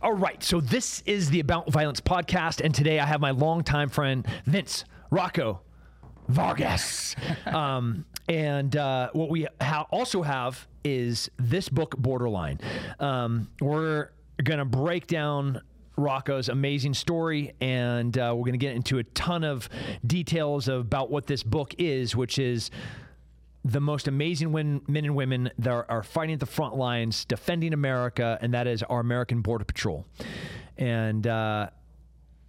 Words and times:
All 0.00 0.12
right. 0.12 0.40
So 0.44 0.60
this 0.60 1.02
is 1.06 1.28
the 1.30 1.40
About 1.40 1.70
Violence 1.72 2.00
podcast, 2.00 2.60
and 2.60 2.72
today 2.72 3.00
I 3.00 3.06
have 3.06 3.20
my 3.20 3.32
longtime 3.32 3.88
friend 3.88 4.24
Vince 4.44 4.84
Rocco 5.10 5.60
Vargas. 6.28 7.16
um, 7.46 8.04
and 8.28 8.76
uh, 8.76 9.10
what 9.12 9.28
we 9.28 9.48
ha- 9.60 9.86
also 9.90 10.22
have 10.22 10.68
is 10.84 11.30
this 11.36 11.68
book, 11.68 11.96
Borderline. 11.98 12.60
Um, 13.00 13.48
we're 13.60 14.10
going 14.44 14.60
to 14.60 14.64
break 14.64 15.08
down 15.08 15.62
Rocco's 15.96 16.48
amazing 16.48 16.94
story, 16.94 17.54
and 17.60 18.16
uh, 18.16 18.32
we're 18.36 18.44
going 18.44 18.52
to 18.52 18.58
get 18.58 18.76
into 18.76 18.98
a 18.98 19.04
ton 19.04 19.42
of 19.42 19.68
details 20.06 20.68
about 20.68 21.10
what 21.10 21.26
this 21.26 21.42
book 21.42 21.74
is, 21.76 22.14
which 22.14 22.38
is 22.38 22.70
the 23.64 23.80
most 23.80 24.08
amazing 24.08 24.52
men 24.52 25.04
and 25.04 25.14
women 25.14 25.50
that 25.58 25.70
are, 25.70 25.86
are, 25.88 26.02
fighting 26.02 26.34
at 26.34 26.40
the 26.40 26.46
front 26.46 26.76
lines, 26.76 27.24
defending 27.24 27.72
America, 27.72 28.38
and 28.40 28.54
that 28.54 28.66
is 28.66 28.82
our 28.84 29.00
American 29.00 29.42
Border 29.42 29.64
Patrol. 29.64 30.06
And 30.76 31.26
uh, 31.26 31.68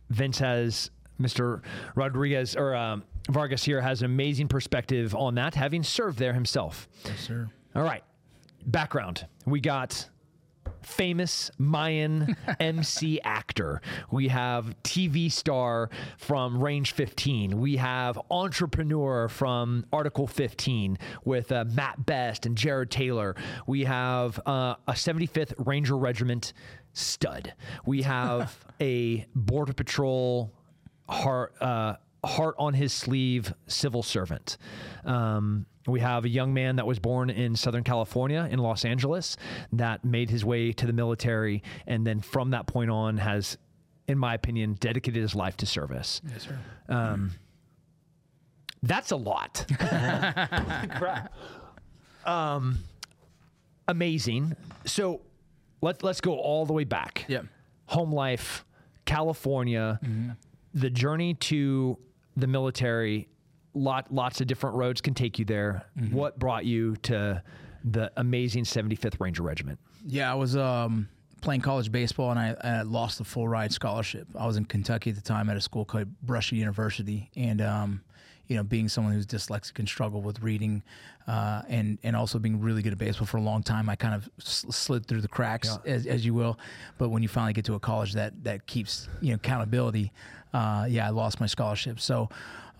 Vince 0.09 0.39
has 0.39 0.91
Mr. 1.19 1.61
Rodriguez 1.95 2.55
or 2.55 2.75
um, 2.75 3.03
Vargas 3.29 3.63
here 3.63 3.81
has 3.81 4.01
an 4.01 4.05
amazing 4.05 4.47
perspective 4.47 5.15
on 5.15 5.35
that, 5.35 5.55
having 5.55 5.83
served 5.83 6.19
there 6.19 6.33
himself. 6.33 6.87
Yes, 7.05 7.19
sir. 7.19 7.49
All 7.75 7.83
right, 7.83 8.03
background. 8.65 9.25
We 9.45 9.59
got 9.59 10.07
famous 10.81 11.51
Mayan 11.57 12.35
MC 12.59 13.21
actor. 13.21 13.81
We 14.11 14.29
have 14.29 14.75
TV 14.83 15.31
star 15.31 15.89
from 16.17 16.61
Range 16.61 16.91
15. 16.91 17.59
We 17.59 17.77
have 17.77 18.19
entrepreneur 18.31 19.27
from 19.27 19.85
Article 19.91 20.27
15 20.27 20.97
with 21.25 21.51
uh, 21.51 21.65
Mat 21.65 22.05
Best 22.05 22.45
and 22.45 22.57
Jarred 22.57 22.91
Taylor. 22.91 23.35
We 23.67 23.83
have 23.85 24.39
uh, 24.45 24.75
a 24.87 24.93
75th 24.93 25.53
Ranger 25.65 25.97
Regiment 25.97 26.53
stud. 26.93 27.53
We 27.85 28.03
have 28.03 28.65
a 28.81 29.25
Border 29.35 29.73
Patrol 29.73 30.51
heart. 31.07 31.53
Uh, 31.61 31.95
heart 32.23 32.55
on 32.57 32.73
his 32.73 32.93
sleeve 32.93 33.53
civil 33.67 34.03
servant. 34.03 34.57
Um, 35.05 35.65
we 35.87 35.99
have 36.01 36.25
a 36.25 36.29
young 36.29 36.53
man 36.53 36.75
that 36.75 36.85
was 36.85 36.99
born 36.99 37.29
in 37.29 37.55
Southern 37.55 37.83
California, 37.83 38.47
in 38.51 38.59
Los 38.59 38.85
Angeles, 38.85 39.37
that 39.73 40.03
made 40.03 40.29
his 40.29 40.45
way 40.45 40.71
to 40.73 40.85
the 40.85 40.93
military, 40.93 41.63
and 41.87 42.05
then 42.05 42.19
from 42.19 42.51
that 42.51 42.67
point 42.67 42.91
on 42.91 43.17
has, 43.17 43.57
in 44.07 44.17
my 44.17 44.33
opinion, 44.33 44.75
dedicated 44.79 45.21
his 45.21 45.35
life 45.35 45.57
to 45.57 45.65
service. 45.65 46.21
Yes, 46.29 46.43
sir. 46.43 46.59
Um, 46.89 47.31
that's 48.83 49.11
a 49.11 49.15
lot. 49.15 49.65
um, 52.25 52.79
amazing. 53.87 54.55
So 54.85 55.21
let's 55.81 56.03
let's 56.03 56.21
go 56.21 56.37
all 56.37 56.65
the 56.65 56.73
way 56.73 56.83
back. 56.83 57.25
Yeah. 57.27 57.41
Home 57.87 58.11
life, 58.11 58.65
California, 59.05 59.99
the 60.73 60.89
journey 60.89 61.33
to 61.33 61.97
the 62.37 62.47
military 62.47 63.27
lot 63.73 64.11
lots 64.13 64.41
of 64.41 64.47
different 64.47 64.75
roads 64.75 65.01
can 65.01 65.13
take 65.13 65.39
you 65.39 65.45
there. 65.45 65.85
What 66.11 66.39
brought 66.39 66.65
you 66.65 66.95
to 67.03 67.43
the 67.83 68.11
amazing 68.17 68.63
75th 68.63 69.19
Ranger 69.19 69.43
Regiment? 69.43 69.79
Yeah, 70.05 70.31
I 70.31 70.35
was 70.35 70.55
um, 70.57 71.07
playing 71.41 71.61
college 71.61 71.91
baseball 71.91 72.31
and 72.31 72.39
I, 72.39 72.55
I 72.61 72.81
lost 72.81 73.17
the 73.17 73.23
full 73.23 73.47
ride 73.47 73.71
scholarship. 73.71 74.27
I 74.37 74.45
was 74.45 74.57
in 74.57 74.65
Kentucky 74.65 75.11
at 75.11 75.15
the 75.15 75.21
time 75.21 75.49
at 75.49 75.57
a 75.57 75.61
school 75.61 75.85
called 75.85 76.07
Brescia 76.21 76.55
University, 76.55 77.29
and 77.35 77.61
um, 77.61 78.01
you 78.47 78.55
know, 78.55 78.63
being 78.63 78.89
someone 78.89 79.13
who's 79.13 79.27
dyslexic 79.27 79.77
and 79.79 79.87
struggled 79.87 80.25
with 80.25 80.41
reading, 80.41 80.83
uh, 81.29 81.61
and 81.69 81.99
and 82.01 82.15
also 82.15 82.39
being 82.39 82.59
really 82.59 82.81
good 82.81 82.91
at 82.91 82.97
baseball 82.97 83.27
for 83.27 83.37
a 83.37 83.41
long 83.41 83.61
time, 83.61 83.87
I 83.87 83.95
kind 83.95 84.15
of 84.15 84.27
sl- 84.39 84.71
slid 84.71 85.05
through 85.05 85.21
the 85.21 85.27
cracks, 85.27 85.77
as, 85.85 86.07
as 86.07 86.25
you 86.25 86.33
will. 86.33 86.57
But 86.97 87.09
when 87.09 87.21
you 87.21 87.29
finally 87.29 87.53
get 87.53 87.65
to 87.65 87.75
a 87.75 87.79
college 87.79 88.13
that 88.13 88.43
that 88.43 88.65
keeps 88.65 89.07
you 89.21 89.29
know 89.29 89.35
accountability, 89.35 90.11
uh, 90.53 90.87
yeah, 90.89 91.05
I 91.05 91.11
lost 91.11 91.39
my 91.39 91.45
scholarship. 91.47 91.99
So. 91.99 92.29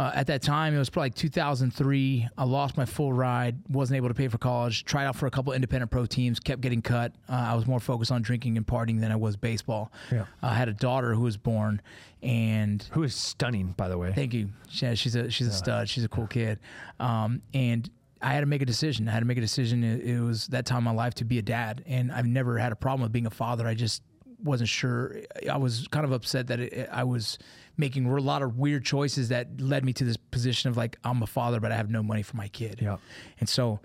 Uh, 0.02 0.14
at 0.16 0.28
that 0.28 0.42
time, 0.42 0.74
it 0.74 0.80
was 0.80 0.90
probably 0.90 1.08
like 1.08 1.16
2003. 1.16 2.30
I 2.38 2.44
lost 2.46 2.78
my 2.78 2.86
full 2.86 3.12
ride, 3.12 3.58
wasn't 3.68 3.98
able 3.98 4.08
to 4.08 4.14
pay 4.14 4.30
for 4.30 4.38
college. 4.38 4.86
Tried 4.86 5.06
out 5.06 5.18
for 5.18 5.28
a 5.28 5.30
couple 5.30 5.52
independent 5.52 5.92
pro 5.92 6.06
teams, 6.06 6.40
kept 6.40 6.62
getting 6.62 6.82
cut. 6.82 7.12
Uh, 7.28 7.34
I 7.34 7.54
was 7.54 7.68
more 7.68 7.82
focused 7.82 8.10
on 8.10 8.22
drinking 8.22 8.56
and 8.56 8.66
partying 8.66 9.02
than 9.02 9.12
I 9.12 9.18
was 9.18 9.36
baseball. 9.36 9.92
Yeah. 10.10 10.24
I 10.42 10.54
had 10.54 10.70
a 10.70 10.74
daughter 10.74 11.14
who 11.14 11.24
was 11.24 11.36
born, 11.36 11.82
and 12.24 12.82
Who 12.92 13.04
is 13.04 13.14
stunning, 13.14 13.74
by 13.76 13.90
the 13.90 13.98
way. 13.98 14.14
Thank 14.14 14.34
you. 14.34 14.48
Yeah, 14.70 14.94
she's 14.94 15.18
a 15.18 15.30
she's 15.30 15.48
a 15.48 15.52
stud. 15.52 15.90
She's 15.90 16.06
a 16.06 16.10
cool 16.10 16.28
kid. 16.28 16.60
Um, 17.02 17.42
and 17.54 17.90
I 18.22 18.34
had 18.34 18.42
to 18.42 18.46
make 18.46 18.62
a 18.62 18.66
decision. 18.66 19.08
I 19.08 19.12
had 19.12 19.22
to 19.22 19.26
make 19.26 19.38
a 19.38 19.42
decision. 19.42 19.84
It, 19.84 20.02
it 20.02 20.20
was 20.22 20.48
that 20.48 20.66
time 20.66 20.80
in 20.80 20.84
my 20.86 20.92
life 20.92 21.16
to 21.16 21.26
be 21.26 21.38
a 21.38 21.42
dad, 21.42 21.84
and 21.88 22.12
I've 22.12 22.26
never 22.26 22.58
had 22.58 22.72
a 22.72 22.76
problem 22.76 23.04
with 23.04 23.12
being 23.12 23.26
a 23.26 23.32
father. 23.32 23.68
I 23.68 23.74
just 23.74 24.04
wasn't 24.44 24.70
sure. 24.70 25.18
I 25.50 25.58
was 25.58 25.88
kind 25.90 26.06
of 26.06 26.12
upset 26.12 26.48
that 26.48 26.60
it, 26.60 26.90
I 26.92 27.04
was 27.04 27.38
making 27.78 28.06
a 28.06 28.16
lot 28.20 28.42
of 28.42 28.58
weird 28.58 28.84
choices 28.84 29.30
that 29.30 29.62
led 29.62 29.86
me 29.86 29.94
to 29.94 30.04
this 30.04 30.18
position 30.18 30.70
of 30.70 30.76
like 30.76 30.98
I'm 31.04 31.24
a 31.24 31.28
father, 31.28 31.60
but 31.60 31.72
I 31.72 31.76
have 31.76 31.90
no 31.90 32.04
money 32.04 32.24
for 32.24 32.36
my 32.36 32.50
kid. 32.50 32.80
Yeah. 32.82 32.98
And 33.40 33.48
so 33.48 33.80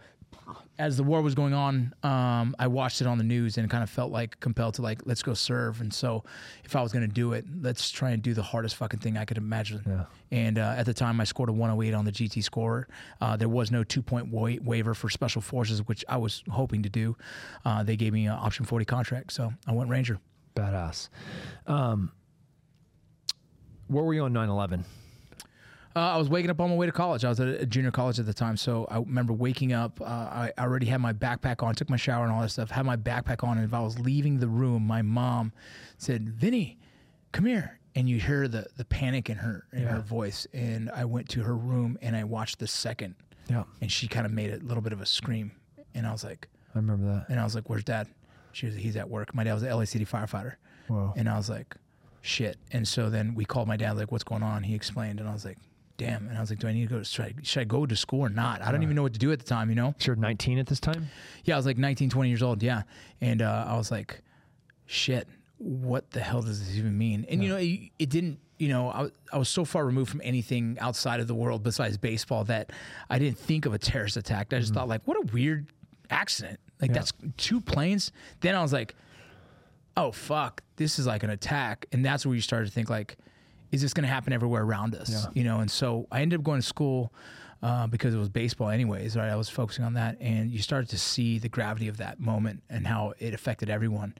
as 0.78 0.96
the 0.96 1.04
war 1.04 1.22
was 1.22 1.34
going 1.34 1.54
on, 1.54 1.94
um, 2.02 2.56
I 2.58 2.66
watched 2.66 3.00
it 3.00 3.06
on 3.06 3.18
the 3.18 3.24
news 3.24 3.58
and 3.58 3.70
kind 3.70 3.82
of 3.82 3.90
felt 3.90 4.10
like 4.10 4.40
compelled 4.40 4.74
to 4.74 4.82
like, 4.82 5.02
let's 5.04 5.22
go 5.22 5.32
serve. 5.32 5.80
And 5.80 5.92
so, 5.92 6.24
if 6.64 6.74
I 6.74 6.82
was 6.82 6.92
going 6.92 7.06
to 7.06 7.12
do 7.12 7.32
it, 7.32 7.44
let's 7.62 7.90
try 7.90 8.10
and 8.10 8.22
do 8.22 8.34
the 8.34 8.42
hardest 8.42 8.74
fucking 8.76 9.00
thing 9.00 9.16
I 9.16 9.24
could 9.24 9.38
imagine. 9.38 9.82
Yeah. 9.86 10.04
And 10.32 10.58
uh, 10.58 10.74
at 10.76 10.86
the 10.86 10.94
time, 10.94 11.20
I 11.20 11.24
scored 11.24 11.48
a 11.48 11.52
108 11.52 11.94
on 11.94 12.04
the 12.04 12.10
GT 12.10 12.42
score. 12.42 12.88
Uh, 13.20 13.36
there 13.36 13.48
was 13.48 13.70
no 13.70 13.84
two 13.84 14.02
point 14.02 14.28
wa- 14.28 14.56
waiver 14.62 14.94
for 14.94 15.08
special 15.08 15.40
forces, 15.40 15.86
which 15.86 16.04
I 16.08 16.16
was 16.16 16.42
hoping 16.50 16.82
to 16.82 16.88
do. 16.88 17.16
Uh, 17.64 17.84
they 17.84 17.96
gave 17.96 18.12
me 18.12 18.26
an 18.26 18.32
option 18.32 18.64
40 18.64 18.84
contract, 18.84 19.32
so 19.32 19.52
I 19.66 19.72
went 19.72 19.90
Ranger. 19.90 20.18
Badass. 20.56 21.08
Um, 21.66 22.10
where 23.88 24.02
were 24.02 24.14
you 24.14 24.24
on 24.24 24.32
9 24.32 24.48
11? 24.48 24.84
Uh, 25.96 26.00
I 26.00 26.16
was 26.16 26.28
waking 26.28 26.50
up 26.50 26.60
on 26.60 26.70
my 26.70 26.76
way 26.76 26.86
to 26.86 26.92
college. 26.92 27.24
I 27.24 27.28
was 27.28 27.38
at 27.38 27.46
a 27.46 27.66
junior 27.66 27.92
college 27.92 28.18
at 28.18 28.26
the 28.26 28.34
time, 28.34 28.56
so 28.56 28.84
I 28.90 28.98
remember 28.98 29.32
waking 29.32 29.72
up. 29.72 30.00
Uh, 30.00 30.04
I 30.04 30.52
already 30.58 30.86
had 30.86 31.00
my 31.00 31.12
backpack 31.12 31.62
on, 31.62 31.74
took 31.76 31.88
my 31.88 31.96
shower 31.96 32.24
and 32.24 32.32
all 32.32 32.40
that 32.42 32.48
stuff. 32.50 32.70
Had 32.70 32.84
my 32.84 32.96
backpack 32.96 33.46
on, 33.46 33.58
and 33.58 33.64
if 33.66 33.72
I 33.72 33.80
was 33.80 33.98
leaving 34.00 34.40
the 34.40 34.48
room, 34.48 34.84
my 34.84 35.02
mom 35.02 35.52
said, 35.98 36.28
"Vinny, 36.28 36.78
come 37.32 37.46
here." 37.46 37.78
And 37.94 38.08
you 38.08 38.18
hear 38.18 38.48
the 38.48 38.66
the 38.76 38.84
panic 38.84 39.30
in 39.30 39.36
her 39.36 39.66
in 39.72 39.84
her 39.84 40.00
voice. 40.00 40.48
And 40.52 40.90
I 40.90 41.04
went 41.04 41.28
to 41.30 41.42
her 41.44 41.56
room 41.56 41.96
and 42.02 42.16
I 42.16 42.24
watched 42.24 42.58
the 42.58 42.66
second, 42.66 43.14
Yeah. 43.48 43.62
and 43.80 43.90
she 43.92 44.08
kind 44.08 44.26
of 44.26 44.32
made 44.32 44.50
a 44.52 44.56
little 44.58 44.82
bit 44.82 44.92
of 44.92 45.00
a 45.00 45.06
scream, 45.06 45.52
and 45.94 46.08
I 46.08 46.10
was 46.12 46.24
like, 46.24 46.48
I 46.74 46.78
remember 46.78 47.06
that. 47.06 47.26
and 47.28 47.38
I 47.38 47.44
was 47.44 47.54
like, 47.54 47.70
"Where's 47.70 47.84
dad?" 47.84 48.08
She 48.50 48.66
was, 48.66 48.74
"He's 48.74 48.96
at 48.96 49.08
work." 49.08 49.32
My 49.32 49.44
dad 49.44 49.54
was 49.54 49.62
an 49.62 49.86
city 49.86 50.04
firefighter, 50.04 50.54
Whoa. 50.88 51.12
and 51.16 51.28
I 51.28 51.36
was 51.36 51.48
like, 51.48 51.76
"Shit!" 52.20 52.56
And 52.72 52.88
so 52.88 53.10
then 53.10 53.36
we 53.36 53.44
called 53.44 53.68
my 53.68 53.76
dad, 53.76 53.92
like, 53.96 54.10
"What's 54.10 54.24
going 54.24 54.42
on?" 54.42 54.64
He 54.64 54.74
explained, 54.74 55.20
and 55.20 55.28
I 55.28 55.32
was 55.32 55.44
like, 55.44 55.58
"Damn!" 55.96 56.28
And 56.28 56.36
I 56.36 56.40
was 56.40 56.50
like, 56.50 56.58
"Do 56.58 56.68
I 56.68 56.72
need 56.72 56.88
to 56.88 56.94
go? 56.96 57.02
Should 57.02 57.24
I, 57.24 57.34
should 57.42 57.60
I 57.60 57.64
go 57.64 57.86
to 57.86 57.96
school 57.96 58.20
or 58.20 58.28
not?" 58.28 58.62
I 58.62 58.72
don't 58.72 58.82
even 58.82 58.96
know 58.96 59.02
what 59.02 59.12
to 59.12 59.18
do 59.18 59.32
at 59.32 59.38
the 59.38 59.44
time, 59.44 59.68
you 59.68 59.76
know. 59.76 59.94
So 59.98 60.06
you're 60.06 60.16
19 60.16 60.58
at 60.58 60.66
this 60.66 60.80
time? 60.80 61.08
Yeah, 61.44 61.54
I 61.54 61.56
was 61.56 61.66
like 61.66 61.78
19, 61.78 62.10
20 62.10 62.28
years 62.28 62.42
old. 62.42 62.62
Yeah, 62.62 62.82
and 63.20 63.42
uh, 63.42 63.66
I 63.68 63.76
was 63.76 63.90
like, 63.90 64.22
"Shit! 64.86 65.28
What 65.58 66.10
the 66.10 66.20
hell 66.20 66.42
does 66.42 66.66
this 66.66 66.76
even 66.76 66.96
mean?" 66.96 67.26
And 67.28 67.42
you 67.42 67.48
know, 67.48 67.56
it, 67.56 67.90
it 67.98 68.10
didn't. 68.10 68.38
You 68.58 68.68
know, 68.68 68.88
I, 68.88 69.08
I 69.32 69.38
was 69.38 69.48
so 69.48 69.64
far 69.64 69.84
removed 69.84 70.10
from 70.10 70.20
anything 70.24 70.78
outside 70.80 71.18
of 71.20 71.26
the 71.26 71.34
world 71.34 71.62
besides 71.64 71.98
baseball 71.98 72.44
that 72.44 72.70
I 73.10 73.18
didn't 73.18 73.38
think 73.38 73.66
of 73.66 73.74
a 73.74 73.78
terrorist 73.78 74.16
attack. 74.16 74.52
I 74.52 74.60
just 74.60 74.72
thought 74.72 74.88
like, 74.88 75.02
what 75.06 75.16
a 75.16 75.32
weird 75.32 75.66
accident. 76.08 76.60
Like 76.80 76.92
that's 76.92 77.12
two 77.36 77.60
planes. 77.60 78.12
Then 78.40 78.54
I 78.54 78.62
was 78.62 78.72
like, 78.72 78.94
oh 79.96 80.12
fuck, 80.12 80.62
this 80.76 80.98
is 80.98 81.06
like 81.06 81.22
an 81.22 81.30
attack, 81.30 81.86
and 81.92 82.04
that's 82.04 82.26
where 82.26 82.34
you 82.34 82.40
started 82.40 82.66
to 82.66 82.72
think 82.72 82.90
like, 82.90 83.16
is 83.72 83.82
this 83.82 83.92
going 83.94 84.04
to 84.06 84.12
happen 84.12 84.32
everywhere 84.32 84.62
around 84.62 84.94
us? 84.94 85.26
You 85.34 85.44
know, 85.44 85.60
and 85.60 85.70
so 85.70 86.06
I 86.12 86.22
ended 86.22 86.40
up 86.40 86.44
going 86.44 86.60
to 86.60 86.66
school 86.66 87.12
uh, 87.62 87.86
because 87.86 88.14
it 88.14 88.18
was 88.18 88.28
baseball, 88.28 88.68
anyways. 88.68 89.16
Right, 89.16 89.28
I 89.30 89.36
was 89.36 89.48
focusing 89.48 89.84
on 89.84 89.94
that, 89.94 90.16
and 90.20 90.50
you 90.50 90.60
started 90.60 90.88
to 90.90 90.98
see 90.98 91.38
the 91.38 91.48
gravity 91.48 91.88
of 91.88 91.96
that 91.98 92.20
moment 92.20 92.62
and 92.70 92.86
how 92.86 93.14
it 93.18 93.34
affected 93.34 93.70
everyone. 93.70 94.14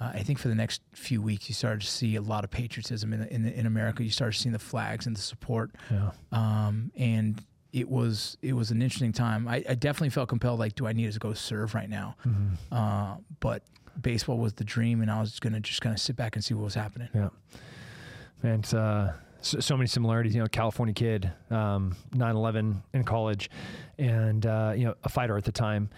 Uh, 0.00 0.12
I 0.14 0.22
think 0.22 0.38
for 0.38 0.46
the 0.48 0.54
next 0.54 0.80
few 0.92 1.20
weeks, 1.20 1.48
you 1.48 1.54
started 1.54 1.80
to 1.80 1.86
see 1.88 2.14
a 2.16 2.20
lot 2.22 2.44
of 2.44 2.50
patriotism 2.50 3.12
in 3.12 3.22
in, 3.24 3.46
in 3.46 3.66
America. 3.66 4.02
You 4.04 4.10
started 4.10 4.38
seeing 4.38 4.52
the 4.52 4.58
flags 4.58 5.06
and 5.06 5.16
the 5.16 5.20
support, 5.20 5.70
Yeah. 5.90 6.10
um, 6.32 6.92
and 6.96 7.42
it 7.72 7.88
was 7.88 8.36
it 8.42 8.52
was 8.54 8.70
an 8.70 8.80
interesting 8.82 9.12
time. 9.12 9.46
I, 9.48 9.64
I 9.68 9.74
definitely 9.74 10.10
felt 10.10 10.28
compelled, 10.28 10.58
like, 10.58 10.74
do 10.74 10.86
I 10.86 10.92
need 10.92 11.12
to 11.12 11.18
go 11.18 11.34
serve 11.34 11.74
right 11.74 11.88
now? 11.90 12.16
Uh, 12.72 13.16
but 13.40 13.62
baseball 14.00 14.38
was 14.38 14.54
the 14.54 14.64
dream, 14.64 15.00
and 15.02 15.10
I 15.10 15.20
was 15.20 15.38
gonna 15.40 15.60
just 15.60 15.80
kind 15.80 15.94
of 15.94 16.00
sit 16.00 16.16
back 16.16 16.34
and 16.36 16.44
see 16.44 16.54
what 16.54 16.64
was 16.64 16.74
happening. 16.74 17.08
Yeah. 17.14 17.28
And 18.42 18.74
uh, 18.74 19.12
so, 19.40 19.60
so 19.60 19.76
many 19.76 19.86
similarities, 19.86 20.34
you 20.34 20.40
know, 20.40 20.48
California 20.48 20.94
kid, 20.94 21.30
um, 21.50 21.96
9-11 22.14 22.82
in 22.92 23.04
college 23.04 23.50
and, 23.98 24.44
uh, 24.46 24.72
you 24.76 24.84
know, 24.84 24.94
a 25.04 25.08
fighter 25.08 25.36
at 25.36 25.44
the 25.44 25.52
time 25.52 25.90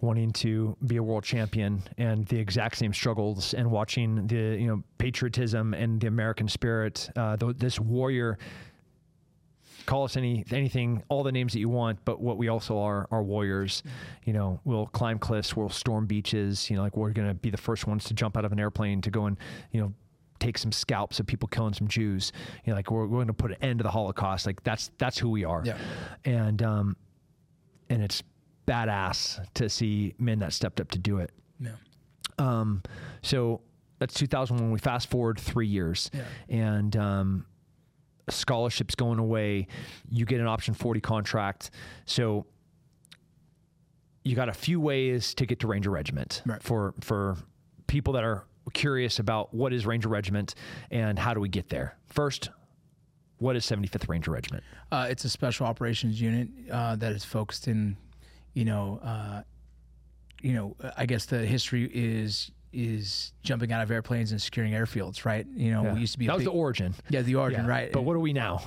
wanting 0.00 0.32
to 0.32 0.76
be 0.86 0.96
a 0.96 1.02
world 1.02 1.24
champion 1.24 1.82
and 1.96 2.26
the 2.26 2.38
exact 2.38 2.76
same 2.76 2.92
struggles 2.92 3.54
and 3.54 3.70
watching 3.70 4.26
the, 4.26 4.56
you 4.60 4.66
know, 4.66 4.82
patriotism 4.98 5.74
and 5.74 6.00
the 6.00 6.06
American 6.06 6.48
spirit, 6.48 7.10
uh, 7.16 7.36
th- 7.36 7.56
this 7.58 7.80
warrior 7.80 8.38
call 9.86 10.04
us 10.04 10.18
any 10.18 10.44
anything, 10.50 11.02
all 11.08 11.22
the 11.22 11.32
names 11.32 11.54
that 11.54 11.60
you 11.60 11.68
want. 11.68 11.98
But 12.04 12.20
what 12.20 12.36
we 12.36 12.48
also 12.48 12.78
are 12.78 13.08
are 13.10 13.22
warriors. 13.22 13.82
You 14.24 14.34
know, 14.34 14.60
we'll 14.64 14.86
climb 14.86 15.18
cliffs, 15.18 15.56
we'll 15.56 15.70
storm 15.70 16.04
beaches. 16.06 16.68
You 16.68 16.76
know, 16.76 16.82
like 16.82 16.96
we're 16.96 17.10
gonna 17.10 17.34
be 17.34 17.48
the 17.48 17.56
first 17.56 17.86
ones 17.86 18.04
to 18.04 18.14
jump 18.14 18.36
out 18.36 18.44
of 18.44 18.52
an 18.52 18.60
airplane 18.60 19.00
to 19.00 19.10
go 19.10 19.26
and 19.26 19.38
you 19.72 19.80
know 19.80 19.94
take 20.38 20.58
some 20.58 20.72
scalps 20.72 21.20
of 21.20 21.26
people 21.26 21.48
killing 21.48 21.74
some 21.74 21.88
Jews. 21.88 22.32
You 22.64 22.72
know, 22.72 22.76
like 22.76 22.90
we're, 22.90 23.02
we're 23.06 23.18
going 23.18 23.26
to 23.28 23.32
put 23.34 23.50
an 23.52 23.56
end 23.60 23.78
to 23.80 23.82
the 23.82 23.90
Holocaust. 23.90 24.46
Like 24.46 24.62
that's 24.64 24.90
that's 24.98 25.18
who 25.18 25.30
we 25.30 25.44
are. 25.44 25.62
Yeah. 25.64 25.78
And 26.24 26.62
um, 26.62 26.96
and 27.88 28.02
it's 28.02 28.22
badass 28.66 29.40
to 29.54 29.68
see 29.68 30.14
men 30.18 30.38
that 30.40 30.52
stepped 30.52 30.80
up 30.80 30.90
to 30.90 30.98
do 30.98 31.18
it. 31.18 31.30
Yeah. 31.60 31.70
Um, 32.38 32.82
so 33.22 33.62
that's 33.98 34.14
2001. 34.14 34.70
We 34.70 34.78
fast 34.78 35.10
forward 35.10 35.40
three 35.40 35.66
years, 35.66 36.10
Yeah. 36.14 36.22
and 36.48 36.96
um, 36.96 37.46
scholarships 38.30 38.94
going 38.94 39.18
away. 39.18 39.66
You 40.10 40.24
get 40.24 40.38
an 40.40 40.46
option 40.46 40.74
40 40.74 41.00
contract. 41.00 41.70
So 42.04 42.46
you 44.24 44.36
got 44.36 44.48
a 44.48 44.52
few 44.54 44.80
ways 44.80 45.34
to 45.34 45.46
get 45.46 45.60
to 45.60 45.66
Ranger 45.66 45.90
Regiment 45.90 46.42
Right. 46.44 46.62
for 46.62 46.94
for 47.00 47.36
people 47.86 48.12
that 48.14 48.24
are 48.24 48.44
curious 48.70 49.18
about 49.18 49.52
what 49.54 49.72
is 49.72 49.86
Ranger 49.86 50.08
Regiment 50.08 50.54
and 50.90 51.18
how 51.18 51.34
do 51.34 51.40
we 51.40 51.48
get 51.48 51.68
there. 51.68 51.96
First, 52.06 52.50
what 53.38 53.56
is 53.56 53.64
75th 53.64 54.08
Ranger 54.08 54.30
Regiment? 54.32 54.64
Uh, 54.90 55.06
it's 55.10 55.24
a 55.24 55.28
special 55.30 55.66
operations 55.66 56.20
unit 56.20 56.48
uh, 56.70 56.96
that 56.96 57.12
is 57.12 57.24
focused 57.24 57.68
in, 57.68 57.96
you 58.54 58.64
know, 58.64 59.00
uh, 59.02 59.42
you 60.42 60.52
know. 60.54 60.76
I 60.96 61.06
guess 61.06 61.26
the 61.26 61.38
history 61.46 61.90
is 61.92 62.50
is 62.72 63.32
jumping 63.42 63.72
out 63.72 63.82
of 63.82 63.90
airplanes 63.90 64.30
and 64.32 64.40
securing 64.42 64.72
airfields, 64.72 65.24
right? 65.24 65.46
You 65.54 65.70
know, 65.72 65.94
we 65.94 66.00
used 66.00 66.12
to 66.12 66.18
be 66.18 66.26
a 66.26 66.28
that 66.28 66.34
was 66.34 66.44
big- 66.44 66.52
the 66.52 66.58
origin. 66.58 66.94
yeah 67.08 67.22
the 67.22 67.34
origin, 67.36 67.64
Yeah. 67.64 67.70
right? 67.70 67.92
But 67.92 68.02
what 68.02 68.14
are 68.14 68.18
we 68.20 68.32
now? 68.32 68.60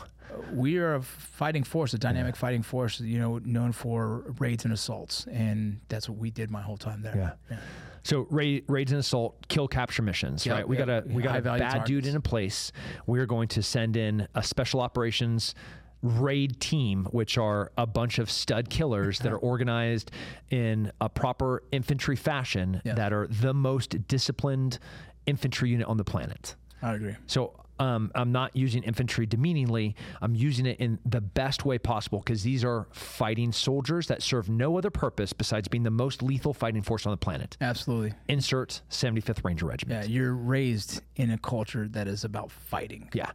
we 0.53 0.77
are 0.77 0.95
a 0.95 1.01
fighting 1.01 1.63
force, 1.63 1.94
a 1.94 1.98
dynamic 1.98 2.38
fighting 2.38 2.63
force, 2.63 3.01
you 3.01 3.19
know, 3.19 3.39
known 3.44 3.74
for 3.74 4.33
raids 4.39 4.63
and 4.63 4.74
assaults, 4.74 5.27
and 5.30 5.81
that's 5.89 6.07
what 6.07 6.18
we 6.18 6.31
did 6.31 6.50
my 6.50 6.62
whole 6.62 6.77
time 6.77 7.01
there. 7.01 7.36
Yeah. 7.50 7.57
So 8.03 8.25
raid, 8.30 8.63
raids 8.68 8.92
and 8.92 9.00
assault, 9.00 9.48
kill 9.48 9.68
capture 9.68 10.01
missions, 10.01 10.45
Yeah, 10.45 10.53
right? 10.53 10.68
We 10.68 10.77
yeah. 10.77 10.86
got 10.86 11.06
a 11.06 11.07
we 11.07 11.21
got 11.21 11.38
a 11.38 11.42
bad 11.42 11.83
dude 11.86 12.06
in 12.07 12.15
a 12.15 12.21
place. 12.21 12.71
We're 13.06 13.25
going 13.27 13.48
to 13.50 13.62
send 13.63 13.95
in 13.98 14.27
a 14.36 14.42
special 14.44 14.80
operations 14.81 15.53
raid 16.01 16.59
team, 16.59 17.06
which 17.12 17.38
are 17.38 17.71
a 17.77 17.86
bunch 17.86 18.18
of 18.18 18.31
stud 18.31 18.69
killers 18.69 19.19
that 19.19 19.31
are 19.31 19.38
organized 19.38 20.09
in 20.50 20.92
a 21.00 21.07
proper 21.07 21.62
infantry 21.71 22.15
fashion 22.15 22.81
Yeah. 22.83 22.95
that 22.95 23.13
are 23.13 23.27
the 23.27 23.53
most 23.53 24.07
disciplined 24.07 24.80
infantry 25.27 25.69
unit 25.69 25.86
on 25.88 25.98
the 25.98 26.03
planet. 26.03 26.56
I 26.81 26.95
agree. 26.95 27.15
So 27.27 27.53
um, 27.81 28.12
I'm 28.13 28.31
not 28.31 28.56
using 28.56 28.83
infantry 28.83 29.25
demeaningly. 29.25 29.95
I'm 30.22 30.36
using 30.36 30.66
it 30.66 30.80
in 30.80 31.00
the 31.06 31.19
best 31.22 31.66
way 31.66 31.78
possible 31.80 32.19
because 32.19 32.44
these 32.44 32.63
are 32.63 32.88
fighting 32.92 33.51
soldiers 33.51 34.07
that 34.07 34.22
serve 34.22 34.50
no 34.50 34.78
other 34.78 34.89
purpose 34.92 35.33
besides 35.33 35.68
being 35.68 35.83
the 35.83 35.89
most 35.89 36.22
lethal 36.22 36.54
fighting 36.54 36.83
force 36.83 37.06
on 37.06 37.12
the 37.12 37.18
planet 37.18 37.57
Absolutely. 37.60 38.13
insert 38.28 38.81
75th 38.89 39.44
Ranger 39.44 39.66
Regiment. 39.66 40.07
Yeah, 40.07 40.10
you're 40.13 40.36
raised 40.36 41.01
in 41.16 41.31
a 41.31 41.38
culture 41.38 41.88
that 41.89 42.07
is 42.07 42.24
about 42.24 42.51
fighting. 42.51 43.10
Yeah. 43.13 43.31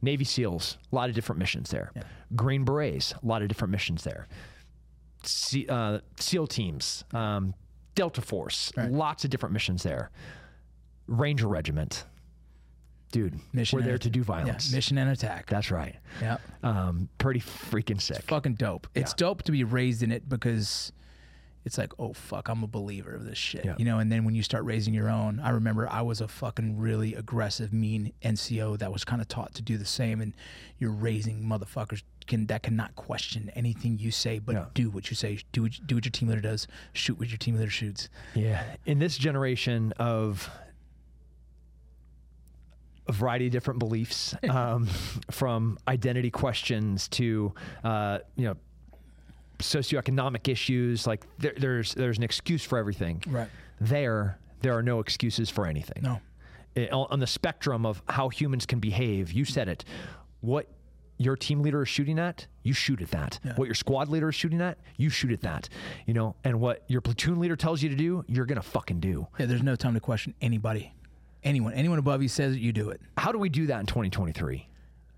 Navy 0.00 0.24
SEALs, 0.24 0.78
a 0.90 0.94
lot 0.96 1.08
of 1.10 1.14
different 1.14 1.38
missions 1.38 1.70
there. 1.70 1.92
Green 2.34 2.64
Berets, 2.64 3.12
a 3.22 3.26
lot 3.26 3.42
of 3.42 3.48
different 3.48 3.70
missions 3.70 4.02
there. 4.02 4.26
Uh, 5.68 5.98
SEAL 6.18 6.46
teams, 6.48 7.04
um, 7.12 7.54
Delta 7.94 8.20
Force, 8.22 8.72
Right. 8.76 8.90
lots 8.90 9.24
of 9.24 9.30
different 9.30 9.52
missions 9.52 9.82
there. 9.82 10.10
Ranger 11.06 11.46
Regiment, 11.46 12.04
dude, 13.12 13.38
Mission 13.52 13.78
we're 13.78 13.84
there 13.84 13.98
to 13.98 14.10
do 14.10 14.20
Yeah, 14.20 14.24
violence. 14.24 14.72
mission 14.72 14.98
and 14.98 15.08
attack. 15.10 15.46
That's 15.46 15.70
right. 15.70 15.94
yeah. 16.20 16.38
Um, 16.64 17.08
pretty 17.18 17.40
freaking 17.40 18.00
sick. 18.00 18.22
fucking 18.22 18.54
dope. 18.54 18.88
It's 18.94 19.12
Yeah. 19.12 19.16
dope 19.18 19.42
to 19.44 19.52
be 19.52 19.62
raised 19.62 20.02
in 20.02 20.10
it 20.10 20.28
because 20.28 20.90
it's 21.64 21.78
like, 21.78 21.92
oh 22.00 22.12
fuck, 22.12 22.48
I'm 22.48 22.64
a 22.64 22.66
believer 22.66 23.14
of 23.14 23.24
this 23.24 23.38
shit. 23.38 23.64
Yeah. 23.64 23.76
You 23.78 23.84
know, 23.84 24.00
and 24.00 24.10
then 24.10 24.24
when 24.24 24.34
you 24.34 24.42
start 24.42 24.64
raising 24.64 24.92
your 24.94 25.08
own, 25.08 25.38
I 25.38 25.50
remember 25.50 25.88
I 25.88 26.02
was 26.02 26.20
a 26.20 26.26
fucking 26.26 26.78
really 26.78 27.14
aggressive, 27.14 27.72
mean 27.72 28.12
NCO 28.24 28.78
that 28.78 28.92
was 28.92 29.04
kind 29.04 29.22
of 29.22 29.28
taught 29.28 29.54
to 29.54 29.62
do 29.62 29.76
the 29.78 29.84
same 29.84 30.20
and 30.20 30.32
you're 30.78 30.90
raising 30.90 31.40
motherfuckers 31.44 32.02
can 32.26 32.46
that 32.46 32.62
cannot 32.62 32.94
question 32.94 33.50
anything 33.56 33.98
you 33.98 34.12
say 34.12 34.38
but 34.38 34.54
Yeah. 34.54 34.64
do 34.74 34.90
what 34.90 35.10
you 35.10 35.16
say. 35.16 35.38
Do 35.52 35.62
what, 35.62 35.72
do 35.86 35.96
what 35.96 36.04
your 36.04 36.10
team 36.12 36.28
leader 36.28 36.40
does. 36.40 36.66
Shoot 36.94 37.18
what 37.18 37.28
your 37.28 37.36
team 37.38 37.56
leader 37.56 37.70
shoots. 37.70 38.08
Yeah. 38.34 38.62
In 38.86 38.98
this 39.00 39.18
generation 39.18 39.92
of 39.98 40.48
a 43.12 43.18
variety 43.18 43.46
of 43.46 43.52
different 43.52 43.78
beliefs, 43.78 44.34
um, 44.50 44.86
from 45.30 45.78
identity 45.86 46.30
questions 46.30 47.08
to, 47.08 47.52
uh, 47.84 48.18
you 48.36 48.46
know, 48.46 48.56
socioeconomic 49.58 50.48
issues, 50.48 51.06
like 51.06 51.24
there, 51.38 51.54
there's 51.56 51.94
there's 51.94 52.18
an 52.18 52.24
excuse 52.24 52.64
for 52.64 52.78
everything. 52.78 53.22
Right. 53.28 53.48
There, 53.80 54.38
there 54.60 54.76
are 54.76 54.82
no 54.82 55.00
excuses 55.00 55.50
for 55.50 55.66
anything. 55.66 56.02
No. 56.02 56.20
It- 56.74 56.92
on 56.92 57.06
on 57.10 57.20
the 57.20 57.26
spectrum 57.26 57.86
of 57.86 58.02
how 58.08 58.28
humans 58.28 58.66
can 58.66 58.80
behave, 58.80 59.32
you 59.32 59.44
said 59.44 59.68
it. 59.68 59.84
What 60.40 60.68
your 61.18 61.36
team 61.36 61.62
leader 61.62 61.82
is 61.82 61.88
shooting 61.88 62.18
at, 62.18 62.46
you 62.64 62.72
shoot 62.72 63.00
at 63.00 63.10
that. 63.12 63.38
What 63.56 63.66
your 63.66 63.76
squad 63.76 64.08
leader 64.08 64.30
is 64.30 64.34
shooting 64.34 64.60
at, 64.60 64.78
you 64.96 65.08
shoot 65.08 65.30
at 65.30 65.42
that. 65.42 65.68
You 66.06 66.14
know, 66.14 66.34
and 66.42 66.58
what 66.60 66.82
your 66.88 67.00
platoon 67.00 67.38
leader 67.38 67.54
tells 67.54 67.80
you 67.82 67.88
to 67.90 67.94
do, 67.94 68.24
you're 68.26 68.46
gonna 68.46 68.62
fucking 68.62 68.98
do. 68.98 69.28
Yeah, 69.38 69.46
there's 69.46 69.62
no 69.62 69.76
time 69.76 69.94
to 69.94 70.00
question 70.00 70.34
anybody. 70.40 70.92
Anyone. 71.44 71.72
Anyone 71.74 71.98
above 71.98 72.22
you 72.22 72.28
says 72.28 72.54
it, 72.54 72.60
you 72.60 72.72
do 72.72 72.90
it. 72.90 73.00
How 73.18 73.32
do 73.32 73.38
we 73.38 73.48
do 73.48 73.66
that 73.66 73.80
in 73.80 73.86
2023? 73.86 74.68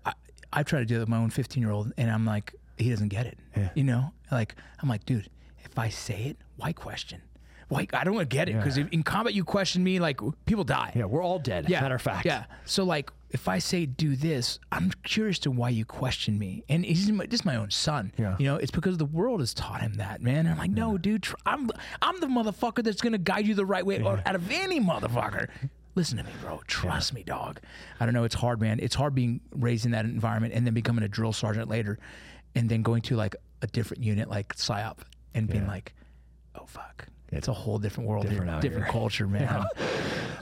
I, 0.05 0.13
I 0.51 0.63
try 0.63 0.79
to 0.79 0.85
do 0.85 0.95
that 0.95 1.01
with 1.01 1.09
my 1.09 1.17
own 1.17 1.29
15 1.29 1.61
year 1.61 1.71
old, 1.71 1.93
and 1.97 2.09
I'm 2.09 2.25
like, 2.25 2.53
he 2.77 2.89
doesn't 2.89 3.09
get 3.09 3.25
it. 3.25 3.37
You 3.73 3.83
know, 3.83 4.11
like 4.31 4.55
I'm 4.81 4.89
like, 4.89 5.05
dude, 5.05 5.29
if 5.63 5.77
I 5.79 5.89
say 5.89 6.23
it, 6.25 6.37
why 6.57 6.73
question? 6.73 7.21
Why 7.67 7.87
I 7.93 8.03
don't 8.03 8.13
wanna 8.13 8.25
get 8.25 8.47
it 8.49 8.55
because 8.57 8.77
in 8.77 9.01
combat 9.01 9.33
you 9.33 9.43
question 9.43 9.83
me, 9.83 9.99
like 9.99 10.19
people 10.45 10.63
die. 10.63 10.91
Yeah, 10.95 11.05
we're 11.05 11.23
all 11.23 11.39
dead. 11.39 11.67
Yeah. 11.67 11.81
Matter 11.81 11.95
of 11.95 12.01
fact. 12.01 12.25
Yeah. 12.25 12.45
So 12.65 12.83
like, 12.83 13.11
if 13.31 13.47
I 13.47 13.57
say 13.57 13.85
do 13.85 14.15
this, 14.15 14.59
I'm 14.71 14.91
curious 15.03 15.39
to 15.39 15.51
why 15.51 15.69
you 15.69 15.83
question 15.83 16.37
me. 16.37 16.63
And 16.69 16.85
he's 16.85 17.11
my, 17.11 17.25
this 17.25 17.41
is 17.41 17.45
my 17.45 17.55
own 17.55 17.71
son. 17.71 18.13
Yeah. 18.17 18.35
You 18.39 18.45
know, 18.45 18.55
it's 18.57 18.71
because 18.71 18.97
the 18.97 19.05
world 19.05 19.39
has 19.39 19.53
taught 19.53 19.81
him 19.81 19.95
that, 19.95 20.21
man. 20.21 20.45
And 20.45 20.49
I'm 20.49 20.57
like, 20.57 20.71
no, 20.71 20.97
dude, 20.97 21.23
tr- 21.23 21.35
I'm 21.45 21.69
I'm 22.01 22.19
the 22.19 22.27
motherfucker 22.27 22.83
that's 22.83 23.01
gonna 23.01 23.17
guide 23.17 23.47
you 23.47 23.55
the 23.55 23.65
right 23.65 23.85
way 23.85 24.01
or 24.01 24.21
out 24.25 24.35
of 24.35 24.51
any 24.51 24.79
motherfucker. 24.79 25.47
Listen 25.95 26.17
to 26.17 26.23
me, 26.23 26.31
bro. 26.41 26.61
Trust 26.67 27.13
me, 27.13 27.23
dog. 27.23 27.59
I 27.99 28.05
don't 28.05 28.13
know. 28.13 28.25
It's 28.25 28.35
hard, 28.35 28.59
man. 28.59 28.79
It's 28.81 28.95
hard 28.95 29.15
being 29.15 29.39
raised 29.51 29.85
in 29.85 29.91
that 29.91 30.03
environment 30.05 30.53
and 30.53 30.65
then 30.65 30.73
becoming 30.73 31.03
a 31.05 31.07
drill 31.07 31.31
sergeant 31.33 31.69
later, 31.69 31.97
and 32.53 32.69
then 32.69 32.81
going 32.81 33.01
to 33.03 33.15
like 33.15 33.35
a 33.61 33.67
different 33.67 34.03
unit 34.03 34.29
like 34.29 34.55
PSYOP 34.55 34.97
and 35.33 35.47
being 35.47 35.67
like, 35.67 35.93
oh 36.55 36.65
fuck. 36.65 37.07
It's 37.31 37.47
a 37.47 37.53
whole 37.53 37.79
different 37.79 38.07
world, 38.09 38.29
Different 38.29 38.61
different, 38.61 38.87
culture, 38.87 39.27
man. 39.27 39.65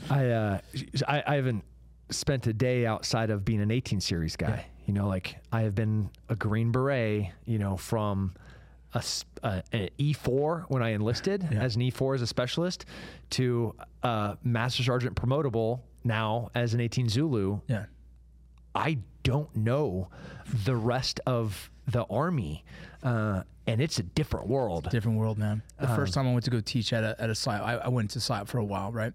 I, 0.10 0.30
uh, 0.30 0.60
I 1.08 1.24
I 1.26 1.36
haven't 1.36 1.64
spent 2.10 2.46
a 2.48 2.54
day 2.54 2.86
outside 2.86 3.30
of 3.30 3.46
being 3.46 3.62
an 3.62 3.72
18 3.72 4.02
series 4.02 4.36
guy. 4.36 4.66
You 4.86 4.94
know, 4.94 5.08
like 5.08 5.38
I 5.52 5.62
have 5.62 5.76
been 5.76 6.10
a 6.30 6.36
Green 6.36 6.72
Beret. 6.72 7.30
You 7.46 7.58
know, 7.60 7.78
from 7.78 8.34
a, 8.94 9.04
a- 9.44 9.64
an 9.72 9.90
E4 10.00 10.66
when 10.70 10.82
I 10.84 10.90
enlisted 10.90 11.44
as 11.54 11.76
an 11.76 11.82
E4 11.82 12.16
as 12.16 12.22
a 12.22 12.28
specialist 12.28 12.86
to 13.32 13.76
uh, 14.04 14.36
Master 14.44 14.84
Sergeant 14.84 15.16
promotable 15.16 15.82
now 16.04 16.50
as 16.56 16.74
an 16.74 16.80
18 16.82 17.10
Zulu. 17.10 17.60
Yeah. 17.68 17.86
I 18.76 19.00
don't 19.24 19.56
know 19.56 20.10
the 20.66 20.76
rest 20.76 21.20
of 21.26 21.70
the 21.88 22.04
army, 22.06 22.64
uh, 23.04 23.44
and 23.68 23.80
it's 23.82 24.00
a 24.00 24.04
different 24.04 24.48
world. 24.48 24.90
different 24.90 25.18
world, 25.18 25.38
man. 25.38 25.62
The 25.78 25.86
Uh-huh. 25.86 25.96
first 25.96 26.14
time 26.14 26.28
I 26.28 26.34
went 26.34 26.46
to 26.46 26.52
go 26.52 26.60
teach 26.60 26.92
at 26.94 27.04
a 27.04 27.16
at 27.22 27.30
a 27.30 27.34
PSYOP, 27.34 27.62
I, 27.62 27.74
I 27.76 27.88
went 27.90 28.10
to 28.12 28.20
PSYOP 28.20 28.48
for 28.48 28.58
a 28.58 28.64
while, 28.66 28.92
right? 28.92 29.14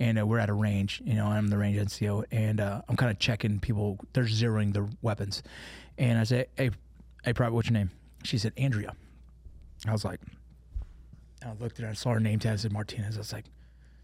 And 0.00 0.18
uh, 0.18 0.26
we're 0.26 0.38
at 0.38 0.48
a 0.48 0.52
range, 0.54 1.00
you 1.04 1.14
know. 1.14 1.26
I'm 1.26 1.48
the 1.48 1.58
range 1.58 1.76
NCO, 1.78 2.24
and 2.30 2.60
uh, 2.60 2.82
I'm 2.88 2.96
kind 2.96 3.10
of 3.10 3.18
checking 3.18 3.58
people. 3.60 3.98
They're 4.12 4.24
zeroing 4.24 4.72
their 4.72 4.86
weapons, 5.02 5.42
and 5.96 6.18
I 6.18 6.24
say, 6.24 6.46
"Hey, 6.56 6.70
hey, 7.24 7.32
private, 7.32 7.54
what's 7.54 7.68
your 7.68 7.78
name?" 7.78 7.90
She 8.24 8.36
said, 8.38 8.52
"Andrea." 8.56 8.94
I 9.88 9.92
was 9.92 10.04
like, 10.04 10.20
I 11.44 11.52
looked 11.60 11.78
at 11.78 11.84
her, 11.84 11.90
I 11.90 11.94
saw 11.94 12.12
her 12.12 12.20
name 12.20 12.38
tag, 12.38 12.52
I 12.54 12.56
said 12.56 12.72
Martinez. 12.72 13.16
I 13.16 13.20
was 13.20 13.32
like, 13.32 13.44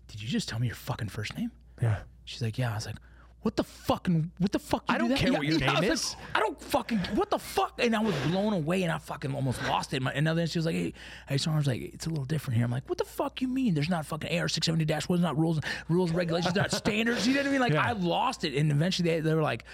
"Did 0.09 0.23
you 0.23 0.29
just 0.29 0.49
tell 0.49 0.59
me 0.59 0.67
your 0.69 0.77
fucking 0.77 1.09
first 1.09 1.37
name?" 1.37 1.51
Yeah. 1.83 1.99
She's 2.25 2.43
like, 2.43 2.59
"Yeah." 2.59 2.73
I 2.73 2.75
was 2.77 2.87
like. 2.87 2.97
What 3.43 3.57
the 3.57 3.65
fucking? 3.65 4.31
What 4.39 4.53
the 4.53 4.59
fuck? 4.59 4.85
you 4.89 4.95
I 4.95 4.97
do 4.97 5.01
don't 5.01 5.09
that?" 5.11 5.19
care 5.19 5.33
what 5.35 5.45
your 5.45 5.57
I 5.57 5.67
name 5.67 5.75
like, 5.75 5.85
is. 5.91 6.17
I 6.35 6.41
don't 6.41 6.59
fucking. 6.59 6.97
What 7.15 7.29
the 7.29 7.39
fuck? 7.39 7.75
And 7.79 7.95
I 7.95 8.01
was 8.01 8.15
blown 8.29 8.55
away, 8.55 8.85
and 8.85 8.91
I 8.91 8.97
fucking 8.97 9.35
almost 9.35 9.63
lost 9.65 9.93
it. 9.93 10.01
My, 10.01 10.13
and 10.13 10.27
then 10.27 10.47
she 10.47 10.59
was 10.59 10.65
like, 10.65 10.75
"Hey, 10.75 10.95
hey." 11.29 11.37
So 11.37 11.51
I 11.51 11.57
was 11.57 11.67
like, 11.67 11.83
"It's 11.83 12.07
a 12.07 12.09
little 12.09 12.25
different 12.25 12.57
here." 12.57 12.65
I'm 12.65 12.71
like, 12.71 12.89
"What 12.89 12.97
the 12.97 13.05
fuck 13.05 13.43
you 13.43 13.49
mean? 13.49 13.75
There's 13.75 13.91
not 13.91 14.07
fucking 14.07 14.31
AR 14.31 14.49
670 14.49 14.87
dash. 14.87 15.11
Not 15.11 15.37
rules, 15.39 15.61
rules, 15.91 16.09
and 16.09 16.17
regulations, 16.17 16.55
not 16.55 16.73
standards." 16.73 17.29
You 17.29 17.35
know 17.35 17.41
what 17.41 17.49
I 17.49 17.53
mean? 17.53 17.61
Like 17.61 17.75
I 17.75 17.93
lost 17.93 18.45
it, 18.45 18.55
and 18.55 18.73
eventually 18.73 19.11
they, 19.11 19.21
they 19.21 19.35
were 19.35 19.43
like, 19.43 19.65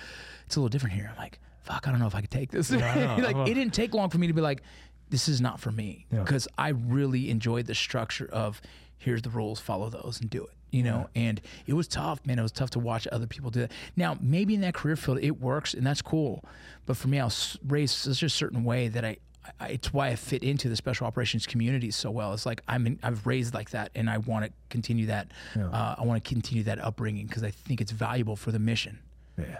"It's 0.46 0.56
a 0.56 0.58
little 0.58 0.68
different 0.68 0.96
here." 0.96 1.08
I'm 1.12 1.16
like, 1.16 1.38
"Fuck, 1.62 1.86
I 1.86 1.92
don't 1.92 2.00
know 2.00 2.08
if 2.08 2.16
I 2.16 2.22
could 2.22 2.30
take 2.32 2.50
this." 2.50 2.72
like 2.72 3.48
it 3.48 3.54
didn't 3.54 3.72
take 3.72 3.94
long 3.94 4.10
for 4.10 4.18
me 4.18 4.26
to 4.26 4.32
be 4.32 4.40
like, 4.40 4.62
"This 5.10 5.28
is 5.28 5.40
not 5.40 5.60
for 5.60 5.70
me," 5.70 6.06
because 6.24 6.48
I 6.56 6.68
really 6.70 7.28
enjoyed 7.30 7.66
the 7.66 7.74
structure 7.74 8.28
of 8.32 8.60
here's 8.98 9.22
the 9.22 9.30
rules, 9.30 9.60
follow 9.60 9.88
those, 9.90 10.20
and 10.20 10.28
do 10.30 10.44
it. 10.44 10.50
you 10.72 10.84
know, 10.84 11.08
and 11.16 11.40
it 11.66 11.72
was 11.72 11.88
tough, 11.88 12.24
man. 12.24 12.38
It 12.38 12.42
was 12.42 12.52
tough 12.52 12.70
to 12.70 12.78
watch 12.78 13.08
other 13.10 13.26
people 13.26 13.50
do 13.50 13.60
that. 13.62 13.72
Now, 13.96 14.16
maybe 14.20 14.54
in 14.54 14.60
that 14.60 14.72
career 14.74 14.94
field, 14.94 15.18
it 15.20 15.40
works 15.40 15.74
and 15.74 15.84
that's 15.84 16.00
cool. 16.00 16.44
But 16.86 16.96
for 16.96 17.08
me, 17.08 17.18
I 17.18 17.24
was 17.24 17.58
raised 17.66 17.94
such 17.96 18.22
a 18.22 18.28
certain 18.28 18.62
way 18.62 18.86
that 18.86 19.04
I, 19.04 19.16
I 19.58 19.68
it's 19.70 19.92
why 19.92 20.08
I 20.08 20.14
fit 20.14 20.44
into 20.44 20.68
the 20.68 20.76
special 20.76 21.08
operations 21.08 21.44
community 21.44 21.90
so 21.90 22.08
well. 22.12 22.32
It's 22.34 22.46
like 22.46 22.62
I'm 22.68 22.86
in, 22.86 23.00
I've 23.02 23.26
raised 23.26 23.52
like 23.52 23.70
that, 23.70 23.90
and 23.96 24.08
I 24.08 24.18
want 24.18 24.44
to 24.44 24.52
continue 24.68 25.06
that. 25.06 25.32
Uh, 25.72 25.96
I 25.98 26.04
want 26.04 26.22
to 26.22 26.28
continue 26.28 26.62
that 26.62 26.78
upbringing 26.78 27.26
because 27.26 27.42
I 27.42 27.50
think 27.50 27.80
it's 27.80 27.90
valuable 27.90 28.36
for 28.36 28.52
the 28.52 28.60
mission. 28.60 29.00
Yeah. 29.36 29.58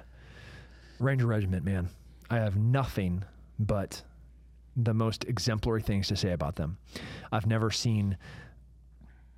Ranger 1.01 1.27
Regiment, 1.27 1.65
man. 1.65 1.89
I 2.31 2.37
have 2.37 2.57
nothing 2.57 3.25
but 3.59 4.03
the 4.85 4.95
most 4.95 5.25
exemplary 5.25 5.83
things 5.83 6.09
to 6.09 6.17
say 6.17 6.33
about 6.33 6.57
them. 6.57 6.79
I've 7.33 7.47
never 7.47 7.71
seen 7.71 8.17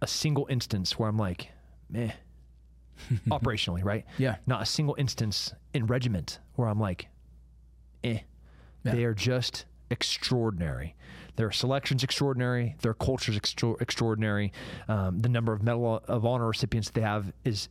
a 0.01 0.07
single 0.07 0.47
instance 0.51 0.99
where 0.99 1.09
I'm 1.09 1.17
like, 1.17 1.49
meh, 1.89 2.13
operationally, 3.29 3.85
right? 3.85 4.05
Yeah. 4.19 4.37
Not 4.47 4.63
a 4.63 4.67
single 4.67 4.95
instance 4.99 5.53
in 5.75 5.87
regiment 5.87 6.39
where 6.57 6.69
I'm 6.69 6.81
like, 6.81 7.09
eh. 8.05 8.19
Yeah. 8.85 8.95
They 8.95 9.05
are 9.05 9.15
just 9.15 9.65
extraordinary. 9.91 10.97
Their 11.37 11.53
selection's 11.53 12.03
extraordinary. 12.03 12.75
Their 12.83 12.95
culture's 12.95 13.37
extra- 13.37 13.77
extraordinary. 13.81 14.53
Um, 14.89 15.21
the 15.21 15.29
number 15.29 15.53
of 15.53 15.63
Medal 15.63 16.03
of 16.09 16.27
Honor 16.27 16.49
recipients 16.49 16.91
they 16.91 17.01
have 17.01 17.33
is 17.45 17.69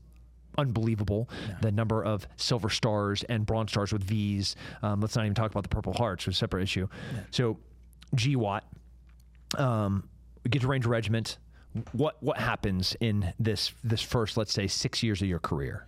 unbelievable. 0.58 1.30
The 1.62 1.72
number 1.72 2.04
of 2.04 2.28
silver 2.36 2.70
stars 2.70 3.24
and 3.24 3.46
bronze 3.46 3.72
stars 3.72 3.94
with 3.94 4.04
V's. 4.04 4.56
Um, 4.82 5.02
let's 5.02 5.16
not 5.16 5.26
even 5.26 5.36
talk 5.36 5.52
about 5.52 5.64
the 5.64 5.70
Purple 5.70 5.94
Hearts, 5.94 6.26
which 6.26 6.36
is 6.36 6.38
a 6.38 6.40
separate 6.40 6.64
issue. 6.64 6.88
So, 7.32 7.58
GWOT, 8.16 8.62
um, 9.58 10.10
get 10.50 10.62
to 10.62 10.68
Ranger 10.68 10.90
Regiment. 10.90 11.38
What 11.94 12.22
what 12.22 12.38
happens 12.38 12.96
in 13.00 13.34
this 13.40 13.74
this 13.84 14.02
first, 14.02 14.36
let's 14.36 14.52
say, 14.52 14.68
six 14.68 15.02
years 15.02 15.22
of 15.22 15.28
your 15.28 15.40
career? 15.40 15.88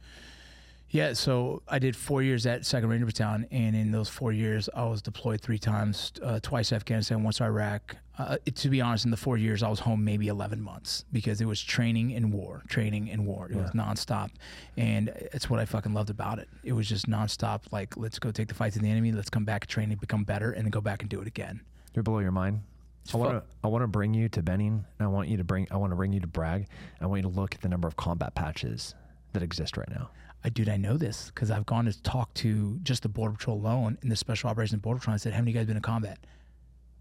Yeah, 0.89 1.13
so 1.13 1.63
I 1.67 1.79
did 1.79 1.95
four 1.95 2.21
years 2.21 2.45
at 2.45 2.67
Second 2.67 2.89
Ranger 2.89 3.07
Battalion, 3.07 3.47
and 3.51 3.75
in 3.75 3.91
those 3.91 4.09
four 4.09 4.31
years, 4.31 4.69
I 4.75 4.85
was 4.85 5.01
deployed 5.01 5.41
three 5.41 5.57
times, 5.57 6.13
uh, 6.21 6.39
twice 6.39 6.71
Afghanistan, 6.71 7.23
once 7.23 7.41
Iraq. 7.41 7.97
Uh, 8.17 8.37
it- 8.45 8.55
to 8.57 8.69
be 8.69 8.79
honest, 8.79 9.05
in 9.05 9.11
the 9.11 9.17
four 9.17 9.37
years, 9.37 9.63
I 9.63 9.69
was 9.69 9.79
home 9.79 10.03
maybe 10.03 10.27
11 10.27 10.61
months 10.61 11.03
because 11.11 11.41
it 11.41 11.45
was 11.45 11.59
training 11.61 12.13
and 12.13 12.31
war, 12.31 12.61
training 12.67 13.09
and 13.09 13.25
war. 13.25 13.47
It 13.49 13.55
was 13.55 13.71
nonstop, 13.71 14.29
and 14.77 15.09
it's 15.09 15.49
what 15.49 15.59
I 15.59 15.65
fucking 15.65 15.93
loved 15.93 16.09
about 16.11 16.37
it. 16.39 16.47
It 16.63 16.73
was 16.73 16.87
just 16.87 17.09
nonstop. 17.09 17.61
Like, 17.71 17.97
let's 17.97 18.19
go 18.19 18.29
take 18.31 18.49
the 18.49 18.53
fight 18.53 18.73
to 18.73 18.79
the 18.79 18.89
enemy, 18.89 19.11
let's 19.11 19.29
come 19.31 19.45
back 19.45 19.63
and 19.63 19.69
train 19.69 19.91
and 19.91 19.99
become 19.99 20.23
better, 20.23 20.51
and 20.51 20.63
then 20.65 20.69
go 20.69 20.81
back 20.81 21.01
and 21.01 21.09
do 21.09 21.21
it 21.21 21.27
again. 21.27 21.61
You're 21.95 22.03
below 22.03 22.19
your 22.19 22.31
mind. 22.31 22.61
I 23.13 23.17
want 23.17 23.31
to 23.31 23.43
I 23.63 23.67
want 23.67 23.81
to 23.83 23.87
bring 23.87 24.13
you 24.13 24.29
to 24.29 24.41
Benning. 24.41 24.85
And 24.99 25.05
I 25.05 25.07
want 25.07 25.27
you 25.27 25.35
to 25.37 25.43
bring 25.43 25.67
I 25.71 25.75
want 25.77 25.91
to 25.91 25.95
bring 25.95 26.13
you 26.13 26.19
to 26.21 26.27
Bragg. 26.27 26.67
I 27.01 27.05
want 27.07 27.19
you 27.23 27.29
to 27.29 27.35
look 27.35 27.53
at 27.53 27.61
the 27.61 27.67
number 27.67 27.87
of 27.87 27.97
combat 27.97 28.33
patches 28.33 28.95
that 29.33 29.43
exist 29.43 29.75
right 29.75 29.89
now. 29.89 30.09
I 30.43 30.49
dude, 30.49 30.69
I 30.69 30.77
know 30.77 30.95
this 30.97 31.31
because 31.33 31.51
I've 31.51 31.65
gone 31.65 31.85
to 31.85 32.01
talk 32.03 32.33
to 32.35 32.79
just 32.83 33.03
the 33.03 33.09
Border 33.09 33.33
Patrol 33.35 33.57
alone 33.57 33.97
in 34.03 34.09
the 34.09 34.15
Special 34.15 34.49
Operations 34.49 34.81
Border 34.81 34.99
Patrol. 34.99 35.13
and 35.13 35.19
I 35.19 35.21
said, 35.21 35.33
"Haven't 35.33 35.47
you 35.49 35.53
guys 35.53 35.65
been 35.67 35.75
in 35.75 35.81
combat?" 35.81 36.17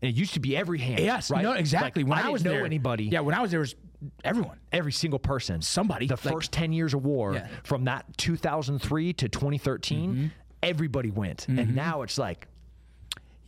And 0.03 0.11
it 0.11 0.17
used 0.17 0.35
to 0.35 0.41
be 0.41 0.57
every 0.57 0.81
hand. 0.81 1.01
Yes, 1.01 1.31
right? 1.31 1.43
no, 1.43 1.53
exactly. 1.53 2.03
Like, 2.03 2.11
when 2.11 2.19
I, 2.19 2.29
I, 2.29 2.31
was 2.31 2.45
know 2.45 2.51
there, 2.51 2.67
anybody. 2.67 3.05
Yeah, 3.05 3.21
when 3.21 3.37
I 3.37 3.41
was 3.41 3.53
there, 3.53 3.61
was 3.61 3.77
everyone. 4.25 4.59
every 4.73 4.91
single 4.91 5.21
person. 5.21 5.63
Somebody. 5.63 6.09
The 6.09 6.15
Like- 6.15 6.35
first 6.35 6.53
10 6.53 6.73
years 6.73 6.93
of 6.93 7.05
war, 7.05 7.35
Yeah. 7.35 7.47
from 7.63 7.85
that 7.85 8.05
2003 8.19 9.13
to 9.15 9.29
2013, 9.29 10.11
mm-hmm. 10.11 10.27
everybody 10.63 11.11
went. 11.11 11.47
And 11.47 11.59
mm-hmm. 11.59 11.75
now 11.75 12.03
it's 12.03 12.19
like, 12.19 12.49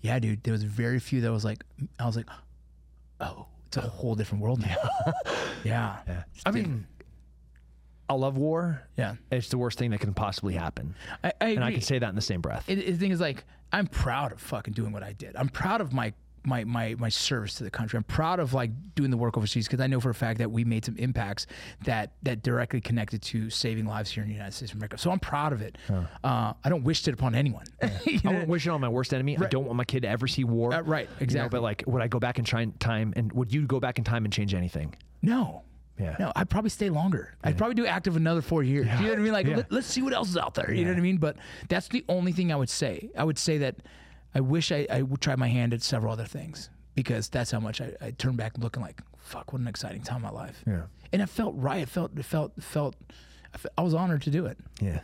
Yeah, 0.00 0.18
dude. 0.20 0.44
There 0.44 0.52
was 0.52 0.62
very 0.62 1.00
few 1.00 1.20
that 1.23 1.32
was 1.32 1.44
like, 1.44 1.64
I 1.99 2.06
was 2.06 2.16
like, 2.16 2.28
oh, 3.20 3.46
it's 3.66 3.76
a 3.76 3.84
oh. 3.84 3.88
whole 3.88 4.14
different 4.14 4.42
world 4.42 4.61
now. 4.61 4.76
yeah. 5.64 5.96
I 6.46 6.50
mean, 6.52 6.87
I 8.08 8.14
love 8.14 8.37
war. 8.37 8.82
Yeah. 8.96 9.16
It's 9.32 9.49
the 9.49 9.58
worst 9.58 9.78
thing 9.78 9.90
that 9.90 10.00
can 10.00 10.14
possibly 10.14 10.54
happen. 10.54 10.94
I, 11.23 11.32
I 11.40 11.49
And 11.49 11.64
I 11.64 11.73
can 11.73 11.80
say 11.80 11.99
that 11.99 12.08
in 12.08 12.14
the 12.14 12.20
same 12.20 12.40
breath. 12.40 12.68
it, 12.68 12.76
the 12.76 12.92
thing 12.92 13.11
is 13.11 13.20
like 13.20 13.44
I'm 13.73 13.88
proud 13.88 14.30
of 14.32 14.40
fucking 14.40 14.75
doing 14.75 14.92
what 14.92 15.02
I 15.02 15.14
did. 15.14 15.34
I'm 15.34 15.49
proud 15.49 15.80
of 15.80 15.92
my 15.92 16.12
my 16.46 16.64
my 16.64 16.94
my 16.98 17.08
service 17.08 17.54
to 17.54 17.64
the 17.64 17.70
country. 17.70 17.96
I'm 17.96 18.04
proud 18.04 18.38
of 18.40 18.52
like 18.54 18.70
doing 18.94 19.10
the 19.10 19.16
work 19.16 19.36
overseas 19.36 19.66
because 19.66 19.80
I 19.80 19.86
know 19.86 20.00
for 20.00 20.10
a 20.10 20.14
fact 20.14 20.38
that 20.38 20.50
we 20.50 20.64
made 20.64 20.84
some 20.84 20.96
impacts 20.96 21.46
that 21.84 22.12
that 22.22 22.42
directly 22.42 22.80
connected 22.80 23.22
to 23.22 23.50
saving 23.50 23.86
lives 23.86 24.10
here 24.10 24.22
in 24.22 24.28
the 24.28 24.34
United 24.34 24.52
States 24.52 24.72
of 24.72 24.76
America. 24.78 24.98
So 24.98 25.10
I'm 25.10 25.18
proud 25.20 25.52
of 25.52 25.62
it. 25.62 25.76
Uh, 26.22 26.52
I 26.62 26.68
don't 26.68 26.84
wish 26.84 27.06
it 27.08 27.14
upon 27.14 27.34
anyone. 27.34 27.64
You 28.06 28.20
I 28.24 28.32
know? 28.32 28.38
won't 28.38 28.48
wish 28.48 28.66
it 28.66 28.70
on 28.70 28.80
my 28.80 28.88
worst 28.88 29.12
enemy. 29.14 29.36
I 29.38 29.46
don't 29.46 29.64
want 29.64 29.76
my 29.76 29.84
kid 29.84 30.02
to 30.02 30.08
ever 30.08 30.26
see 30.28 30.44
war. 30.44 30.72
Uh, 30.74 30.80
right, 30.82 31.08
You 31.08 31.14
know, 31.14 31.16
exactly. 31.20 31.48
but 31.58 31.62
like, 31.62 31.84
would 31.86 32.02
I 32.02 32.08
go 32.08 32.18
back 32.18 32.38
in 32.38 32.44
try- 32.44 32.66
time 32.78 33.12
and 33.16 33.32
would 33.32 33.52
you 33.52 33.66
go 33.66 33.80
back 33.80 33.98
in 33.98 34.04
time 34.04 34.24
and 34.24 34.32
change 34.32 34.54
anything? 34.54 34.94
No. 35.22 35.62
Yeah. 35.98 36.16
No, 36.18 36.32
I'd 36.36 36.50
probably 36.50 36.70
stay 36.70 36.90
longer. 36.90 37.34
I'd 37.44 37.56
probably 37.56 37.76
do 37.76 37.86
active 37.86 38.16
another 38.16 38.42
four 38.42 38.62
years. 38.62 38.86
You 38.98 39.04
know 39.04 39.08
what 39.10 39.18
I 39.18 39.22
mean? 39.22 39.32
Like, 39.32 39.46
Yeah. 39.46 39.56
let, 39.56 39.72
us 39.72 39.86
see 39.86 40.02
what 40.02 40.12
else 40.12 40.28
is 40.28 40.36
out 40.36 40.54
there. 40.54 40.72
You 40.72 40.84
know 40.84 40.90
what 40.90 40.98
I 40.98 41.02
mean? 41.02 41.18
But 41.18 41.36
that's 41.68 41.88
the 41.88 42.04
only 42.08 42.32
thing 42.32 42.52
I 42.52 42.56
would 42.56 42.68
say. 42.70 43.10
I 43.16 43.22
would 43.24 43.38
say 43.38 43.58
that 43.58 43.76
I 44.34 44.40
wish 44.40 44.72
I, 44.72 44.86
I 44.90 45.02
would 45.02 45.20
try 45.20 45.36
my 45.36 45.48
hand 45.48 45.72
at 45.72 45.82
several 45.82 46.12
other 46.12 46.24
things 46.24 46.70
because 46.94 47.28
that's 47.28 47.50
how 47.50 47.60
much 47.60 47.80
I, 47.80 47.92
I 48.00 48.10
turn 48.12 48.36
back 48.36 48.58
looking 48.58 48.82
like, 48.82 49.00
fuck, 49.18 49.52
what 49.52 49.60
an 49.60 49.68
exciting 49.68 50.02
time 50.02 50.16
in 50.16 50.22
my 50.22 50.30
life. 50.30 50.62
Yeah. 50.66 50.82
And 51.12 51.22
it 51.22 51.28
felt 51.28 51.54
right. 51.56 51.82
It 51.82 51.88
felt, 51.88 52.16
it 52.16 52.24
felt, 52.24 52.52
felt, 52.60 52.96
I 53.78 53.82
was 53.82 53.94
honored 53.94 54.22
to 54.22 54.30
do 54.30 54.46
it. 54.46 54.58
Yeah. 54.80 55.00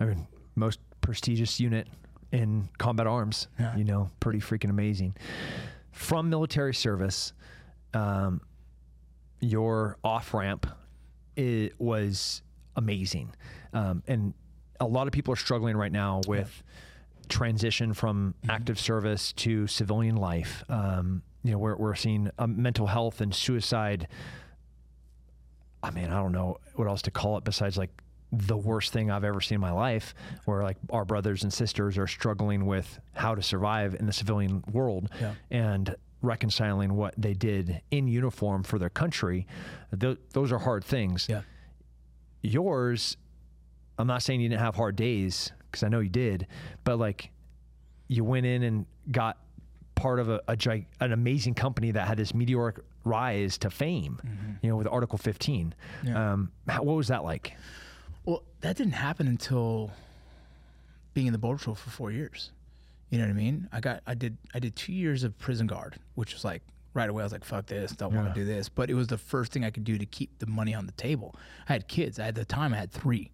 I 0.00 0.04
mean, 0.04 0.26
most 0.54 0.80
prestigious 1.00 1.60
unit 1.60 1.88
in 2.32 2.68
combat 2.78 3.06
arms. 3.06 3.48
Yeah. 3.58 3.76
You 3.76 3.84
know, 3.84 4.10
pretty 4.20 4.40
freaking 4.40 4.70
amazing. 4.70 5.14
From 5.92 6.30
military 6.30 6.74
service, 6.74 7.32
um, 7.94 8.40
your 9.40 9.98
off 10.02 10.32
ramp 10.32 10.66
it 11.36 11.78
was 11.78 12.42
amazing, 12.76 13.34
um, 13.72 14.02
and 14.06 14.32
a 14.80 14.86
lot 14.86 15.06
of 15.06 15.12
people 15.12 15.32
are 15.32 15.38
struggling 15.38 15.76
right 15.76 15.92
now 15.92 16.22
with 16.26 16.62
transition 17.28 17.92
from 17.94 18.34
active 18.48 18.78
service 18.78 19.32
to 19.34 19.66
civilian 19.66 20.16
life. 20.16 20.64
Um, 20.68 21.22
you 21.42 21.52
know, 21.52 21.58
we're 21.58 21.76
we're 21.76 21.94
seeing 21.94 22.30
um, 22.38 22.60
mental 22.62 22.86
health 22.86 23.20
and 23.20 23.34
suicide 23.34 24.08
I 25.82 25.90
mean, 25.90 26.06
I 26.06 26.14
don't 26.20 26.32
know 26.32 26.58
what 26.74 26.88
else 26.88 27.02
to 27.02 27.10
call 27.10 27.38
it 27.38 27.44
besides 27.44 27.76
like 27.76 27.90
the 28.32 28.56
worst 28.56 28.92
thing 28.92 29.10
I've 29.10 29.22
ever 29.22 29.40
seen 29.40 29.56
in 29.56 29.60
my 29.60 29.70
life, 29.70 30.14
where 30.44 30.62
like 30.62 30.76
our 30.90 31.04
brothers 31.04 31.44
and 31.44 31.52
sisters 31.52 31.96
are 31.96 32.08
struggling 32.08 32.66
with 32.66 32.98
how 33.14 33.34
to 33.36 33.42
survive 33.42 33.94
in 33.94 34.06
the 34.06 34.12
civilian 34.12 34.64
world 34.72 35.08
Yeah. 35.20 35.34
and 35.50 35.94
reconciling 36.22 36.94
what 36.96 37.14
they 37.16 37.34
did 37.34 37.82
in 37.92 38.08
uniform 38.08 38.64
for 38.64 38.80
their 38.80 38.90
country. 38.90 39.46
Th- 39.96 40.18
those 40.32 40.50
are 40.50 40.58
hard 40.58 40.82
things. 40.82 41.26
Yeah. 41.28 41.42
Yours, 42.42 43.16
I'm 43.98 44.06
not 44.08 44.22
saying 44.22 44.40
you 44.40 44.48
didn't 44.48 44.62
have 44.62 44.74
hard 44.74 44.96
days 44.96 45.52
because 45.76 45.86
I 45.86 45.88
know 45.90 46.00
you 46.00 46.08
did, 46.08 46.46
but 46.84 46.98
like 46.98 47.30
you 48.08 48.24
went 48.24 48.46
in 48.46 48.62
and 48.62 48.86
got 49.10 49.38
part 49.94 50.18
of 50.18 50.28
a, 50.28 50.40
a 50.48 50.56
gig- 50.56 50.86
an 51.00 51.12
amazing 51.12 51.54
company 51.54 51.90
that 51.90 52.08
had 52.08 52.16
this 52.16 52.34
meteoric 52.34 52.78
rise 53.04 53.58
to 53.58 53.70
fame, 53.70 54.18
you 54.62 54.70
know, 54.70 54.76
with 54.76 54.86
Article 54.86 55.18
15. 55.18 55.74
Yeah. 56.04 56.32
Um, 56.32 56.52
how, 56.68 56.82
what 56.82 56.96
was 56.96 57.08
that 57.08 57.24
like? 57.24 57.54
Well, 58.24 58.42
that 58.60 58.76
didn't 58.76 58.94
happen 58.94 59.26
until 59.28 59.90
being 61.14 61.26
in 61.26 61.32
the 61.32 61.38
border 61.38 61.58
patrol 61.58 61.76
for 61.76 61.90
four 61.90 62.10
years. 62.10 62.50
You 63.10 63.18
know 63.18 63.24
what 63.24 63.30
I 63.30 63.34
mean? 63.34 63.68
I 63.72 63.80
got, 63.80 64.02
I 64.06 64.14
did, 64.14 64.36
I 64.54 64.58
did 64.58 64.74
two 64.74 64.92
years 64.92 65.22
of 65.24 65.38
prison 65.38 65.66
guard, 65.66 65.96
which 66.14 66.32
was 66.34 66.44
like 66.44 66.62
right 66.96 67.08
away. 67.08 67.22
I 67.22 67.26
was 67.26 67.32
like, 67.32 67.44
"Fuck 67.44 67.66
this! 67.66 67.92
Don't 67.92 68.12
want 68.14 68.34
to 68.34 68.34
do 68.34 68.44
this." 68.44 68.68
But 68.68 68.90
it 68.90 68.94
was 68.94 69.06
the 69.06 69.18
first 69.18 69.52
thing 69.52 69.64
I 69.64 69.70
could 69.70 69.84
do 69.84 69.96
to 69.96 70.06
keep 70.06 70.38
the 70.40 70.46
money 70.46 70.74
on 70.74 70.86
the 70.86 70.92
table. 70.92 71.36
I 71.68 71.74
had 71.74 71.86
kids. 71.86 72.18
I 72.18 72.28
At 72.28 72.34
the 72.34 72.44
time, 72.44 72.74
I 72.74 72.78
had 72.78 72.90
three, 72.90 73.30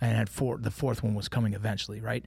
and 0.00 0.16
had 0.16 0.28
four. 0.28 0.58
The 0.58 0.70
fourth 0.70 1.02
one 1.02 1.14
was 1.14 1.28
coming 1.28 1.54
eventually, 1.54 2.00
right? 2.00 2.24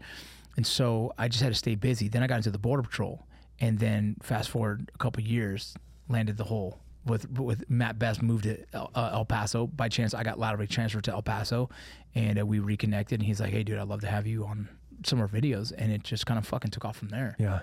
And 0.56 0.66
so 0.66 1.14
I 1.18 1.28
just 1.28 1.42
had 1.44 1.50
to 1.50 1.58
stay 1.58 1.76
busy. 1.76 2.08
Then 2.08 2.24
I 2.24 2.28
got 2.28 2.38
into 2.38 2.52
the 2.52 2.60
border 2.60 2.84
patrol, 2.84 3.26
and 3.60 3.80
then 3.80 4.16
fast 4.22 4.50
forward 4.50 4.92
a 4.94 4.98
couple 4.98 5.24
years, 5.24 5.76
landed 6.08 6.38
the 6.38 6.44
whole 6.46 6.80
with 7.06 7.30
with 7.40 7.70
Mat 7.70 7.98
Best 8.00 8.22
moved 8.22 8.44
to 8.44 8.58
El, 8.74 8.92
uh, 8.96 9.12
El 9.14 9.26
Paso. 9.26 9.68
By 9.68 9.90
chance, 9.90 10.14
I 10.14 10.24
got 10.24 10.40
laterally 10.40 10.68
transferred 10.68 11.04
to 11.06 11.12
El 11.12 11.22
Paso, 11.22 11.70
and 12.16 12.40
uh, 12.40 12.46
we 12.46 12.60
reconnected. 12.60 13.20
And 13.20 13.28
he's 13.28 13.40
like, 13.40 13.52
"Hey, 13.52 13.64
dude, 13.64 13.80
I'd 13.80 13.88
love 13.88 14.02
to 14.02 14.08
have 14.08 14.28
you 14.28 14.46
on 14.46 14.70
some 15.06 15.20
of 15.20 15.34
our 15.34 15.40
videos." 15.42 15.72
And 15.78 15.92
it 15.92 16.04
just 16.04 16.26
kind 16.26 16.38
of 16.38 16.46
fucking 16.46 16.72
took 16.72 16.86
off 16.86 16.98
from 16.98 17.10
there. 17.10 17.36
Yeah. 17.40 17.62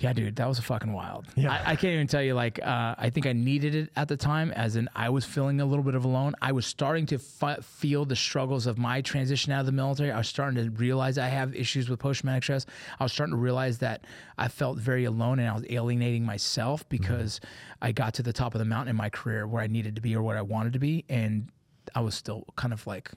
Yeah, 0.00 0.12
dude, 0.12 0.36
that 0.36 0.46
was 0.46 0.60
a 0.60 0.62
fucking 0.62 0.92
wild. 0.92 1.26
Yeah. 1.34 1.50
I, 1.52 1.72
I 1.72 1.76
can't 1.76 1.92
even 1.94 2.06
tell 2.06 2.22
you. 2.22 2.34
Like, 2.34 2.64
uh, 2.64 2.94
I 2.96 3.10
think 3.10 3.26
I 3.26 3.32
needed 3.32 3.74
it 3.74 3.90
at 3.96 4.06
the 4.06 4.16
time, 4.16 4.52
as 4.52 4.76
in 4.76 4.88
I 4.94 5.08
was 5.08 5.24
feeling 5.24 5.60
a 5.60 5.66
little 5.66 5.82
bit 5.82 5.96
of 5.96 6.04
alone. 6.04 6.34
I 6.40 6.52
was 6.52 6.66
starting 6.66 7.04
to 7.06 7.16
f- 7.16 7.64
feel 7.64 8.04
the 8.04 8.14
struggles 8.14 8.66
of 8.66 8.78
my 8.78 9.00
transition 9.00 9.52
out 9.52 9.60
of 9.60 9.66
the 9.66 9.72
military. 9.72 10.12
I 10.12 10.18
was 10.18 10.28
starting 10.28 10.62
to 10.62 10.70
realize 10.70 11.18
I 11.18 11.26
have 11.26 11.54
issues 11.54 11.88
with 11.88 11.98
post 11.98 12.20
traumatic 12.20 12.44
stress. 12.44 12.64
I 13.00 13.04
was 13.04 13.12
starting 13.12 13.32
to 13.34 13.40
realize 13.40 13.78
that 13.78 14.04
I 14.38 14.46
felt 14.46 14.78
very 14.78 15.04
alone 15.04 15.40
and 15.40 15.48
I 15.48 15.54
was 15.54 15.64
alienating 15.68 16.24
myself 16.24 16.88
because 16.88 17.40
I 17.82 17.90
got 17.90 18.14
to 18.14 18.22
the 18.22 18.32
top 18.32 18.54
of 18.54 18.60
the 18.60 18.64
mountain 18.64 18.90
in 18.90 18.96
my 18.96 19.10
career 19.10 19.48
where 19.48 19.62
I 19.62 19.66
needed 19.66 19.96
to 19.96 20.00
be 20.00 20.14
or 20.14 20.22
what 20.22 20.36
I 20.36 20.42
wanted 20.42 20.74
to 20.74 20.78
be, 20.78 21.04
and 21.08 21.50
I 21.94 22.00
was 22.00 22.14
still 22.14 22.44
kind 22.54 22.72
of 22.72 22.86
like 22.86 23.10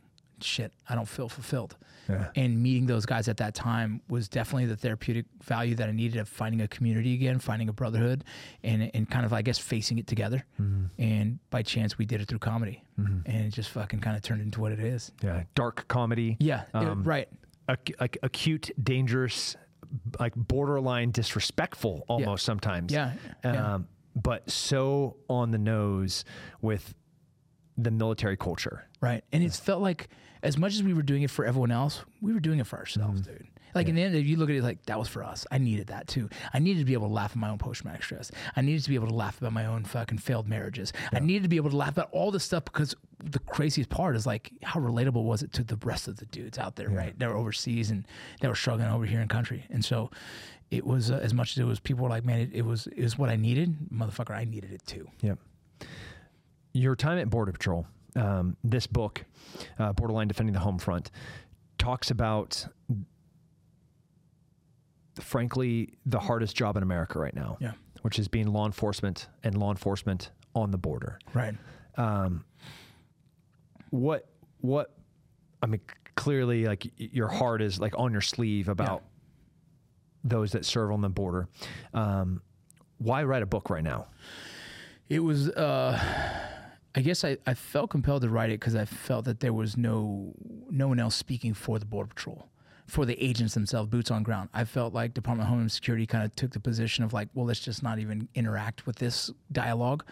shit, 0.44 0.72
I 0.90 0.96
don't 0.96 1.08
feel 1.08 1.30
fulfilled. 1.30 1.78
Yeah. 2.10 2.30
And 2.36 2.62
meeting 2.62 2.88
those 2.88 3.06
guys 3.06 3.28
at 3.30 3.38
that 3.38 3.54
time 3.54 4.02
was 4.10 4.28
definitely 4.28 4.66
the 4.66 4.76
therapeutic 4.76 5.26
value 5.44 5.76
that 5.76 5.88
I 5.88 5.92
needed 5.92 6.20
of 6.20 6.28
finding 6.28 6.62
a 6.62 6.68
community 6.68 7.14
again, 7.14 7.40
finding 7.40 7.70
a 7.70 7.74
brotherhood, 7.74 8.24
and 8.64 8.90
and 8.94 9.10
kind 9.10 9.26
of 9.26 9.32
I 9.34 9.42
guess 9.44 9.58
facing 9.60 9.98
it 10.00 10.08
together. 10.08 10.44
Mm-hmm. 10.60 10.86
And 11.02 11.40
by 11.52 11.62
chance, 11.62 11.98
we 11.98 12.06
did 12.06 12.20
it 12.22 12.28
through 12.28 12.40
comedy, 12.40 12.84
and 12.98 13.26
it 13.28 13.50
just 13.54 13.70
fucking 13.70 14.00
kind 14.02 14.18
of 14.18 14.24
turned 14.24 14.42
into 14.42 14.60
what 14.60 14.72
it 14.72 14.80
is. 14.80 15.12
Yeah, 15.24 15.44
dark 15.56 15.88
comedy. 15.88 16.38
Yeah, 16.40 16.64
it- 16.64 16.76
Um, 16.76 17.04
right. 17.04 17.30
ac- 17.70 17.94
like 18.00 18.18
acute, 18.24 18.72
dangerous, 18.84 19.56
like 20.20 20.34
borderline 20.36 21.12
disrespectful 21.12 22.04
almost 22.08 22.46
sometimes. 22.46 22.92
Yeah, 22.92 23.14
yeah. 23.44 23.74
Um, 23.76 23.88
but 24.16 24.50
so 24.50 25.16
on 25.30 25.52
the 25.52 25.58
nose 25.60 26.26
with 26.62 26.94
the 27.78 27.92
military 27.92 28.36
culture. 28.38 28.86
Right. 29.00 29.24
And 29.32 29.42
it's 29.44 29.58
felt 29.60 29.82
like 29.82 30.10
as 30.44 30.58
much 30.58 30.74
as 30.74 30.84
we 30.84 30.94
were 30.94 31.02
doing 31.04 31.24
it 31.24 31.30
for 31.32 31.46
everyone 31.46 31.72
else, 31.72 32.04
we 32.22 32.34
were 32.34 32.40
doing 32.40 32.60
it 32.60 32.68
for 32.68 32.78
ourselves, 32.80 33.22
Mm-hmm. 33.22 33.32
dude. 33.32 33.48
Like 33.74 33.88
in 33.88 33.96
the 33.96 34.04
end, 34.04 34.16
if 34.16 34.26
you 34.28 34.36
look 34.36 34.50
at 34.50 34.56
it 34.58 34.64
like 34.64 34.86
that 34.88 35.00
was 35.00 35.08
for 35.08 35.24
us. 35.24 35.48
I 35.50 35.58
needed 35.58 35.88
that 35.88 36.06
too. 36.06 36.28
I 36.54 36.60
needed 36.60 36.80
to 36.80 36.86
be 36.86 36.92
able 36.92 37.08
to 37.08 37.14
laugh 37.14 37.32
at 37.32 37.38
my 37.38 37.48
own 37.50 37.58
post 37.58 37.80
traumatic 37.84 38.04
stress. 38.04 38.30
I 38.58 38.60
needed 38.60 38.84
to 38.84 38.90
be 38.90 38.96
able 38.96 39.08
to 39.08 39.14
laugh 39.14 39.38
about 39.38 39.54
my 39.54 39.66
own 39.66 39.86
fucking 39.86 40.18
failed 40.18 40.46
marriages. 40.50 40.92
I 41.14 41.20
needed 41.20 41.44
to 41.44 41.48
be 41.50 41.56
able 41.56 41.70
to 41.70 41.78
laugh 41.78 41.92
about 41.94 42.10
all 42.12 42.32
this 42.32 42.44
stuff 42.44 42.66
because 42.66 42.94
the 43.24 43.40
craziest 43.40 43.90
part 43.90 44.18
is 44.18 44.26
like 44.28 44.52
how 44.62 44.82
relatable 44.82 45.24
was 45.24 45.42
it 45.42 45.54
to 45.54 45.64
the 45.64 45.78
rest 45.86 46.10
of 46.10 46.18
the 46.18 46.26
dudes 46.26 46.58
out 46.58 46.76
there, 46.76 46.90
right? 46.90 47.18
That 47.18 47.30
were 47.30 47.38
overseas 47.38 47.92
and 47.92 48.06
that 48.42 48.50
were 48.50 48.56
struggling 48.56 48.90
over 48.90 49.06
here 49.06 49.22
in 49.22 49.30
country. 49.30 49.64
And 49.70 49.86
so 49.86 50.12
it 50.70 50.86
was 50.86 51.10
uh, 51.10 51.22
as 51.24 51.34
much 51.34 51.52
as 51.54 51.60
it 51.60 51.64
was 51.66 51.80
people 51.80 52.04
were 52.04 52.10
like, 52.10 52.26
man, 52.26 52.40
it, 52.42 52.50
it 52.52 52.66
was 52.66 52.88
it 52.88 53.02
was 53.04 53.18
what 53.18 53.30
I 53.30 53.38
needed. 53.38 53.74
Motherfucker, 53.90 54.32
I 54.36 54.44
needed 54.44 54.74
it 54.74 54.86
too. 54.86 55.08
Yep. 55.22 55.40
Your 56.74 56.98
time 56.98 57.20
at 57.20 57.30
Border 57.30 57.54
Patrol, 57.54 57.86
um, 58.16 58.58
this 58.64 58.88
book, 58.88 59.24
uh, 59.80 59.94
Borderline 59.94 60.28
Defending 60.28 60.54
the 60.54 60.60
Home 60.60 60.78
Front, 60.80 61.12
talks 61.78 62.12
about, 62.12 62.68
frankly, 65.20 65.94
the 66.06 66.20
hardest 66.20 66.56
job 66.56 66.78
in 66.78 66.84
America 66.84 67.20
right 67.20 67.36
now, 67.36 67.58
Yeah. 67.60 67.74
which 68.02 68.20
is 68.20 68.28
being 68.28 68.48
law 68.48 68.66
enforcement 68.66 69.28
and 69.44 69.58
law 69.58 69.72
enforcement 69.72 70.32
on 70.56 70.72
the 70.72 70.78
border. 70.78 71.20
Right. 71.34 71.56
What, 73.90 74.30
what, 74.62 74.96
I 75.62 75.66
mean, 75.66 75.82
clearly, 76.16 76.66
like 76.66 76.92
your 76.98 77.28
heart 77.28 77.62
is 77.62 77.80
like 77.80 77.94
on 77.98 78.12
your 78.14 78.22
sleeve 78.22 78.70
about 78.70 79.04
those 80.24 80.54
that 80.54 80.66
serve 80.66 80.92
on 80.92 81.02
the 81.02 81.10
border. 81.10 81.48
Um, 81.94 82.42
why 83.00 83.24
write 83.24 83.44
a 83.44 83.46
book 83.46 83.70
right 83.70 83.84
now? 83.84 84.08
It 85.10 85.20
was, 85.20 85.50
uh, 85.50 86.00
I 86.94 87.02
guess 87.02 87.24
I, 87.24 87.38
I 87.48 87.54
felt 87.54 87.90
compelled 87.90 88.24
to 88.24 88.30
write 88.30 88.50
it 88.50 88.60
because 88.60 88.76
I 88.76 88.86
felt 88.86 89.26
that 89.26 89.40
there 89.40 89.54
was 89.54 89.78
no 89.78 90.34
no 90.70 90.88
one 90.88 91.00
else 91.00 91.16
speaking 91.16 91.54
for 91.54 91.80
the 91.80 91.86
Border 91.86 92.10
Patrol, 92.10 92.50
for 92.86 93.06
the 93.06 93.22
agents 93.24 93.54
themselves, 93.54 93.90
boots 93.90 94.12
on 94.12 94.24
ground. 94.24 94.50
I 94.54 94.66
felt 94.66 94.94
like 94.94 95.14
Department 95.14 95.46
of 95.46 95.50
Homeland 95.50 95.72
Security 95.72 96.06
kind 96.06 96.26
of 96.26 96.36
took 96.36 96.52
the 96.52 96.60
position 96.60 97.06
of 97.06 97.14
like, 97.14 97.30
well, 97.34 97.46
let's 97.46 97.62
just 97.62 97.82
not 97.82 98.00
even 98.00 98.28
interact 98.36 98.86
with 98.86 98.98
this 98.98 99.32
dialogue. 99.54 100.04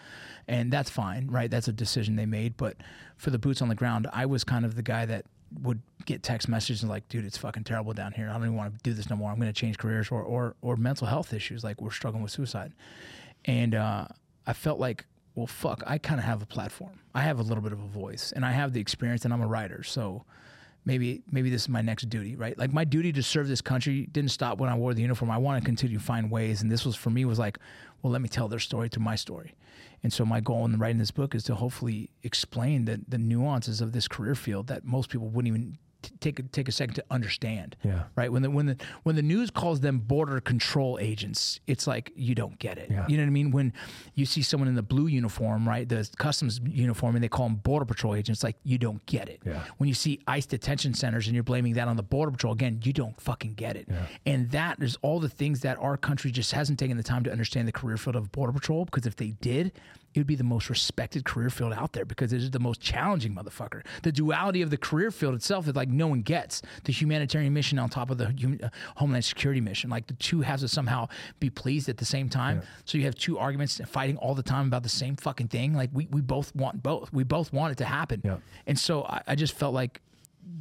And 0.48 0.72
that's 0.72 0.88
fine, 0.88 1.26
right? 1.26 1.50
That's 1.50 1.68
a 1.68 1.72
decision 1.72 2.16
they 2.16 2.24
made. 2.24 2.56
But 2.56 2.78
for 3.18 3.28
the 3.28 3.38
boots 3.38 3.60
on 3.60 3.68
the 3.68 3.74
ground, 3.74 4.06
I 4.12 4.24
was 4.24 4.42
kind 4.42 4.64
of 4.64 4.74
the 4.74 4.82
guy 4.82 5.04
that 5.04 5.26
would 5.62 5.82
get 6.06 6.22
text 6.22 6.48
messages 6.48 6.82
like, 6.84 7.06
dude, 7.10 7.26
it's 7.26 7.36
fucking 7.36 7.64
terrible 7.64 7.92
down 7.92 8.12
here. 8.12 8.30
I 8.30 8.32
don't 8.32 8.44
even 8.44 8.56
want 8.56 8.72
to 8.72 8.80
do 8.82 8.94
this 8.94 9.10
no 9.10 9.16
more. 9.16 9.30
I'm 9.30 9.36
going 9.36 9.52
to 9.52 9.60
change 9.60 9.76
careers 9.76 10.08
or, 10.10 10.22
or, 10.22 10.54
or 10.62 10.76
mental 10.76 11.06
health 11.06 11.34
issues. 11.34 11.62
Like 11.62 11.82
we're 11.82 11.90
struggling 11.90 12.22
with 12.22 12.32
suicide. 12.32 12.72
And 13.44 13.74
uh, 13.74 14.06
I 14.46 14.54
felt 14.54 14.80
like, 14.80 15.04
well, 15.34 15.46
fuck, 15.46 15.82
I 15.86 15.98
kind 15.98 16.18
of 16.18 16.26
have 16.26 16.42
a 16.42 16.46
platform. 16.46 17.00
I 17.14 17.22
have 17.22 17.38
a 17.38 17.42
little 17.42 17.62
bit 17.62 17.72
of 17.72 17.80
a 17.80 17.86
voice 17.86 18.32
and 18.34 18.44
I 18.44 18.52
have 18.52 18.72
the 18.72 18.80
experience 18.80 19.24
and 19.24 19.32
I'm 19.32 19.40
a 19.40 19.46
writer. 19.46 19.82
So 19.82 20.24
maybe 20.84 21.22
maybe 21.30 21.50
this 21.50 21.62
is 21.62 21.68
my 21.68 21.82
next 21.82 22.08
duty, 22.08 22.36
right? 22.36 22.56
Like 22.58 22.72
my 22.72 22.84
duty 22.84 23.12
to 23.12 23.22
serve 23.22 23.48
this 23.48 23.60
country 23.60 24.08
didn't 24.10 24.30
stop 24.30 24.58
when 24.58 24.68
I 24.68 24.74
wore 24.74 24.94
the 24.94 25.02
uniform. 25.02 25.30
I 25.30 25.38
want 25.38 25.62
to 25.62 25.64
continue 25.64 25.98
to 25.98 26.04
find 26.04 26.30
ways. 26.30 26.62
And 26.62 26.70
this 26.70 26.84
was 26.84 26.96
for 26.96 27.10
me 27.10 27.24
was 27.24 27.38
like, 27.38 27.58
well, 28.02 28.12
let 28.12 28.22
me 28.22 28.28
tell 28.28 28.48
their 28.48 28.58
story 28.58 28.88
through 28.88 29.04
my 29.04 29.16
story. 29.16 29.54
And 30.02 30.12
so 30.12 30.24
my 30.24 30.40
goal 30.40 30.64
in 30.64 30.78
writing 30.78 30.98
this 30.98 31.10
book 31.10 31.34
is 31.34 31.44
to 31.44 31.54
hopefully 31.54 32.10
explain 32.22 32.86
the, 32.86 33.00
the 33.06 33.18
nuances 33.18 33.80
of 33.80 33.92
this 33.92 34.08
career 34.08 34.34
field 34.34 34.66
that 34.68 34.84
most 34.84 35.10
people 35.10 35.28
wouldn't 35.28 35.54
even 35.54 35.78
take 36.20 36.38
a, 36.38 36.42
take 36.42 36.68
a 36.68 36.72
second 36.72 36.94
to 36.94 37.04
understand. 37.10 37.76
Yeah. 37.82 38.04
Right. 38.16 38.30
When 38.32 38.42
the 38.42 38.50
when 38.50 38.66
the 38.66 38.76
when 39.02 39.16
the 39.16 39.22
news 39.22 39.50
calls 39.50 39.80
them 39.80 39.98
border 39.98 40.40
control 40.40 40.98
agents, 41.00 41.60
it's 41.66 41.86
like 41.86 42.12
you 42.14 42.34
don't 42.34 42.58
get 42.58 42.78
it. 42.78 42.90
Yeah. 42.90 43.06
You 43.08 43.16
know 43.16 43.22
what 43.24 43.28
I 43.28 43.30
mean? 43.30 43.50
When 43.50 43.72
you 44.14 44.26
see 44.26 44.42
someone 44.42 44.68
in 44.68 44.74
the 44.74 44.82
blue 44.82 45.06
uniform, 45.06 45.68
right, 45.68 45.88
the 45.88 46.08
customs 46.18 46.60
uniform, 46.64 47.14
and 47.14 47.24
they 47.24 47.28
call 47.28 47.46
them 47.46 47.56
border 47.56 47.84
patrol 47.84 48.14
agents, 48.14 48.42
like 48.42 48.56
you 48.62 48.78
don't 48.78 49.04
get 49.06 49.28
it. 49.28 49.40
Yeah. 49.44 49.62
When 49.78 49.88
you 49.88 49.94
see 49.94 50.20
ICE 50.26 50.46
detention 50.46 50.94
centers 50.94 51.26
and 51.26 51.34
you're 51.34 51.44
blaming 51.44 51.74
that 51.74 51.88
on 51.88 51.96
the 51.96 52.02
border 52.02 52.32
patrol, 52.32 52.52
again, 52.52 52.80
you 52.82 52.92
don't 52.92 53.20
fucking 53.20 53.54
get 53.54 53.76
it. 53.76 53.86
Yeah. 53.88 54.06
And 54.26 54.50
that 54.50 54.82
is 54.82 54.96
all 55.02 55.20
the 55.20 55.28
things 55.28 55.60
that 55.60 55.78
our 55.78 55.96
country 55.96 56.30
just 56.30 56.52
hasn't 56.52 56.78
taken 56.78 56.96
the 56.96 57.02
time 57.02 57.24
to 57.24 57.32
understand 57.32 57.68
the 57.68 57.72
career 57.72 57.96
field 57.96 58.16
of 58.16 58.32
border 58.32 58.52
patrol. 58.52 58.84
Because 58.84 59.06
if 59.06 59.16
they 59.16 59.30
did, 59.30 59.72
it 60.14 60.18
would 60.18 60.26
be 60.26 60.34
the 60.34 60.44
most 60.44 60.68
respected 60.68 61.24
career 61.24 61.50
field 61.50 61.72
out 61.72 61.92
there 61.92 62.04
because 62.04 62.32
it 62.32 62.42
is 62.42 62.50
the 62.50 62.58
most 62.58 62.80
challenging 62.80 63.34
motherfucker. 63.34 63.84
The 64.02 64.10
duality 64.10 64.62
of 64.62 64.70
the 64.70 64.76
career 64.76 65.10
field 65.10 65.34
itself 65.34 65.68
is 65.68 65.76
like 65.76 65.88
no 65.88 66.08
one 66.08 66.22
gets 66.22 66.62
the 66.84 66.92
humanitarian 66.92 67.52
mission 67.52 67.78
on 67.78 67.88
top 67.88 68.10
of 68.10 68.18
the 68.18 68.30
human, 68.30 68.62
uh, 68.62 68.70
homeland 68.96 69.24
security 69.24 69.60
mission. 69.60 69.88
Like 69.88 70.08
the 70.08 70.14
two 70.14 70.40
has 70.40 70.60
to 70.60 70.68
somehow 70.68 71.08
be 71.38 71.48
pleased 71.48 71.88
at 71.88 71.98
the 71.98 72.04
same 72.04 72.28
time. 72.28 72.62
So 72.84 72.98
you 72.98 73.04
have 73.04 73.14
two 73.14 73.38
arguments 73.38 73.80
fighting 73.86 74.16
all 74.16 74.34
the 74.34 74.42
time 74.42 74.66
about 74.66 74.82
the 74.82 74.88
same 74.88 75.16
fucking 75.16 75.48
thing. 75.48 75.74
Like 75.74 75.90
we, 75.92 76.06
we 76.10 76.20
both 76.20 76.54
want 76.56 76.82
both. 76.82 77.12
We 77.12 77.24
both 77.24 77.52
want 77.52 77.72
it 77.72 77.78
to 77.78 77.84
happen. 77.84 78.20
Yeah. 78.24 78.38
And 78.66 78.78
so 78.78 79.04
I, 79.04 79.22
I 79.28 79.34
just 79.36 79.54
felt 79.54 79.74
like 79.74 80.00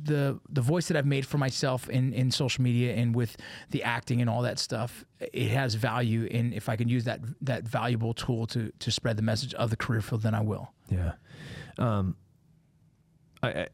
the 0.04 0.40
the 0.50 0.62
voice 0.62 0.88
that 0.88 0.98
I've 0.98 1.06
made 1.06 1.26
for 1.26 1.38
myself 1.38 1.90
in, 1.90 2.14
in 2.14 2.32
social 2.32 2.64
media 2.64 2.94
and 2.94 3.16
with 3.16 3.38
the 3.72 3.84
acting 3.84 4.22
and 4.22 4.30
all 4.30 4.42
that 4.44 4.60
stuff, 4.60 5.04
it 5.20 5.50
has 5.50 5.76
value. 5.76 6.28
And 6.32 6.54
if 6.54 6.70
I 6.70 6.76
can 6.76 6.90
use 6.90 7.04
that 7.06 7.22
that 7.42 7.64
valuable 7.64 8.14
tool 8.14 8.48
to 8.48 8.72
to 8.80 8.92
spread 8.92 9.18
the 9.18 9.24
message 9.24 9.54
of 9.54 9.70
the 9.70 9.78
career 9.78 10.02
field, 10.02 10.22
then 10.22 10.34
I 10.34 10.42
will. 10.42 10.72
Yeah. 10.90 11.14
Um, 11.78 12.16
I, 13.42 13.50
I, 13.50 13.68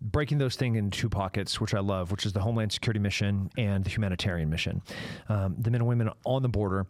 breaking 0.00 0.38
those 0.38 0.56
things 0.56 0.76
into 0.76 0.98
two 0.98 1.08
pockets, 1.08 1.60
which 1.60 1.74
I 1.74 1.80
love, 1.80 2.10
which 2.10 2.24
is 2.24 2.32
the 2.32 2.40
Homeland 2.40 2.72
Security 2.72 3.00
mission 3.00 3.50
and 3.58 3.84
the 3.84 3.90
humanitarian 3.90 4.48
mission. 4.48 4.82
Um, 5.28 5.56
the 5.58 5.70
men 5.70 5.80
and 5.80 5.88
women 5.88 6.10
on 6.24 6.42
the 6.42 6.48
border, 6.48 6.86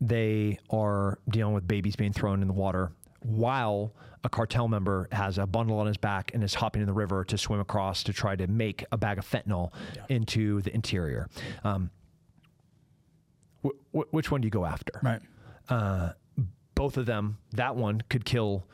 they 0.00 0.58
are 0.70 1.18
dealing 1.28 1.54
with 1.54 1.68
babies 1.68 1.96
being 1.96 2.12
thrown 2.12 2.42
in 2.42 2.48
the 2.48 2.54
water 2.54 2.92
while 3.22 3.94
a 4.22 4.28
cartel 4.28 4.68
member 4.68 5.08
has 5.12 5.38
a 5.38 5.46
bundle 5.46 5.78
on 5.78 5.86
his 5.86 5.96
back 5.96 6.32
and 6.34 6.44
is 6.44 6.54
hopping 6.54 6.82
in 6.82 6.86
the 6.86 6.92
river 6.92 7.24
to 7.24 7.38
swim 7.38 7.60
across 7.60 8.02
to 8.04 8.12
try 8.12 8.36
to 8.36 8.46
make 8.46 8.84
a 8.92 8.96
bag 8.98 9.18
of 9.18 9.28
fentanyl 9.28 9.72
into 10.08 10.60
the 10.62 10.74
interior. 10.74 11.28
Um, 11.64 11.90
wh- 13.64 13.70
wh- 13.92 14.12
which 14.12 14.30
one 14.30 14.40
do 14.40 14.46
you 14.46 14.50
go 14.50 14.64
after? 14.64 14.92
Right. 15.02 15.20
uh, 15.68 16.12
both 16.74 16.96
of 16.96 17.04
them, 17.04 17.36
that 17.52 17.76
one 17.76 18.02
could 18.08 18.24
kill 18.24 18.64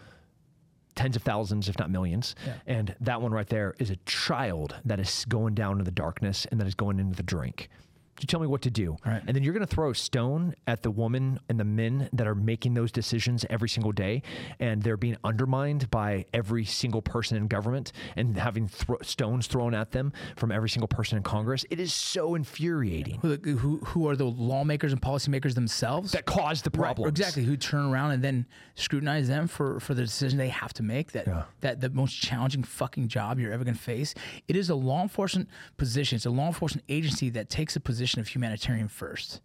tens 0.94 1.16
of 1.16 1.22
thousands, 1.22 1.68
if 1.68 1.76
not 1.78 1.90
millions. 1.90 2.36
Yeah. 2.46 2.52
And 2.66 2.94
that 3.00 3.20
one 3.20 3.32
right 3.32 3.48
there 3.48 3.74
is 3.80 3.90
a 3.90 3.96
child 4.06 4.76
that 4.84 5.00
is 5.00 5.24
going 5.28 5.54
down 5.54 5.72
into 5.72 5.84
the 5.84 5.90
darkness 5.90 6.46
and 6.50 6.60
that 6.60 6.66
is 6.68 6.74
going 6.76 7.00
into 7.00 7.16
the 7.16 7.24
drink. 7.24 7.68
You 8.20 8.26
tell 8.26 8.40
me 8.40 8.46
what 8.46 8.62
to 8.62 8.70
do. 8.70 8.96
Right. 9.04 9.22
And 9.26 9.36
then 9.36 9.42
you're 9.42 9.52
going 9.52 9.66
to 9.66 9.72
throw 9.74 9.90
a 9.90 9.94
stone 9.94 10.54
at 10.66 10.82
the 10.82 10.90
woman 10.90 11.38
and 11.48 11.60
the 11.60 11.64
men 11.64 12.08
that 12.12 12.26
are 12.26 12.34
making 12.34 12.74
those 12.74 12.90
decisions 12.90 13.44
every 13.50 13.68
single 13.68 13.92
day. 13.92 14.22
And 14.58 14.82
they're 14.82 14.96
being 14.96 15.16
undermined 15.24 15.90
by 15.90 16.24
every 16.32 16.64
single 16.64 17.02
person 17.02 17.36
in 17.36 17.46
government 17.46 17.92
and 18.16 18.36
having 18.38 18.68
thro- 18.68 18.98
stones 19.02 19.46
thrown 19.46 19.74
at 19.74 19.90
them 19.92 20.12
from 20.36 20.50
every 20.50 20.70
single 20.70 20.88
person 20.88 21.18
in 21.18 21.22
Congress. 21.24 21.64
It 21.70 21.78
is 21.78 21.92
so 21.92 22.34
infuriating. 22.34 23.18
Who, 23.20 23.36
who 23.36 23.78
who 23.78 24.08
are 24.08 24.16
the 24.16 24.24
lawmakers 24.24 24.92
and 24.92 25.02
policymakers 25.02 25.54
themselves? 25.54 26.12
That 26.12 26.24
caused 26.24 26.64
the 26.64 26.70
Right, 26.70 26.86
problem. 26.94 27.08
exactly. 27.08 27.44
Who 27.44 27.56
turn 27.56 27.84
around 27.86 28.12
and 28.12 28.24
then 28.24 28.46
scrutinize 28.76 29.28
them 29.28 29.46
for, 29.46 29.78
for 29.80 29.94
the 29.94 30.02
decision 30.02 30.38
they 30.38 30.48
have 30.48 30.72
to 30.74 30.82
make. 30.82 31.12
That 31.12 31.26
Yeah. 31.26 31.42
that 31.60 31.80
the 31.80 31.90
most 31.90 32.14
challenging 32.14 32.62
fucking 32.62 33.08
job 33.08 33.38
you're 33.38 33.52
ever 33.52 33.64
gonna 33.64 33.76
face. 33.76 34.14
It 34.48 34.56
is 34.56 34.70
a 34.70 34.74
law 34.74 35.02
enforcement 35.02 35.48
position. 35.76 36.16
It's 36.16 36.26
a 36.26 36.30
law 36.30 36.46
enforcement 36.46 36.84
agency 36.88 37.28
that 37.30 37.50
takes 37.50 37.76
a 37.76 37.80
position 37.80 38.05
of 38.14 38.28
humanitarian 38.28 38.88
first. 38.88 39.40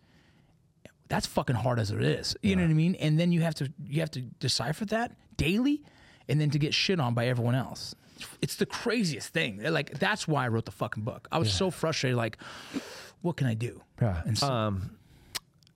That's 1.08 1.28
fucking 1.28 1.58
hard 1.58 1.80
as 1.80 1.92
it 1.92 2.02
is. 2.02 2.36
You 2.42 2.56
know 2.56 2.64
what 2.64 2.72
I 2.72 2.74
mean? 2.74 2.96
And 2.96 3.20
then 3.20 3.32
you 3.32 3.42
have 3.42 3.56
to 3.56 3.72
you 3.86 4.00
have 4.00 4.12
to 4.12 4.22
decipher 4.22 4.86
that 4.86 5.12
daily, 5.36 5.84
and 6.30 6.40
then 6.40 6.50
to 6.52 6.60
get 6.60 6.74
shit 6.74 7.00
on 7.00 7.14
by 7.14 7.28
everyone 7.28 7.56
else. 7.56 7.96
It's 8.42 8.56
the 8.56 8.66
craziest 8.66 9.34
thing. 9.34 9.62
Like 9.64 10.00
that's 10.00 10.28
why 10.28 10.46
I 10.46 10.48
wrote 10.48 10.66
the 10.66 10.72
fucking 10.72 11.04
book. 11.04 11.28
I 11.32 11.40
was 11.40 11.52
so 11.52 11.70
frustrated. 11.72 12.18
Like, 12.18 12.38
what 13.22 13.36
can 13.36 13.48
I 13.48 13.56
do? 13.56 13.82
Yeah. 14.02 14.22
And 14.26 14.38
so, 14.38 14.48
um, 14.48 14.92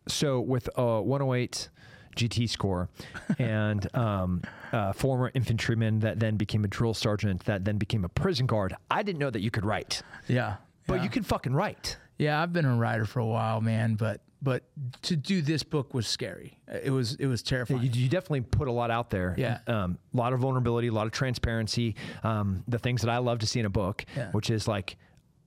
so 0.07 0.39
with 0.39 0.69
a 0.77 1.01
108 1.01 1.69
GT 2.15 2.49
score 2.49 2.89
and 3.39 3.93
um, 3.95 4.41
a 4.71 4.93
former 4.93 5.31
infantryman 5.33 5.99
that 5.99 6.19
then 6.19 6.37
became 6.37 6.63
a 6.63 6.67
drill 6.67 6.93
sergeant 6.93 7.43
that 7.45 7.65
then 7.65 7.77
became 7.77 8.05
a 8.05 8.09
prison 8.09 8.45
guard, 8.45 8.75
I 8.89 9.03
didn't 9.03 9.19
know 9.19 9.29
that 9.29 9.41
you 9.41 9.51
could 9.51 9.65
write, 9.65 10.01
yeah. 10.27 10.55
but 10.87 10.95
yeah. 10.95 11.03
you 11.03 11.09
can 11.09 11.23
fucking 11.23 11.53
write. 11.53 11.97
Yeah, 12.17 12.41
I've 12.41 12.53
been 12.53 12.65
a 12.65 12.75
writer 12.75 13.05
for 13.05 13.19
a 13.19 13.25
while, 13.25 13.61
man, 13.61 13.95
but 13.95 14.21
but 14.41 14.63
to 15.03 15.15
do 15.15 15.41
this 15.41 15.63
book 15.63 15.93
was 15.93 16.07
scary. 16.07 16.59
It 16.83 16.91
was 16.91 17.15
it 17.15 17.25
was 17.27 17.41
terrifying. 17.43 17.81
You, 17.81 17.89
you 17.93 18.09
definitely 18.09 18.41
put 18.41 18.67
a 18.67 18.71
lot 18.71 18.91
out 18.91 19.09
there. 19.09 19.33
Yeah. 19.37 19.59
Um, 19.67 19.97
a 20.13 20.17
lot 20.17 20.33
of 20.33 20.39
vulnerability, 20.39 20.87
a 20.87 20.91
lot 20.93 21.07
of 21.07 21.11
transparency. 21.13 21.95
Um, 22.23 22.63
the 22.67 22.79
things 22.79 23.01
that 23.01 23.09
I 23.09 23.17
love 23.17 23.39
to 23.39 23.47
see 23.47 23.59
in 23.59 23.65
a 23.65 23.69
book, 23.69 24.05
Yeah. 24.15 24.31
which 24.31 24.49
is 24.49 24.67
like, 24.67 24.97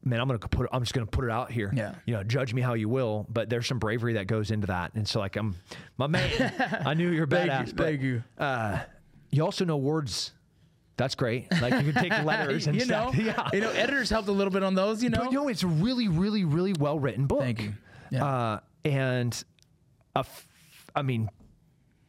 man, 0.05 0.21
I'm 0.21 0.27
gonna 0.27 0.39
put. 0.41 0.69
I'm 0.73 0.83
just 0.83 0.95
gonna 0.95 1.07
put 1.07 1.25
it 1.25 1.31
out 1.31 1.51
here. 1.51 1.73
Yeah. 1.75 1.95
You 2.07 2.15
know, 2.17 2.25
judge 2.25 2.53
me 2.55 2.61
how 2.63 2.75
you 2.75 2.89
will, 2.89 3.27
but 3.31 3.49
there's 3.49 3.67
some 3.67 3.79
bravery 3.79 4.15
that 4.15 4.27
goes 4.27 4.51
into 4.51 4.67
that, 4.67 4.95
and 4.95 5.07
so 5.09 5.21
like 5.21 5.37
I'm, 5.37 5.55
my 5.97 6.07
man. 6.07 6.83
I 6.85 6.95
knew 6.95 7.11
you 7.11 7.21
were 7.21 7.27
Thank 7.27 7.51
badass. 7.51 7.67
you, 7.69 7.73
but, 7.75 7.85
thank 7.87 8.03
you. 8.03 8.23
Uh, 8.37 8.79
you 9.31 9.45
also 9.45 9.65
know 9.65 9.77
words. 9.77 10.33
That's 10.99 11.15
great. 11.15 11.51
Like 11.63 11.83
you 11.83 11.93
can 11.93 12.03
take 12.03 12.25
letters 12.25 12.67
and 12.67 12.75
you 12.79 12.85
know, 12.87 13.11
stuff. 13.11 13.17
Yeah. 13.17 13.49
you 13.55 13.61
know, 13.61 13.71
editors 13.71 14.11
helped 14.11 14.29
a 14.29 14.33
little 14.33 14.51
bit 14.53 14.63
on 14.63 14.75
those. 14.75 15.03
You 15.03 15.09
know, 15.09 15.25
But 15.25 15.33
know, 15.33 15.49
it's 15.49 15.63
a 15.63 15.67
really, 15.69 16.09
really, 16.09 16.45
really 16.45 16.75
well 16.75 16.99
written 16.99 17.27
book. 17.27 17.41
Thank 17.41 17.63
you. 17.63 17.73
Yeah. 18.11 18.25
Uh, 18.27 18.61
and 18.85 19.45
a 20.17 20.21
f- 20.21 20.47
I 20.95 21.03
mean, 21.03 21.31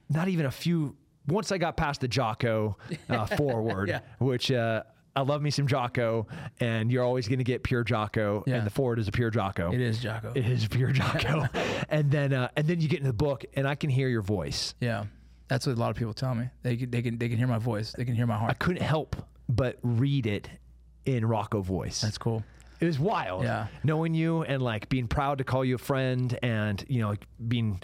not 0.10 0.28
even 0.28 0.46
a 0.46 0.52
few. 0.52 0.96
Once 1.28 1.52
I 1.52 1.58
got 1.60 1.78
past 1.78 2.02
the 2.02 2.08
Jocko 2.08 2.78
uh, 3.10 3.26
forward, 3.38 3.90
Yeah. 3.90 4.00
which 4.18 4.52
uh, 4.52 4.82
I 5.16 5.22
love 5.22 5.42
me 5.44 5.52
some 5.52 5.68
Jocko, 5.68 6.26
and 6.60 6.92
you're 6.92 7.04
always 7.04 7.28
going 7.28 7.38
to 7.40 7.44
get 7.44 7.62
pure 7.62 7.84
Jocko, 7.84 8.44
Yeah. 8.48 8.56
and 8.56 8.66
the 8.66 8.72
forward 8.72 8.98
is 8.98 9.08
a 9.08 9.12
pure 9.12 9.30
Jocko. 9.30 9.72
it 9.72 9.82
is 9.82 10.00
Jocko. 10.00 10.32
It 10.34 10.48
is 10.48 10.68
pure 10.68 10.92
Jocko, 10.92 11.46
and 11.90 12.10
then 12.10 12.34
uh, 12.34 12.50
and 12.56 12.66
then 12.68 12.80
you 12.82 12.88
get 12.88 13.00
in 13.02 13.06
the 13.06 13.14
book, 13.14 13.46
and 13.54 13.68
I 13.68 13.76
can 13.76 13.90
hear 13.92 14.08
your 14.10 14.22
voice. 14.24 14.74
yeah, 14.80 15.04
that's 15.50 15.68
what 15.68 15.76
a 15.76 15.80
lot 15.80 15.90
of 15.90 15.98
people 15.98 16.14
tell 16.14 16.34
me. 16.36 16.46
They 16.64 16.78
can, 16.78 16.90
they 16.90 17.02
can 17.02 17.18
they 17.18 17.28
can 17.28 17.38
hear 17.38 17.48
my 17.48 17.58
voice. 17.60 17.92
They 17.98 18.06
can 18.06 18.16
hear 18.16 18.26
my 18.28 18.38
heart. 18.38 18.52
I 18.52 18.54
couldn't 18.54 18.82
help 18.84 19.16
but 19.50 19.78
read 19.84 20.26
it 20.28 20.50
in 21.06 21.26
Rocco 21.26 21.62
voice. 21.62 22.00
That's 22.02 22.18
cool. 22.18 22.44
it 22.80 22.86
was 22.86 23.00
wild 23.00 23.44
Yeah. 23.44 23.68
knowing 23.84 24.14
you 24.14 24.44
and 24.44 24.62
like 24.62 24.88
being 24.90 25.08
proud 25.08 25.40
to 25.40 25.44
call 25.44 25.66
you 25.66 25.76
a 25.76 25.80
friend 25.80 26.38
and 26.44 26.86
you 26.88 27.02
know 27.02 27.16
being 27.48 27.82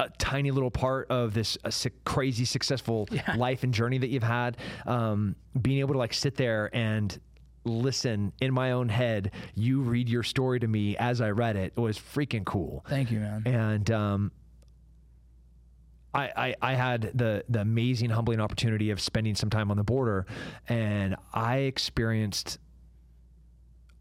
a 0.00 0.08
tiny 0.18 0.50
little 0.50 0.72
part 0.72 1.08
of 1.10 1.32
this 1.34 1.56
uh, 1.64 1.70
crazy 2.04 2.44
successful 2.44 3.06
Yeah. 3.12 3.36
life 3.36 3.62
and 3.62 3.72
journey 3.72 3.98
that 3.98 4.08
you've 4.08 4.24
had 4.24 4.56
um, 4.86 5.36
being 5.62 5.78
able 5.78 5.92
to 5.94 5.98
like 5.98 6.12
sit 6.12 6.34
there 6.36 6.68
and 6.74 7.16
listen 7.64 8.32
in 8.42 8.52
my 8.52 8.72
own 8.72 8.88
head 8.88 9.30
you 9.54 9.80
read 9.80 10.08
your 10.08 10.22
story 10.22 10.60
to 10.60 10.66
me 10.68 10.96
as 10.98 11.20
i 11.22 11.30
read 11.30 11.56
it 11.56 11.74
was 11.78 11.96
freaking 11.98 12.44
cool 12.44 12.84
Thank 12.88 13.10
you, 13.10 13.20
man. 13.20 13.42
and 13.46 13.90
um, 13.90 14.32
I, 16.14 16.30
I, 16.36 16.54
I 16.62 16.74
had 16.74 17.10
the, 17.14 17.44
the 17.48 17.60
amazing, 17.60 18.10
humbling 18.10 18.40
opportunity 18.40 18.90
of 18.90 19.00
spending 19.00 19.34
some 19.34 19.50
time 19.50 19.70
on 19.70 19.76
the 19.76 19.82
border, 19.84 20.26
and 20.68 21.16
I 21.32 21.58
experienced 21.58 22.58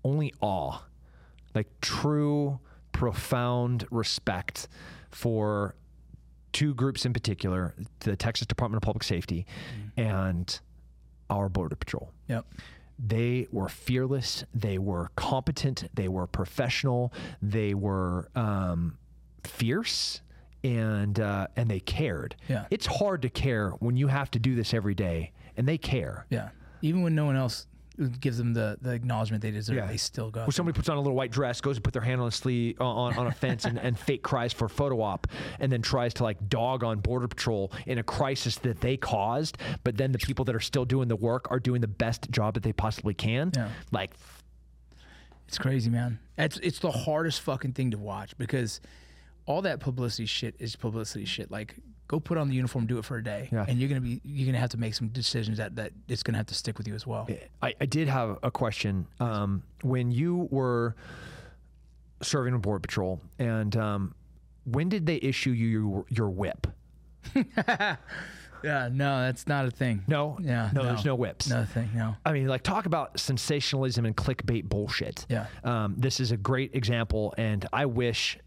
only 0.03 0.33
awe, 0.41 0.79
like 1.55 1.67
true, 1.81 2.59
profound 2.91 3.85
respect 3.89 4.67
for 5.09 5.75
two 6.51 6.73
groups 6.75 7.05
in 7.05 7.13
particular 7.13 7.73
the 8.01 8.15
Texas 8.15 8.45
Department 8.45 8.77
of 8.77 8.85
Public 8.85 9.03
Safety 9.03 9.45
and 9.97 10.59
our 11.29 11.49
Border 11.49 11.75
Patrol 11.75 12.11
Yep. 12.27 12.45
they 12.99 13.47
were 13.51 13.67
fearless 13.69 14.43
they 14.53 14.77
were 14.77 15.09
competent 15.15 15.89
they 15.95 16.07
were 16.07 16.27
professional 16.27 17.11
they 17.41 17.73
were 17.73 18.29
um, 18.35 18.97
fierce 19.43 20.21
and 20.63 21.19
uh, 21.19 21.47
and 21.55 21.69
they 21.69 21.79
cared 21.79 22.35
Yeah. 22.47 22.65
it's 22.71 22.85
hard 22.85 23.21
to 23.23 23.29
care 23.29 23.69
when 23.79 23.97
you 23.97 24.07
have 24.07 24.31
to 24.31 24.39
do 24.39 24.55
this 24.55 24.73
every 24.73 24.95
day 24.95 25.31
and 25.57 25.67
they 25.67 25.77
care 25.77 26.25
Yeah. 26.29 26.49
Even 26.81 27.01
when 27.01 27.15
no 27.15 27.25
one 27.25 27.35
else 27.35 27.67
gives 28.19 28.39
them 28.39 28.53
the, 28.55 28.75
the 28.81 28.89
acknowledgement 28.91 29.43
they 29.43 29.51
deserve, 29.51 29.75
Yeah. 29.75 29.85
they 29.85 29.97
still 29.97 30.31
go. 30.31 30.41
when 30.41 30.51
somebody 30.51 30.75
puts 30.75 30.89
on 30.89 30.97
a 30.97 30.99
little 30.99 31.15
white 31.15 31.31
dress 31.31 31.61
goes 31.61 31.77
and 31.77 31.83
put 31.83 31.93
their 31.93 32.01
hand 32.01 32.19
on 32.21 32.27
a 32.27 32.31
sleeve 32.31 32.81
on, 32.81 33.15
on 33.17 33.27
a 33.27 33.31
fence 33.31 33.65
and, 33.65 33.77
and 33.77 33.97
fake 33.99 34.23
cries 34.23 34.51
for 34.51 34.67
photo 34.67 34.99
op 35.01 35.27
and 35.59 35.71
then 35.71 35.81
tries 35.81 36.13
to 36.15 36.23
like 36.23 36.49
dog 36.49 36.83
on 36.83 36.99
border 36.99 37.27
patrol 37.27 37.71
in 37.85 37.99
a 37.99 38.03
crisis 38.03 38.55
that 38.57 38.81
they 38.81 38.97
caused 38.97 39.57
but 39.83 39.95
then 39.97 40.11
the 40.11 40.17
people 40.17 40.43
that 40.45 40.55
are 40.55 40.59
still 40.59 40.85
doing 40.85 41.07
the 41.07 41.15
work 41.15 41.45
are 41.51 41.59
doing 41.59 41.81
the 41.81 41.87
best 41.87 42.31
job 42.31 42.53
that 42.55 42.63
they 42.63 42.73
possibly 42.73 43.13
can 43.13 43.51
Yeah. 43.55 43.69
like 43.91 44.13
It's 45.47 45.57
crazy, 45.59 45.89
man. 45.91 46.17
It's 46.37 46.57
it's 46.57 46.79
the 46.79 46.89
hardest 46.91 47.41
fucking 47.41 47.73
thing 47.73 47.91
to 47.91 47.97
watch 47.99 48.35
because 48.39 48.81
all 49.45 49.61
that 49.63 49.79
publicity 49.79 50.25
shit 50.25 50.55
is 50.59 50.75
publicity 50.75 51.25
shit. 51.25 51.51
Like, 51.51 51.75
go 52.07 52.19
put 52.19 52.37
on 52.37 52.47
the 52.49 52.55
uniform, 52.55 52.85
do 52.85 52.97
it 52.97 53.05
for 53.05 53.17
a 53.17 53.23
day, 53.23 53.49
Yeah. 53.51 53.65
and 53.67 53.79
you're 53.79 53.89
gonna 53.89 54.01
be 54.01 54.21
you're 54.23 54.45
gonna 54.45 54.59
have 54.59 54.69
to 54.71 54.77
make 54.77 54.93
some 54.93 55.07
decisions 55.09 55.57
that 55.57 55.75
that 55.75 55.91
it's 56.07 56.23
gonna 56.23 56.37
have 56.37 56.47
to 56.47 56.53
stick 56.55 56.77
with 56.77 56.87
you 56.87 56.95
as 56.95 57.05
well. 57.07 57.27
I, 57.61 57.73
I 57.81 57.85
did 57.85 58.07
have 58.07 58.37
a 58.43 58.51
question. 58.51 59.07
Um, 59.19 59.63
when 59.81 60.11
you 60.11 60.47
were 60.51 60.95
serving 62.21 62.53
on 62.53 62.59
Border 62.61 62.79
Patrol, 62.79 63.19
and 63.39 63.75
um, 63.75 64.15
when 64.65 64.87
did 64.89 65.05
they 65.05 65.17
issue 65.17 65.51
you 65.51 65.67
your, 65.67 66.05
your 66.09 66.29
whip? 66.29 66.67
Yeah, 68.63 68.87
no, 68.89 69.19
that's 69.23 69.45
not 69.45 69.65
a 69.65 69.71
thing. 69.71 70.05
No, 70.07 70.37
Yeah, 70.41 70.69
no, 70.73 70.83
no. 70.83 70.87
there's 70.87 71.03
no 71.03 71.15
whips. 71.15 71.49
No 71.49 71.65
thing. 71.65 71.89
No. 71.93 72.15
I 72.25 72.31
mean, 72.31 72.47
like, 72.47 72.63
talk 72.63 72.85
about 72.85 73.19
sensationalism 73.19 74.05
and 74.05 74.15
clickbait 74.15 74.69
bullshit. 74.69 75.25
Yeah. 75.27 75.47
Um, 75.65 75.95
this 75.97 76.21
is 76.21 76.31
a 76.31 76.37
great 76.37 76.73
example, 76.73 77.33
and 77.37 77.67
I 77.73 77.85
wish 77.87 78.37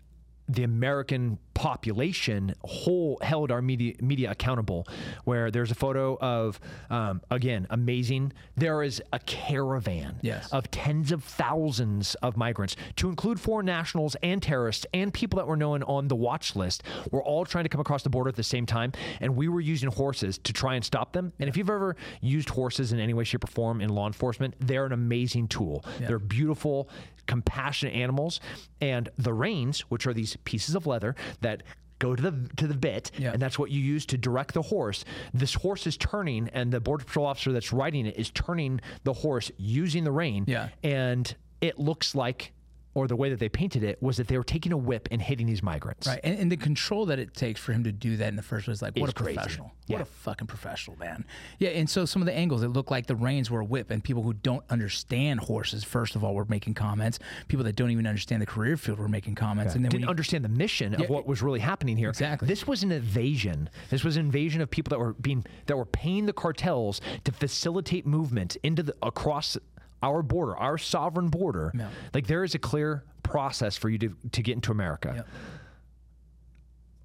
the 0.49 0.63
American 0.65 1.39
population 1.55 2.55
whole 2.65 3.19
held 3.23 3.51
our 3.51 3.63
media 3.63 3.95
media 4.01 4.31
accountable. 4.31 4.87
Where 5.25 5.51
there's 5.51 5.71
a 5.71 5.75
photo 5.75 6.17
of, 6.21 6.61
um, 6.91 7.23
again, 7.31 7.67
amazing. 7.71 8.33
There 8.57 8.83
is 8.83 9.03
a 9.13 9.19
caravan 9.21 10.17
Yes. 10.23 10.53
of 10.53 10.71
tens 10.71 11.13
of 11.13 11.25
thousands 11.25 12.15
of 12.17 12.37
migrants, 12.37 12.77
to 12.97 13.09
include 13.09 13.41
foreign 13.41 13.67
nationals 13.67 14.17
and 14.23 14.43
terrorists 14.43 14.87
and 14.93 15.13
people 15.13 15.39
that 15.39 15.47
were 15.47 15.57
known 15.57 15.83
on 15.85 16.09
the 16.09 16.17
watch 16.17 16.55
list. 16.55 16.83
We're 17.11 17.23
all 17.23 17.45
trying 17.45 17.65
to 17.65 17.69
come 17.71 17.81
across 17.81 18.03
the 18.03 18.11
border 18.11 18.29
at 18.29 18.37
the 18.37 18.43
same 18.43 18.67
time, 18.67 18.93
and 19.21 19.35
we 19.35 19.49
were 19.49 19.61
using 19.61 19.91
horses 19.91 20.39
to 20.39 20.53
try 20.53 20.75
and 20.75 20.85
stop 20.85 21.13
them. 21.13 21.33
And 21.39 21.49
if 21.49 21.57
you've 21.57 21.71
ever 21.71 21.97
used 22.21 22.51
horses 22.51 22.93
in 22.93 23.01
any 23.01 23.15
way, 23.15 23.25
shape, 23.25 23.45
or 23.45 23.49
form 23.49 23.81
in 23.81 23.89
law 23.89 24.07
enforcement, 24.07 24.55
they're 24.61 24.87
an 24.87 24.93
amazing 24.93 25.49
tool. 25.49 25.85
They're 25.99 26.19
beautiful, 26.19 26.89
compassionate 27.27 27.95
animals, 27.95 28.41
and 28.81 29.09
the 29.19 29.33
reins, 29.33 29.81
which 29.89 30.07
are 30.07 30.15
these 30.15 30.37
pieces 30.45 30.75
of 30.75 30.87
leather 30.87 31.15
that 31.41 31.63
go 31.99 32.15
to 32.15 32.23
the 32.23 32.49
to 32.57 32.67
the 32.67 32.75
bit 32.77 33.11
Yeah. 33.17 33.33
and 33.33 33.41
that's 33.41 33.59
what 33.59 33.71
you 33.71 33.81
use 33.81 34.05
to 34.07 34.19
direct 34.19 34.53
the 34.53 34.61
horse 34.61 35.03
this 35.33 35.55
horse 35.55 35.87
is 35.87 35.97
turning 35.97 36.51
and 36.51 36.71
the 36.71 36.79
border 36.79 37.05
patrol 37.05 37.25
officer 37.25 37.53
that's 37.53 37.73
riding 37.73 38.05
it 38.05 38.19
is 38.19 38.29
turning 38.31 38.83
the 39.05 39.15
horse 39.15 39.51
using 39.57 40.05
the 40.05 40.13
rein 40.13 40.45
Yeah. 40.47 40.69
and 40.83 41.35
it 41.63 41.79
looks 41.79 42.15
like 42.15 42.53
or 42.97 43.07
the 43.07 43.15
way 43.15 43.29
that 43.29 43.39
they 43.39 43.49
painted 43.51 43.85
it 43.85 44.03
was 44.03 44.17
that 44.17 44.27
they 44.27 44.39
were 44.39 44.43
taking 44.43 44.73
a 44.73 44.77
whip 44.77 45.07
and 45.11 45.21
hitting 45.21 45.47
these 45.47 45.63
migrants 45.63 46.07
Right, 46.07 46.19
and, 46.25 46.39
and 46.39 46.51
the 46.51 46.57
control 46.57 47.05
that 47.07 47.19
it 47.19 47.35
takes 47.35 47.61
for 47.61 47.75
him 47.75 47.85
to 47.85 47.93
do 47.93 48.17
that 48.17 48.29
in 48.29 48.37
the 48.37 48.43
first 48.43 48.65
place, 48.65 48.81
like 48.81 48.97
what 48.97 49.11
It's 49.11 49.21
a 49.21 49.23
crazy. 49.23 49.37
professional, 49.37 49.73
Yeah. 49.87 49.97
what 49.99 50.03
a 50.03 50.11
fucking 50.11 50.47
professional 50.47 50.97
man. 50.97 51.27
Yeah, 51.59 51.69
and 51.71 51.91
so 51.91 52.07
some 52.07 52.23
of 52.23 52.27
the 52.27 52.33
angles, 52.33 52.63
it 52.63 52.69
looked 52.69 52.91
like 52.91 53.07
the 53.07 53.15
reins 53.15 53.51
were 53.51 53.61
a 53.61 53.65
whip, 53.67 53.91
and 53.91 54.03
people 54.03 54.23
who 54.23 54.33
don't 54.33 54.65
understand 54.71 55.41
horses, 55.41 55.85
first 55.85 56.17
of 56.17 56.25
all, 56.25 56.35
were 56.35 56.47
making 56.47 56.73
comments. 56.73 57.19
People 57.49 57.65
that 57.65 57.77
don't 57.77 57.91
even 57.91 58.07
understand 58.07 58.41
the 58.41 58.47
career 58.47 58.79
field 58.79 58.99
were 58.99 59.09
making 59.09 59.35
comments, 59.35 59.75
and 59.75 59.85
then 59.85 59.91
didn't 59.91 60.05
you- 60.05 60.09
understand 60.09 60.43
the 60.43 60.49
mission 60.49 60.95
of 60.95 61.01
Yeah, 61.01 61.07
what 61.09 61.27
was 61.27 61.43
really 61.43 61.61
happening 61.61 61.99
here. 61.99 62.09
Exactly. 62.09 62.49
This 62.49 62.67
was 62.67 62.83
an 62.83 62.93
invasion. 62.93 63.69
This 63.91 64.05
was 64.05 64.17
an 64.17 64.25
invasion 64.25 64.63
of 64.63 64.71
people 64.71 64.89
that 64.89 64.99
were 64.99 65.13
being 65.13 65.45
that 65.67 65.77
were 65.77 65.85
paying 65.85 66.25
the 66.25 66.33
cartels 66.33 67.03
to 67.25 67.31
facilitate 67.33 68.07
movement 68.07 68.57
into 68.63 68.83
the 68.83 68.95
across 69.03 69.59
our 70.03 70.23
border, 70.23 70.57
our 70.57 70.79
sovereign 70.79 71.29
border. 71.29 71.73
Yeah. 71.77 71.89
Like 72.15 72.27
there 72.27 72.45
is 72.45 72.55
a 72.55 72.59
clear 72.59 73.05
process 73.23 73.77
for 73.77 73.89
you 73.89 73.99
to 73.99 74.17
to 74.33 74.43
get 74.43 74.55
into 74.55 74.71
America. 74.73 75.13
Yep. 75.17 75.29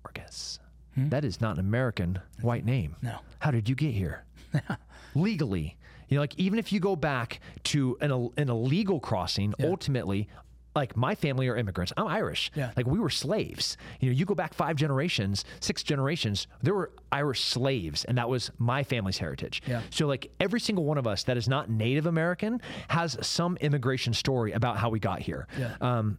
Vargas. 0.03 0.59
Hmm? 0.95 1.09
That 1.09 1.23
is 1.23 1.39
not 1.41 1.53
an 1.53 1.59
American 1.59 2.19
white 2.41 2.65
name. 2.65 2.95
No. 3.01 3.19
How 3.39 3.51
did 3.51 3.69
you 3.69 3.75
get 3.75 3.93
here? 3.93 4.25
Legally. 5.15 5.77
You 6.09 6.15
know, 6.15 6.21
like 6.21 6.37
even 6.37 6.59
if 6.59 6.73
you 6.73 6.79
go 6.81 6.95
back 6.97 7.39
to 7.65 7.97
an, 8.01 8.11
an 8.35 8.49
illegal 8.49 8.99
crossing, 8.99 9.53
ultimately, 9.63 10.27
like 10.75 10.95
my 10.95 11.15
family 11.15 11.47
are 11.49 11.55
immigrants. 11.57 11.91
I'm 11.97 12.07
Irish. 12.07 12.51
Yeah. 12.55 12.71
Like 12.77 12.85
we 12.87 12.99
were 12.99 13.09
slaves. 13.09 13.75
You 13.99 14.09
know, 14.09 14.15
you 14.15 14.25
go 14.25 14.35
back 14.35 14.53
five 14.53 14.75
generations, 14.77 15.43
six 15.59 15.83
generations, 15.83 16.47
there 16.61 16.73
were 16.73 16.91
Irish 17.11 17.41
slaves, 17.43 18.05
and 18.05 18.17
that 18.17 18.29
was 18.29 18.51
my 18.57 18.83
family's 18.83 19.17
heritage. 19.17 19.61
Yeah. 19.67 19.81
So 19.89 20.07
like 20.07 20.31
every 20.39 20.59
single 20.59 20.85
one 20.85 20.97
of 20.97 21.05
us 21.07 21.23
that 21.23 21.35
is 21.37 21.47
not 21.49 21.69
Native 21.69 22.05
American 22.05 22.61
has 22.87 23.17
some 23.21 23.57
immigration 23.57 24.13
story 24.13 24.53
about 24.53 24.77
how 24.77 24.89
we 24.89 24.99
got 24.99 25.19
here. 25.19 25.47
Yeah. 25.57 25.75
Um, 25.81 26.17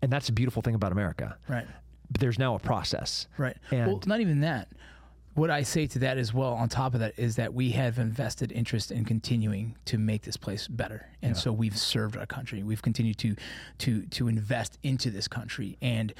and 0.00 0.10
that's 0.10 0.28
a 0.28 0.32
beautiful 0.32 0.62
thing 0.62 0.74
about 0.74 0.90
America. 0.92 1.36
right, 1.48 1.66
But 2.10 2.20
there's 2.20 2.38
now 2.38 2.54
a 2.54 2.58
process. 2.58 3.28
right. 3.38 3.56
And 3.70 3.86
well, 3.86 4.00
not 4.06 4.20
even 4.20 4.40
that. 4.40 4.68
What 5.34 5.50
I 5.50 5.62
say 5.62 5.86
to 5.86 5.98
that 6.00 6.18
as 6.18 6.34
well, 6.34 6.52
on 6.52 6.68
top 6.68 6.92
of 6.92 7.00
that, 7.00 7.14
is 7.16 7.36
that 7.36 7.54
we 7.54 7.70
have 7.70 7.98
invested 7.98 8.52
interest 8.52 8.90
in 8.92 9.06
continuing 9.06 9.76
to 9.86 9.96
make 9.96 10.22
this 10.22 10.36
place 10.36 10.68
better, 10.68 11.08
and 11.22 11.34
so 11.34 11.52
we've 11.52 11.78
served 11.78 12.18
our 12.18 12.26
country. 12.26 12.62
We've 12.62 12.82
continued 12.82 13.16
to 13.18 13.36
to 13.78 14.02
to 14.06 14.28
invest 14.28 14.78
into 14.82 15.10
this 15.10 15.28
country, 15.28 15.78
and 15.80 16.12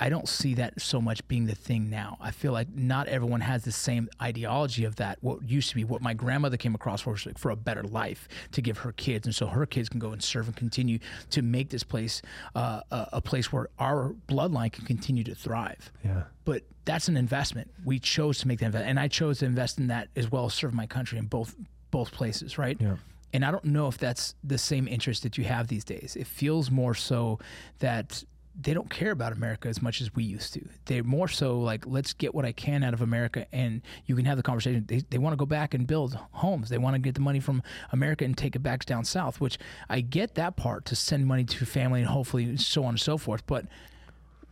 I 0.00 0.08
don't 0.08 0.26
see 0.26 0.54
that 0.54 0.80
so 0.80 1.00
much 1.00 1.26
being 1.28 1.44
the 1.44 1.54
thing 1.54 1.90
now. 1.90 2.16
I 2.20 2.30
feel 2.30 2.52
like 2.52 2.74
not 2.74 3.06
everyone 3.06 3.42
has 3.42 3.64
the 3.64 3.72
same 3.72 4.08
ideology 4.20 4.84
of 4.84 4.96
that. 4.96 5.18
What 5.20 5.48
used 5.48 5.68
to 5.68 5.74
be 5.74 5.84
what 5.84 6.00
my 6.00 6.14
grandmother 6.14 6.56
came 6.56 6.74
across 6.74 7.02
for 7.02 7.16
for 7.36 7.50
a 7.50 7.56
better 7.56 7.82
life 7.82 8.26
to 8.52 8.62
give 8.62 8.78
her 8.78 8.92
kids, 8.92 9.26
and 9.26 9.34
so 9.34 9.46
her 9.46 9.66
kids 9.66 9.90
can 9.90 10.00
go 10.00 10.12
and 10.12 10.22
serve 10.22 10.46
and 10.46 10.56
continue 10.56 10.98
to 11.30 11.42
make 11.42 11.68
this 11.68 11.82
place 11.82 12.22
uh, 12.54 12.80
a, 12.90 13.08
a 13.14 13.20
place 13.20 13.52
where 13.52 13.68
our 13.78 14.14
bloodline 14.26 14.72
can 14.72 14.86
continue 14.86 15.22
to 15.24 15.34
thrive. 15.34 15.92
Yeah. 16.02 16.22
But 16.46 16.62
that's 16.86 17.08
an 17.08 17.18
investment. 17.18 17.70
We 17.84 17.98
chose 17.98 18.38
to 18.38 18.48
make 18.48 18.60
that 18.60 18.66
investment, 18.66 18.90
and 18.90 18.98
I 18.98 19.08
chose 19.08 19.40
to 19.40 19.44
invest 19.44 19.78
in 19.78 19.88
that 19.88 20.08
as 20.16 20.32
well 20.32 20.46
as 20.46 20.54
serve 20.54 20.72
my 20.72 20.86
country 20.86 21.18
in 21.18 21.26
both 21.26 21.54
both 21.90 22.10
places, 22.10 22.56
right? 22.56 22.78
Yeah. 22.80 22.96
And 23.32 23.44
I 23.44 23.50
don't 23.50 23.64
know 23.64 23.86
if 23.86 23.98
that's 23.98 24.34
the 24.42 24.58
same 24.58 24.88
interest 24.88 25.22
that 25.22 25.38
you 25.38 25.44
have 25.44 25.68
these 25.68 25.84
days. 25.84 26.16
It 26.16 26.26
feels 26.26 26.70
more 26.70 26.94
so 26.94 27.38
that 27.78 28.24
they 28.58 28.74
don't 28.74 28.90
care 28.90 29.10
about 29.10 29.32
America 29.32 29.68
as 29.68 29.80
much 29.80 30.00
as 30.00 30.14
we 30.14 30.24
used 30.24 30.52
to. 30.54 30.60
They're 30.86 31.04
more 31.04 31.28
so 31.28 31.60
like, 31.60 31.86
let's 31.86 32.12
get 32.12 32.34
what 32.34 32.44
I 32.44 32.52
can 32.52 32.82
out 32.82 32.94
of 32.94 33.00
America, 33.00 33.46
and 33.52 33.82
you 34.06 34.16
can 34.16 34.24
have 34.24 34.36
the 34.36 34.42
conversation. 34.42 34.84
They, 34.86 35.02
they 35.08 35.18
want 35.18 35.32
to 35.32 35.36
go 35.36 35.46
back 35.46 35.74
and 35.74 35.86
build 35.86 36.18
homes. 36.32 36.68
They 36.68 36.78
want 36.78 36.94
to 36.94 36.98
get 36.98 37.14
the 37.14 37.20
money 37.20 37.40
from 37.40 37.62
America 37.92 38.24
and 38.24 38.36
take 38.36 38.56
it 38.56 38.60
back 38.60 38.84
down 38.84 39.04
south, 39.04 39.40
which 39.40 39.58
I 39.88 40.00
get 40.00 40.34
that 40.34 40.56
part 40.56 40.84
to 40.86 40.96
send 40.96 41.26
money 41.26 41.44
to 41.44 41.66
family 41.66 42.00
and 42.00 42.08
hopefully 42.08 42.56
so 42.56 42.82
on 42.84 42.90
and 42.90 43.00
so 43.00 43.16
forth. 43.16 43.46
But 43.46 43.66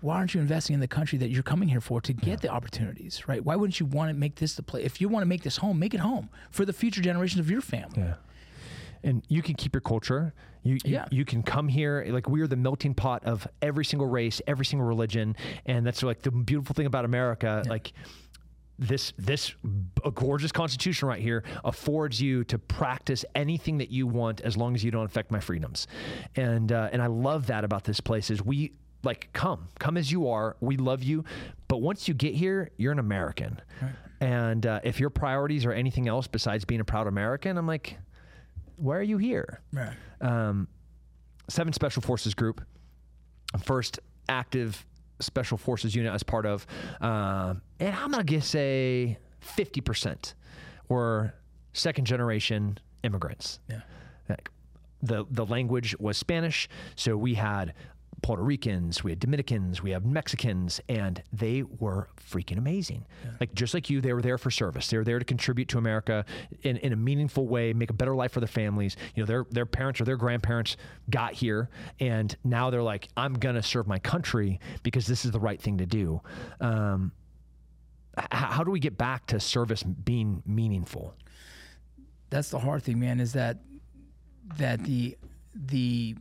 why 0.00 0.16
aren't 0.16 0.32
you 0.32 0.40
investing 0.40 0.74
in 0.74 0.80
the 0.80 0.88
country 0.88 1.18
that 1.18 1.30
you're 1.30 1.42
coming 1.42 1.68
here 1.68 1.80
for 1.80 2.00
to 2.00 2.12
get 2.12 2.28
yeah. 2.28 2.36
the 2.36 2.48
opportunities, 2.50 3.26
right? 3.26 3.44
Why 3.44 3.56
wouldn't 3.56 3.80
you 3.80 3.86
want 3.86 4.10
to 4.10 4.14
make 4.14 4.36
this 4.36 4.54
the 4.54 4.62
place? 4.62 4.86
If 4.86 5.00
you 5.00 5.08
want 5.08 5.22
to 5.22 5.26
make 5.28 5.42
this 5.42 5.56
home, 5.56 5.78
make 5.78 5.92
it 5.92 6.00
home 6.00 6.30
for 6.50 6.64
the 6.64 6.72
future 6.72 7.02
generations 7.02 7.40
of 7.40 7.50
your 7.50 7.60
family. 7.60 8.02
Yeah 8.02 8.14
and 9.02 9.24
you 9.28 9.42
can 9.42 9.54
keep 9.54 9.74
your 9.74 9.80
culture. 9.80 10.34
You, 10.62 10.74
you, 10.74 10.80
yeah. 10.84 11.06
you 11.10 11.24
can 11.24 11.42
come 11.42 11.68
here 11.68 12.04
like 12.08 12.28
we 12.28 12.40
are 12.40 12.46
the 12.46 12.56
melting 12.56 12.94
pot 12.94 13.24
of 13.24 13.46
every 13.62 13.84
single 13.84 14.06
race, 14.06 14.42
every 14.46 14.66
single 14.66 14.86
religion, 14.86 15.36
and 15.66 15.86
that's 15.86 16.02
like 16.02 16.22
the 16.22 16.30
beautiful 16.30 16.74
thing 16.74 16.86
about 16.86 17.04
America. 17.04 17.62
Yeah. 17.64 17.70
Like 17.70 17.92
this 18.78 19.12
this 19.18 19.54
a 20.04 20.10
gorgeous 20.10 20.52
constitution 20.52 21.08
right 21.08 21.20
here 21.20 21.42
affords 21.64 22.20
you 22.20 22.44
to 22.44 22.58
practice 22.58 23.24
anything 23.34 23.78
that 23.78 23.90
you 23.90 24.06
want 24.06 24.40
as 24.42 24.56
long 24.56 24.74
as 24.74 24.84
you 24.84 24.90
don't 24.90 25.04
affect 25.04 25.30
my 25.30 25.40
freedoms, 25.40 25.86
and 26.36 26.72
uh, 26.72 26.88
and 26.92 27.02
I 27.02 27.06
love 27.06 27.46
that 27.46 27.64
about 27.64 27.84
this 27.84 28.00
place 28.00 28.30
is 28.30 28.42
we 28.42 28.72
like 29.04 29.32
come 29.32 29.68
come 29.78 29.96
as 29.96 30.10
you 30.10 30.28
are 30.28 30.56
we 30.60 30.76
love 30.76 31.02
you 31.02 31.24
but 31.68 31.78
once 31.78 32.08
you 32.08 32.14
get 32.14 32.34
here 32.34 32.70
you're 32.76 32.90
an 32.90 32.98
american 32.98 33.60
right. 33.80 33.92
and 34.20 34.66
uh, 34.66 34.80
if 34.82 34.98
your 34.98 35.08
priorities 35.08 35.64
are 35.64 35.72
anything 35.72 36.08
else 36.08 36.26
besides 36.26 36.64
being 36.64 36.80
a 36.80 36.84
proud 36.84 37.06
american 37.06 37.56
i'm 37.56 37.66
like 37.66 37.96
why 38.78 38.96
are 38.96 39.02
you 39.02 39.18
here? 39.18 39.60
Right. 39.72 39.94
Um, 40.20 40.68
Seven 41.48 41.72
Special 41.72 42.02
Forces 42.02 42.34
Group, 42.34 42.60
first 43.62 43.98
active 44.28 44.84
Special 45.20 45.58
Forces 45.58 45.94
unit 45.94 46.12
as 46.12 46.22
part 46.22 46.46
of, 46.46 46.66
uh, 47.00 47.54
and 47.80 47.94
I'm 47.96 48.10
gonna 48.10 48.24
guess 48.24 48.46
say 48.46 49.18
50% 49.40 50.34
were 50.88 51.34
second 51.72 52.06
generation 52.06 52.78
immigrants. 53.02 53.60
Yeah. 53.68 53.80
Like 54.28 54.50
the 55.02 55.24
the 55.30 55.46
language 55.46 55.96
was 55.98 56.16
Spanish, 56.16 56.68
so 56.96 57.16
we 57.16 57.34
had 57.34 57.74
Puerto 58.22 58.42
Ricans, 58.42 59.04
we 59.04 59.12
had 59.12 59.20
Dominicans, 59.20 59.82
we 59.82 59.90
had 59.90 60.04
Mexicans, 60.04 60.80
and 60.88 61.22
they 61.32 61.62
were 61.62 62.08
freaking 62.18 62.58
amazing. 62.58 63.06
Yeah. 63.24 63.30
Like 63.40 63.54
just 63.54 63.74
like 63.74 63.88
you, 63.88 64.00
they 64.00 64.12
were 64.12 64.22
there 64.22 64.38
for 64.38 64.50
service. 64.50 64.88
They 64.88 64.96
were 64.96 65.04
there 65.04 65.18
to 65.18 65.24
contribute 65.24 65.68
to 65.68 65.78
America 65.78 66.24
in, 66.62 66.76
in 66.78 66.92
a 66.92 66.96
meaningful 66.96 67.46
way, 67.46 67.72
make 67.72 67.90
a 67.90 67.94
better 67.94 68.14
life 68.14 68.32
for 68.32 68.40
their 68.40 68.48
families. 68.48 68.96
You 69.14 69.22
know, 69.22 69.26
their 69.26 69.46
their 69.50 69.66
parents 69.66 70.00
or 70.00 70.04
their 70.04 70.16
grandparents 70.16 70.76
got 71.10 71.32
here, 71.34 71.68
and 72.00 72.36
now 72.44 72.70
they're 72.70 72.82
like, 72.82 73.08
I'm 73.16 73.34
gonna 73.34 73.62
serve 73.62 73.86
my 73.86 73.98
country 73.98 74.60
because 74.82 75.06
this 75.06 75.24
is 75.24 75.30
the 75.30 75.40
right 75.40 75.60
thing 75.60 75.78
to 75.78 75.86
do. 75.86 76.20
Um, 76.60 77.12
how 78.32 78.64
do 78.64 78.70
we 78.70 78.80
get 78.80 78.98
back 78.98 79.26
to 79.26 79.38
service 79.38 79.82
being 79.82 80.42
meaningful? 80.44 81.14
That's 82.30 82.50
the 82.50 82.58
hard 82.58 82.82
thing, 82.82 82.98
man. 82.98 83.20
Is 83.20 83.32
that 83.34 83.58
that 84.56 84.82
the 84.84 85.16
the 85.54 86.16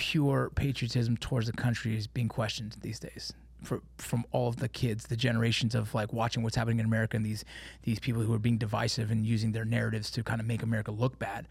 pure 0.00 0.50
patriotism 0.54 1.14
towards 1.18 1.46
the 1.46 1.52
country 1.52 1.94
is 1.94 2.06
being 2.06 2.26
questioned 2.26 2.74
these 2.80 2.98
days 2.98 3.34
for, 3.62 3.82
from 3.98 4.24
all 4.32 4.48
of 4.48 4.56
the 4.56 4.68
kids, 4.68 5.04
the 5.04 5.16
generations 5.16 5.74
of 5.74 5.94
like 5.94 6.10
watching 6.10 6.42
what's 6.42 6.56
happening 6.56 6.78
in 6.78 6.86
America 6.86 7.18
and 7.18 7.26
these 7.26 7.44
these 7.82 7.98
people 7.98 8.22
who 8.22 8.32
are 8.32 8.38
being 8.38 8.56
divisive 8.56 9.10
and 9.10 9.26
using 9.26 9.52
their 9.52 9.66
narratives 9.66 10.10
to 10.12 10.22
kind 10.22 10.40
of 10.40 10.46
make 10.46 10.62
America 10.62 10.90
look 10.90 11.18
bad. 11.18 11.46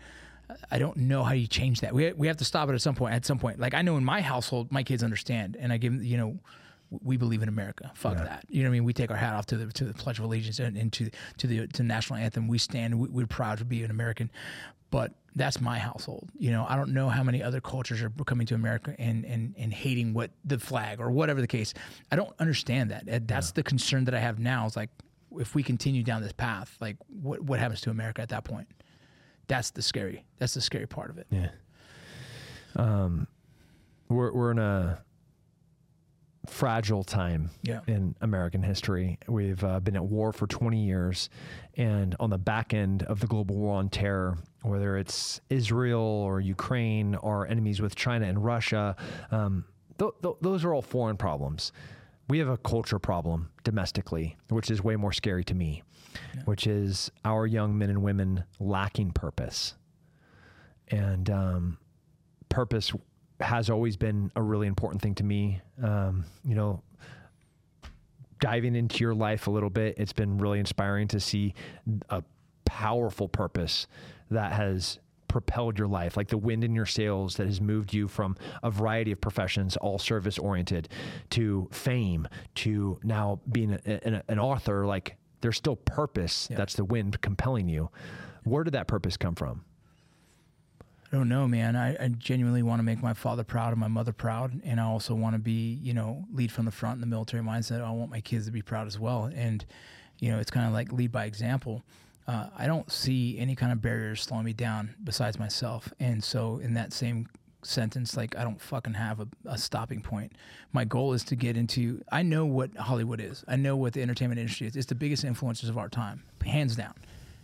I 0.71 0.79
don't 0.79 0.97
know 0.97 1.23
how 1.23 1.33
you 1.33 1.45
change 1.45 1.81
that. 1.81 1.93
We 1.93 2.11
we 2.13 2.25
have 2.25 2.37
to 2.37 2.45
stop 2.45 2.69
it 2.69 2.73
at 2.73 2.81
some 2.81 2.95
point. 2.95 3.13
At 3.13 3.23
some 3.23 3.37
point, 3.37 3.59
like 3.59 3.75
I 3.75 3.83
know 3.83 3.97
in 3.97 4.03
my 4.03 4.21
household, 4.21 4.71
my 4.71 4.81
kids 4.81 5.03
understand, 5.03 5.55
and 5.59 5.71
I 5.71 5.77
give 5.77 5.93
them, 5.93 6.03
you 6.03 6.17
know. 6.17 6.39
We 7.03 7.17
believe 7.17 7.43
in 7.43 7.49
America. 7.49 7.91
Fuck 7.93 8.17
yeah. 8.17 8.23
that. 8.23 8.45
You 8.49 8.63
know 8.63 8.69
what 8.69 8.71
I 8.71 8.79
mean? 8.79 8.83
We 8.83 8.93
take 8.93 9.11
our 9.11 9.15
hat 9.15 9.35
off 9.35 9.45
to 9.47 9.57
the 9.57 9.71
to 9.73 9.85
the 9.85 9.93
Pledge 9.93 10.17
of 10.17 10.25
Allegiance 10.25 10.57
and, 10.57 10.75
and 10.75 10.91
to 10.93 11.11
to 11.37 11.45
the 11.45 11.67
to 11.67 11.77
the 11.77 11.83
national 11.83 12.17
anthem. 12.17 12.47
We 12.47 12.57
stand. 12.57 12.99
We, 12.99 13.09
we're 13.09 13.27
proud 13.27 13.59
to 13.59 13.65
be 13.65 13.83
an 13.83 13.91
American, 13.91 14.31
but 14.91 15.13
that's 15.35 15.61
my 15.61 15.79
household. 15.79 16.29
You 16.37 16.51
know, 16.51 16.65
I 16.67 16.75
don't 16.75 16.93
know 16.93 17.09
how 17.09 17.23
many 17.23 17.41
other 17.41 17.61
cultures 17.61 18.01
are 18.01 18.09
coming 18.25 18.47
to 18.47 18.55
America 18.55 18.95
and 18.99 19.25
and 19.25 19.55
and 19.57 19.73
hating 19.73 20.13
what 20.13 20.31
the 20.45 20.59
flag 20.59 20.99
or 20.99 21.11
whatever 21.11 21.41
the 21.41 21.47
case. 21.47 21.73
I 22.11 22.15
don't 22.15 22.33
understand 22.39 22.91
that. 22.91 23.27
That's 23.27 23.49
yeah. 23.49 23.53
the 23.55 23.63
concern 23.63 24.05
that 24.05 24.13
I 24.13 24.19
have 24.19 24.39
now. 24.39 24.65
Is 24.65 24.75
like 24.75 24.89
if 25.37 25.55
we 25.55 25.63
continue 25.63 26.03
down 26.03 26.21
this 26.21 26.33
path, 26.33 26.75
like 26.81 26.97
what 27.07 27.41
what 27.41 27.59
happens 27.59 27.81
to 27.81 27.89
America 27.89 28.21
at 28.21 28.29
that 28.29 28.43
point? 28.43 28.67
That's 29.47 29.71
the 29.71 29.81
scary. 29.81 30.25
That's 30.37 30.53
the 30.53 30.61
scary 30.61 30.87
part 30.87 31.09
of 31.09 31.17
it. 31.17 31.27
Yeah. 31.29 31.49
Um, 32.75 33.27
we're 34.09 34.31
we're 34.31 34.51
in 34.51 34.59
a 34.59 35.01
fragile 36.49 37.03
time 37.03 37.49
yeah. 37.63 37.81
in 37.87 38.15
American 38.21 38.63
history. 38.63 39.17
We've 39.27 39.63
uh, 39.63 39.79
been 39.79 39.95
at 39.95 40.03
war 40.03 40.33
for 40.33 40.47
20 40.47 40.77
years, 40.83 41.29
and 41.77 42.15
on 42.19 42.29
the 42.29 42.37
back 42.37 42.73
end 42.73 43.03
of 43.03 43.19
the 43.19 43.27
global 43.27 43.55
war 43.55 43.77
on 43.77 43.89
terror, 43.89 44.37
whether 44.63 44.97
it's 44.97 45.39
Israel 45.49 46.01
or 46.01 46.41
Ukraine 46.41 47.15
or 47.15 47.47
enemies 47.47 47.81
with 47.81 47.95
China 47.95 48.25
and 48.25 48.43
Russia, 48.43 48.95
um, 49.31 49.65
th- 49.97 50.11
th- 50.21 50.35
those 50.41 50.65
are 50.65 50.73
all 50.73 50.81
foreign 50.81 51.17
problems. 51.17 51.71
We 52.27 52.39
have 52.39 52.49
a 52.49 52.57
culture 52.57 52.99
problem 52.99 53.49
domestically, 53.63 54.37
which 54.49 54.69
is 54.69 54.83
way 54.83 54.95
more 54.95 55.13
scary 55.13 55.43
to 55.45 55.55
me, 55.55 55.83
yeah. 56.35 56.41
which 56.45 56.67
is 56.67 57.11
our 57.25 57.47
young 57.47 57.77
men 57.77 57.89
and 57.89 58.03
women 58.03 58.43
lacking 58.59 59.11
purpose. 59.11 59.75
And 60.89 61.29
um, 61.29 61.77
purpose 62.49 62.91
has 63.39 63.69
always 63.69 63.97
been 63.97 64.31
a 64.35 64.41
really 64.41 64.67
important 64.67 65.01
thing 65.01 65.15
to 65.15 65.23
me. 65.23 65.61
Um, 65.81 66.25
you 66.43 66.55
know, 66.55 66.81
diving 68.39 68.75
into 68.75 68.99
your 68.99 69.13
life 69.13 69.47
a 69.47 69.51
little 69.51 69.69
bit, 69.69 69.95
it's 69.97 70.13
been 70.13 70.37
really 70.37 70.59
inspiring 70.59 71.07
to 71.09 71.19
see 71.19 71.53
a 72.09 72.23
powerful 72.65 73.27
purpose 73.27 73.87
that 74.31 74.53
has 74.53 74.99
propelled 75.27 75.77
your 75.77 75.87
life, 75.87 76.17
like 76.17 76.27
the 76.27 76.37
wind 76.37 76.63
in 76.63 76.73
your 76.73 76.85
sails 76.85 77.35
that 77.35 77.45
has 77.45 77.61
moved 77.61 77.93
you 77.93 78.07
from 78.07 78.35
a 78.63 78.71
variety 78.71 79.11
of 79.11 79.21
professions, 79.21 79.77
all 79.77 79.99
service 79.99 80.37
oriented, 80.37 80.89
to 81.29 81.67
fame, 81.71 82.27
to 82.55 82.99
now 83.03 83.39
being 83.51 83.73
a, 83.73 83.79
a, 83.85 84.23
an 84.27 84.39
author. 84.39 84.85
Like 84.85 85.15
there's 85.41 85.57
still 85.57 85.75
purpose. 85.75 86.47
Yeah. 86.49 86.57
That's 86.57 86.73
the 86.73 86.83
wind 86.83 87.21
compelling 87.21 87.69
you. 87.69 87.89
Where 88.43 88.63
did 88.63 88.73
that 88.73 88.87
purpose 88.87 89.17
come 89.17 89.35
from? 89.35 89.63
I 91.11 91.15
don't 91.15 91.29
know, 91.29 91.47
man. 91.47 91.75
I, 91.75 91.95
I 92.03 92.07
genuinely 92.09 92.61
want 92.61 92.79
to 92.79 92.83
make 92.83 93.01
my 93.01 93.13
father 93.13 93.43
proud 93.43 93.71
and 93.71 93.79
my 93.79 93.87
mother 93.87 94.11
proud, 94.11 94.61
and 94.63 94.79
I 94.79 94.83
also 94.83 95.15
want 95.15 95.33
to 95.33 95.39
be, 95.39 95.79
you 95.81 95.93
know, 95.93 96.25
lead 96.31 96.51
from 96.51 96.65
the 96.65 96.71
front 96.71 96.95
in 96.95 97.01
the 97.01 97.07
military 97.07 97.41
mindset. 97.41 97.81
I 97.81 97.89
want 97.91 98.11
my 98.11 98.21
kids 98.21 98.45
to 98.45 98.51
be 98.51 98.61
proud 98.61 98.85
as 98.85 98.99
well, 98.99 99.31
and 99.33 99.65
you 100.19 100.31
know, 100.31 100.39
it's 100.39 100.51
kind 100.51 100.67
of 100.67 100.73
like 100.73 100.91
lead 100.91 101.11
by 101.11 101.25
example. 101.25 101.83
Uh, 102.27 102.49
I 102.55 102.67
don't 102.67 102.91
see 102.91 103.39
any 103.39 103.55
kind 103.55 103.71
of 103.71 103.81
barriers 103.81 104.21
slowing 104.21 104.45
me 104.45 104.53
down 104.53 104.93
besides 105.03 105.39
myself, 105.39 105.91
and 105.99 106.23
so 106.23 106.59
in 106.59 106.75
that 106.75 106.93
same 106.93 107.27
sentence, 107.63 108.15
like 108.15 108.37
I 108.37 108.43
don't 108.43 108.61
fucking 108.61 108.93
have 108.93 109.19
a, 109.19 109.27
a 109.45 109.57
stopping 109.57 110.01
point. 110.01 110.33
My 110.73 110.85
goal 110.85 111.13
is 111.13 111.23
to 111.25 111.35
get 111.35 111.57
into. 111.57 112.03
I 112.11 112.21
know 112.21 112.45
what 112.45 112.75
Hollywood 112.77 113.19
is. 113.19 113.43
I 113.47 113.55
know 113.55 113.75
what 113.75 113.93
the 113.93 114.03
entertainment 114.03 114.39
industry 114.39 114.67
is. 114.67 114.75
It's 114.75 114.85
the 114.85 114.95
biggest 114.95 115.25
influencers 115.25 115.69
of 115.69 115.77
our 115.79 115.89
time, 115.89 116.21
hands 116.45 116.75
down. 116.75 116.93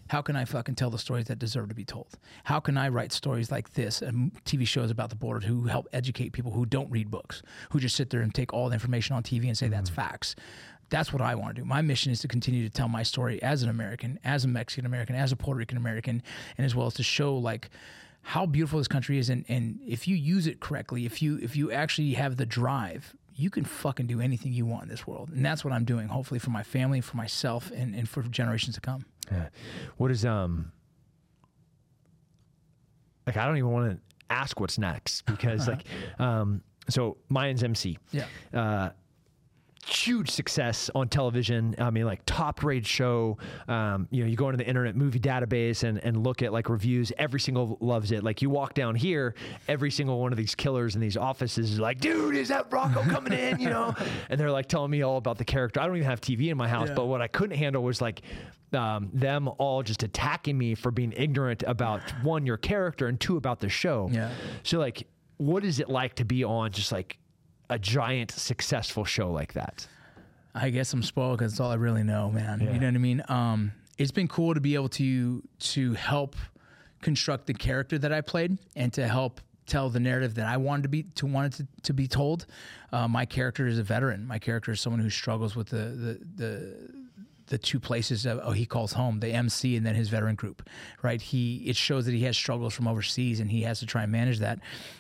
How 0.10 0.22
can 0.22 0.36
I 0.36 0.46
fucking 0.46 0.76
tell 0.76 0.90
the 0.90 1.00
stories 1.00 1.26
that 1.26 1.40
deserve 1.40 1.70
to 1.70 1.76
be 1.76 1.86
told? 1.86 2.08
How 2.44 2.60
can 2.60 2.78
I 2.78 2.90
write 2.90 3.12
stories 3.12 3.50
like 3.50 3.74
this 3.74 4.02
and 4.02 4.32
TV 4.46 4.68
shows 4.68 4.92
about 4.92 5.10
the 5.10 5.16
border 5.16 5.46
who 5.46 5.66
help 5.66 5.88
educate 5.94 6.32
people 6.32 6.52
who 6.52 6.66
don't 6.66 6.90
read 6.92 7.10
books, 7.10 7.42
who 7.72 7.80
just 7.80 7.96
sit 7.96 8.12
there 8.12 8.22
and 8.22 8.34
take 8.34 8.54
all 8.54 8.70
the 8.70 8.74
information 8.74 9.16
on 9.16 9.24
TV 9.24 9.48
and 9.48 9.58
say 9.58 9.66
mm-hmm. 9.66 9.76
that's 9.76 9.90
facts? 9.90 10.36
That's 10.90 11.12
what 11.12 11.22
I 11.22 11.34
want 11.34 11.56
to 11.56 11.62
do. 11.62 11.66
My 11.66 11.82
mission 11.82 12.12
is 12.12 12.20
to 12.20 12.28
continue 12.28 12.64
to 12.64 12.70
tell 12.70 12.88
my 12.88 13.02
story 13.02 13.42
as 13.42 13.64
an 13.64 13.70
American, 13.70 14.20
as 14.24 14.46
a 14.46 14.48
Mexican 14.48 14.86
American, 14.86 15.16
as 15.16 15.32
a 15.32 15.36
Puerto 15.36 15.58
Rican 15.58 15.78
American, 15.78 16.22
and 16.58 16.66
as 16.66 16.76
well 16.76 16.86
as 16.86 16.94
to 16.96 17.04
show 17.04 17.36
like 17.36 17.70
how 18.22 18.46
beautiful 18.46 18.80
this 18.80 18.88
country 18.88 19.18
is 19.18 19.30
and, 19.30 19.46
and 19.48 19.80
if 19.86 20.08
you 20.08 20.16
use 20.16 20.46
it 20.46 20.60
correctly, 20.60 21.06
if 21.06 21.22
you 21.22 21.40
if 21.42 21.56
you 21.56 21.72
actually 21.72 22.14
have 22.14 22.38
the 22.38 22.46
drive, 22.46 23.16
you 23.36 23.50
can 23.50 23.66
fucking 23.66 24.08
do 24.08 24.22
anything 24.22 24.54
you 24.54 24.66
want 24.66 24.84
in 24.84 24.90
this 24.90 25.06
world. 25.06 25.30
And 25.30 25.46
that's 25.46 25.64
what 25.66 25.74
I'm 25.74 25.84
doing, 25.84 26.08
hopefully 26.08 26.40
for 26.40 26.52
my 26.52 26.64
family, 26.64 27.02
for 27.02 27.18
myself 27.18 27.70
and, 27.76 27.94
and 27.94 28.08
for 28.08 28.24
generations 28.24 28.76
to 28.76 28.82
come. 28.82 29.06
Yeah. 29.32 29.50
What 29.98 30.12
is 30.12 30.26
um 30.26 30.72
like 33.28 33.38
I 33.38 33.46
don't 33.46 33.58
even 33.58 33.72
want 33.72 33.92
to 33.92 34.00
ask 34.30 34.60
what's 34.60 34.78
next 34.78 35.26
because 35.26 35.68
like 35.68 35.84
um 36.20 36.62
so 36.90 37.18
Mayans 37.30 37.64
MC. 37.64 37.98
Yeah. 38.12 38.26
Uh 38.54 38.90
huge 39.88 40.30
success 40.32 40.90
on 40.96 41.08
television. 41.10 41.76
I 41.78 41.90
mean, 41.92 42.06
like 42.06 42.22
top 42.26 42.64
rated 42.64 42.88
show. 42.88 43.38
Um, 43.68 44.08
you 44.12 44.24
know, 44.24 44.30
you 44.30 44.36
go 44.36 44.50
into 44.50 44.58
the 44.58 44.68
internet 44.68 44.96
movie 44.96 45.20
database 45.20 45.84
and, 45.84 45.98
and 46.00 46.24
look 46.24 46.42
at 46.42 46.52
like 46.52 46.70
reviews. 46.70 47.12
Every 47.18 47.40
single 47.40 47.78
loves 47.82 48.12
it. 48.12 48.24
Like 48.24 48.42
you 48.42 48.50
walk 48.50 48.74
down 48.74 48.96
here, 48.96 49.36
every 49.68 49.92
single 49.92 50.20
one 50.20 50.32
of 50.32 50.38
these 50.38 50.56
killers 50.56 50.96
in 50.96 51.02
these 51.02 51.18
offices 51.18 51.72
is 51.72 51.80
like, 51.80 52.00
dude, 52.00 52.36
is 52.36 52.48
that 52.50 52.72
Rocco 52.72 53.04
coming 53.04 53.34
in? 53.34 53.60
You 53.60 53.70
know, 53.70 53.94
and 54.30 54.40
they're 54.40 54.52
like 54.52 54.68
telling 54.68 54.92
me 54.92 55.04
all 55.04 55.18
about 55.18 55.38
the 55.38 55.46
character. 55.46 55.80
I 55.80 55.86
don't 55.86 55.96
even 55.98 56.10
have 56.10 56.22
TV 56.22 56.50
in 56.50 56.58
my 56.58 56.68
house, 56.68 56.90
Yeah. 56.90 56.96
but 56.96 57.06
what 57.06 57.22
I 57.22 57.28
couldn't 57.28 57.58
handle 57.58 57.84
was 57.84 58.02
like. 58.02 58.22
Um, 58.74 59.10
them 59.14 59.48
all 59.58 59.84
just 59.84 60.04
attacking 60.04 60.58
me 60.58 60.76
for 60.76 60.92
being 60.92 61.14
ignorant 61.16 61.64
about 61.66 62.02
one 62.24 62.46
your 62.46 62.58
character 62.58 63.08
and 63.08 63.18
two 63.18 63.38
about 63.38 63.62
the 63.62 63.70
show. 63.70 64.10
Yeah. 64.12 64.32
So 64.64 64.80
like, 64.80 65.08
what 65.38 65.64
is 65.64 65.80
it 65.80 65.88
like 65.88 66.16
to 66.16 66.26
be 66.26 66.44
on 66.44 66.72
just 66.72 66.92
like 66.92 67.18
a 67.70 67.80
giant 67.80 68.32
successful 68.32 69.06
show 69.06 69.32
like 69.32 69.54
that? 69.54 69.88
I 70.54 70.70
guess 70.70 70.94
I'm 70.94 71.04
spoiled 71.04 71.40
because 71.40 71.54
it's 71.54 71.60
all 71.60 71.72
I 71.72 71.76
really 71.76 72.04
know, 72.04 72.32
man. 72.32 72.62
Yeah. 72.62 72.74
You 72.74 72.80
know 72.80 72.88
what 72.88 72.96
I 72.96 73.00
mean? 73.00 73.24
Um, 73.28 73.72
it's 73.98 74.12
been 74.12 74.28
cool 74.28 74.54
to 74.54 74.62
be 74.62 74.76
able 74.76 74.90
to 74.90 75.44
to 75.60 75.94
help 75.94 76.36
construct 77.02 77.46
the 77.46 77.54
character 77.54 77.98
that 78.00 78.12
I 78.12 78.22
played 78.22 78.58
and 78.76 78.92
to 78.94 79.08
help 79.08 79.42
tell 79.68 79.90
the 79.90 80.00
narrative 80.00 80.36
that 80.36 80.48
I 80.48 80.58
wanted 80.58 80.84
to 80.84 80.90
be 80.90 81.04
to 81.16 81.26
wanted 81.26 81.54
to, 81.54 81.68
to 81.84 81.94
be 81.94 82.08
told. 82.08 82.46
Uh, 82.92 83.08
my 83.08 83.26
character 83.26 83.68
is 83.68 83.80
a 83.80 83.84
veteran. 83.84 84.26
My 84.26 84.40
character 84.40 84.72
is 84.72 84.80
someone 84.80 85.02
who 85.02 85.10
struggles 85.10 85.56
with 85.56 85.70
the 85.70 85.78
the 85.78 86.20
the 86.36 86.90
the 87.48 87.58
two 87.58 87.80
places 87.80 88.26
of, 88.26 88.40
oh 88.44 88.52
he 88.52 88.66
calls 88.66 88.94
home 88.94 89.20
the 89.20 89.30
MC 89.30 89.76
and 89.76 89.86
then 89.86 89.96
his 89.96 90.10
veteran 90.10 90.36
group 90.36 90.68
right? 91.02 91.22
He 91.22 91.58
it 91.66 91.76
shows 91.76 92.06
that 92.06 92.14
he 92.14 92.24
has 92.24 92.38
struggles 92.38 92.74
from 92.74 92.88
overseas 92.88 93.40
and 93.40 93.50
he 93.50 93.62
has 93.64 93.80
to 93.80 93.86
try 93.86 94.04
and 94.04 94.12
manage 94.12 94.40
that. 94.40 94.60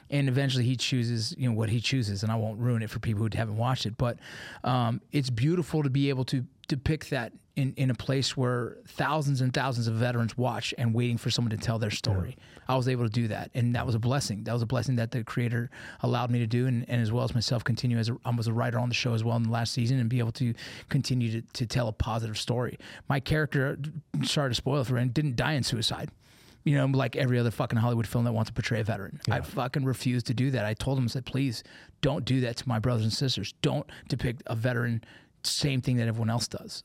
And 0.09 0.29
eventually 0.29 0.63
he 0.65 0.75
chooses 0.75 1.35
you 1.37 1.49
know 1.49 1.55
what 1.55 1.69
he 1.69 1.79
chooses 1.79 2.23
and 2.23 2.31
I 2.31 2.35
won't 2.35 2.59
ruin 2.59 2.81
it 2.83 2.89
for 2.89 2.99
people 2.99 3.23
who 3.23 3.29
haven't 3.35 3.57
watched 3.57 3.85
it 3.85 3.97
but 3.97 4.17
um, 4.63 5.01
it's 5.11 5.29
beautiful 5.29 5.83
to 5.83 5.89
be 5.89 6.09
able 6.09 6.25
to 6.25 6.45
depict 6.67 7.09
that 7.11 7.33
in, 7.55 7.73
in 7.77 7.89
a 7.89 7.93
place 7.93 8.35
where 8.35 8.77
thousands 8.87 9.41
and 9.41 9.53
thousands 9.53 9.87
of 9.87 9.95
veterans 9.95 10.37
watch 10.37 10.73
and 10.77 10.93
waiting 10.93 11.17
for 11.17 11.29
someone 11.29 11.51
to 11.51 11.57
tell 11.57 11.79
their 11.79 11.91
story. 11.91 12.37
I 12.67 12.75
was 12.75 12.89
able 12.89 13.05
to 13.05 13.09
do 13.09 13.29
that, 13.29 13.51
and 13.53 13.75
that 13.75 13.85
was 13.85 13.95
a 13.95 13.99
blessing. 13.99 14.43
That 14.43 14.53
was 14.53 14.61
a 14.61 14.65
blessing 14.65 14.97
that 14.97 15.11
the 15.11 15.23
creator 15.23 15.69
allowed 16.01 16.31
me 16.31 16.39
to 16.39 16.47
do, 16.47 16.67
and, 16.67 16.83
and 16.89 17.01
as 17.01 17.11
well 17.11 17.23
as 17.23 17.33
myself, 17.33 17.63
continue 17.63 17.97
as 17.97 18.09
a, 18.09 18.17
I 18.25 18.31
was 18.31 18.47
a 18.47 18.53
writer 18.53 18.77
on 18.77 18.89
the 18.89 18.95
show 18.95 19.13
as 19.13 19.23
well 19.23 19.37
in 19.37 19.43
the 19.43 19.51
last 19.51 19.73
season, 19.73 19.99
and 19.99 20.09
be 20.09 20.19
able 20.19 20.33
to 20.33 20.53
continue 20.89 21.41
to, 21.41 21.47
to 21.53 21.65
tell 21.65 21.87
a 21.87 21.93
positive 21.93 22.37
story. 22.37 22.77
My 23.07 23.19
character, 23.19 23.77
sorry 24.23 24.49
to 24.49 24.55
spoil 24.55 24.81
it 24.81 24.87
for 24.87 24.97
him, 24.97 25.09
didn't 25.09 25.37
die 25.37 25.53
in 25.53 25.63
suicide. 25.63 26.09
You 26.65 26.75
know, 26.75 26.85
like 26.87 27.15
every 27.15 27.37
other 27.37 27.51
fucking 27.51 27.77
Hollywood 27.77 28.07
film 28.07 28.25
that 28.25 28.31
wants 28.31 28.49
to 28.49 28.53
portray 28.53 28.79
a 28.79 28.83
veteran. 28.83 29.21
I 29.29 29.41
fucking 29.41 29.85
refused 29.85 30.25
to 30.27 30.33
do 30.33 30.49
that. 30.49 30.65
I 30.65 30.73
told 30.73 30.97
him, 30.97 31.03
I 31.03 31.07
said, 31.07 31.23
please 31.23 31.63
don't 32.01 32.25
do 32.25 32.41
that 32.41 32.57
to 32.57 32.67
my 32.67 32.79
brothers 32.79 33.03
and 33.03 33.13
sisters. 33.13 33.53
Don't 33.61 33.85
depict 34.09 34.41
a 34.47 34.55
veteran 34.55 35.03
same 35.43 35.81
thing 35.81 35.97
that 35.97 36.07
everyone 36.07 36.29
else 36.29 36.47
does. 36.47 36.83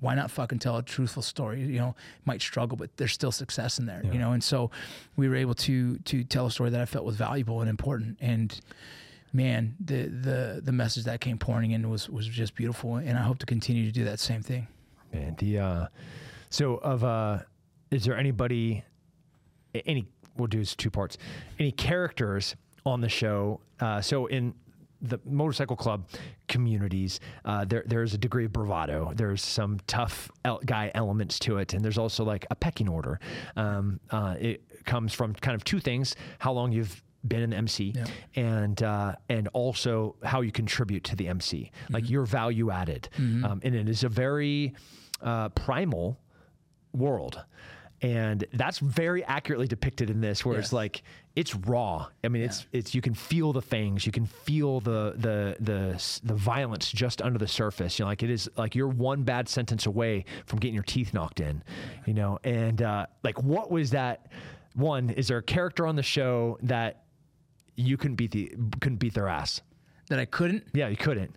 Why 0.00 0.14
not 0.14 0.30
fucking 0.30 0.58
tell 0.58 0.76
a 0.76 0.82
truthful 0.82 1.22
story? 1.22 1.60
You 1.62 1.78
know, 1.78 1.96
might 2.24 2.42
struggle, 2.42 2.76
but 2.76 2.96
there's 2.96 3.12
still 3.12 3.32
success 3.32 3.78
in 3.78 3.86
there. 3.86 4.02
You 4.04 4.18
know, 4.18 4.32
and 4.32 4.44
so 4.44 4.70
we 5.16 5.28
were 5.28 5.36
able 5.36 5.54
to 5.54 5.98
to 5.98 6.24
tell 6.24 6.46
a 6.46 6.50
story 6.50 6.70
that 6.70 6.80
I 6.80 6.84
felt 6.84 7.04
was 7.04 7.16
valuable 7.16 7.60
and 7.60 7.70
important. 7.70 8.18
And 8.20 8.58
man, 9.32 9.74
the 9.80 10.08
the 10.08 10.60
the 10.62 10.72
message 10.72 11.04
that 11.04 11.20
came 11.20 11.38
pouring 11.38 11.70
in 11.70 11.88
was 11.88 12.08
was 12.10 12.26
just 12.26 12.54
beautiful. 12.54 12.96
And 12.96 13.18
I 13.18 13.22
hope 13.22 13.38
to 13.38 13.46
continue 13.46 13.86
to 13.86 13.92
do 13.92 14.04
that 14.04 14.20
same 14.20 14.42
thing. 14.42 14.68
Man, 15.12 15.34
the 15.38 15.58
uh, 15.58 15.86
so 16.50 16.74
of 16.76 17.02
uh, 17.02 17.38
is 17.90 18.04
there 18.04 18.16
anybody, 18.16 18.84
any? 19.86 20.06
We'll 20.36 20.48
do 20.48 20.58
this 20.58 20.76
two 20.76 20.90
parts. 20.90 21.16
Any 21.58 21.72
characters 21.72 22.56
on 22.84 23.00
the 23.00 23.08
show? 23.08 23.60
Uh, 23.80 24.02
so 24.02 24.26
in 24.26 24.54
the 25.06 25.20
motorcycle 25.24 25.76
club 25.76 26.08
communities, 26.48 27.20
uh, 27.44 27.64
there 27.64 27.84
there's 27.86 28.14
a 28.14 28.18
degree 28.18 28.44
of 28.46 28.52
bravado. 28.52 29.12
There's 29.14 29.42
some 29.42 29.78
tough 29.86 30.30
el- 30.44 30.60
guy 30.64 30.90
elements 30.94 31.38
to 31.40 31.58
it, 31.58 31.74
and 31.74 31.84
there's 31.84 31.98
also 31.98 32.24
like 32.24 32.46
a 32.50 32.54
pecking 32.54 32.88
order. 32.88 33.18
Um, 33.56 34.00
uh, 34.10 34.36
it 34.38 34.62
comes 34.84 35.12
from 35.12 35.34
kind 35.34 35.54
of 35.54 35.64
two 35.64 35.80
things: 35.80 36.14
how 36.38 36.52
long 36.52 36.72
you've 36.72 37.02
been 37.26 37.42
in 37.42 37.50
the 37.50 37.56
MC, 37.56 37.92
Yeah. 37.94 38.06
and 38.36 38.82
uh, 38.82 39.14
and 39.28 39.48
also 39.52 40.16
how 40.22 40.42
you 40.42 40.52
contribute 40.52 41.02
to 41.04 41.16
the 41.16 41.28
MC, 41.28 41.70
like 41.90 42.08
your 42.08 42.24
value 42.26 42.70
added. 42.70 43.08
Um, 43.18 43.60
and 43.64 43.74
it 43.74 43.88
is 43.88 44.04
a 44.04 44.08
very 44.08 44.74
uh, 45.22 45.48
primal 45.50 46.20
world. 46.92 47.42
And 48.02 48.44
that's 48.52 48.78
very 48.78 49.24
accurately 49.24 49.66
depicted 49.66 50.10
in 50.10 50.20
this, 50.20 50.44
where 50.44 50.58
it's 50.58 50.72
like 50.72 51.02
it's 51.34 51.54
raw. 51.54 52.08
I 52.22 52.28
mean, 52.28 52.42
it's 52.42 52.66
it's 52.72 52.94
you 52.94 53.00
can 53.00 53.14
feel 53.14 53.54
the 53.54 53.62
fangs, 53.62 54.04
you 54.04 54.12
can 54.12 54.26
feel 54.26 54.80
the 54.80 55.14
the 55.16 55.56
the 55.60 56.20
the 56.22 56.34
violence 56.34 56.92
just 56.92 57.22
under 57.22 57.38
the 57.38 57.48
surface. 57.48 57.98
You 57.98 58.04
know, 58.04 58.10
like 58.10 58.22
it 58.22 58.28
is 58.28 58.50
like 58.56 58.74
you're 58.74 58.88
one 58.88 59.22
bad 59.22 59.48
sentence 59.48 59.86
away 59.86 60.26
from 60.44 60.58
getting 60.58 60.74
your 60.74 60.82
teeth 60.82 61.14
knocked 61.14 61.40
in. 61.40 61.62
You 62.06 62.12
know, 62.12 62.38
and 62.44 62.82
uh, 62.82 63.06
like 63.22 63.42
what 63.42 63.70
was 63.70 63.90
that? 63.92 64.30
One, 64.74 65.08
is 65.08 65.28
there 65.28 65.38
a 65.38 65.42
character 65.42 65.86
on 65.86 65.96
the 65.96 66.02
show 66.02 66.58
that 66.64 67.04
you 67.76 67.96
couldn't 67.96 68.16
beat 68.16 68.30
the 68.32 68.52
couldn't 68.80 68.98
beat 68.98 69.14
their 69.14 69.28
ass? 69.28 69.62
That 70.08 70.18
I 70.18 70.26
couldn't. 70.26 70.64
Yeah, 70.74 70.88
you 70.88 70.96
couldn't. 70.98 71.34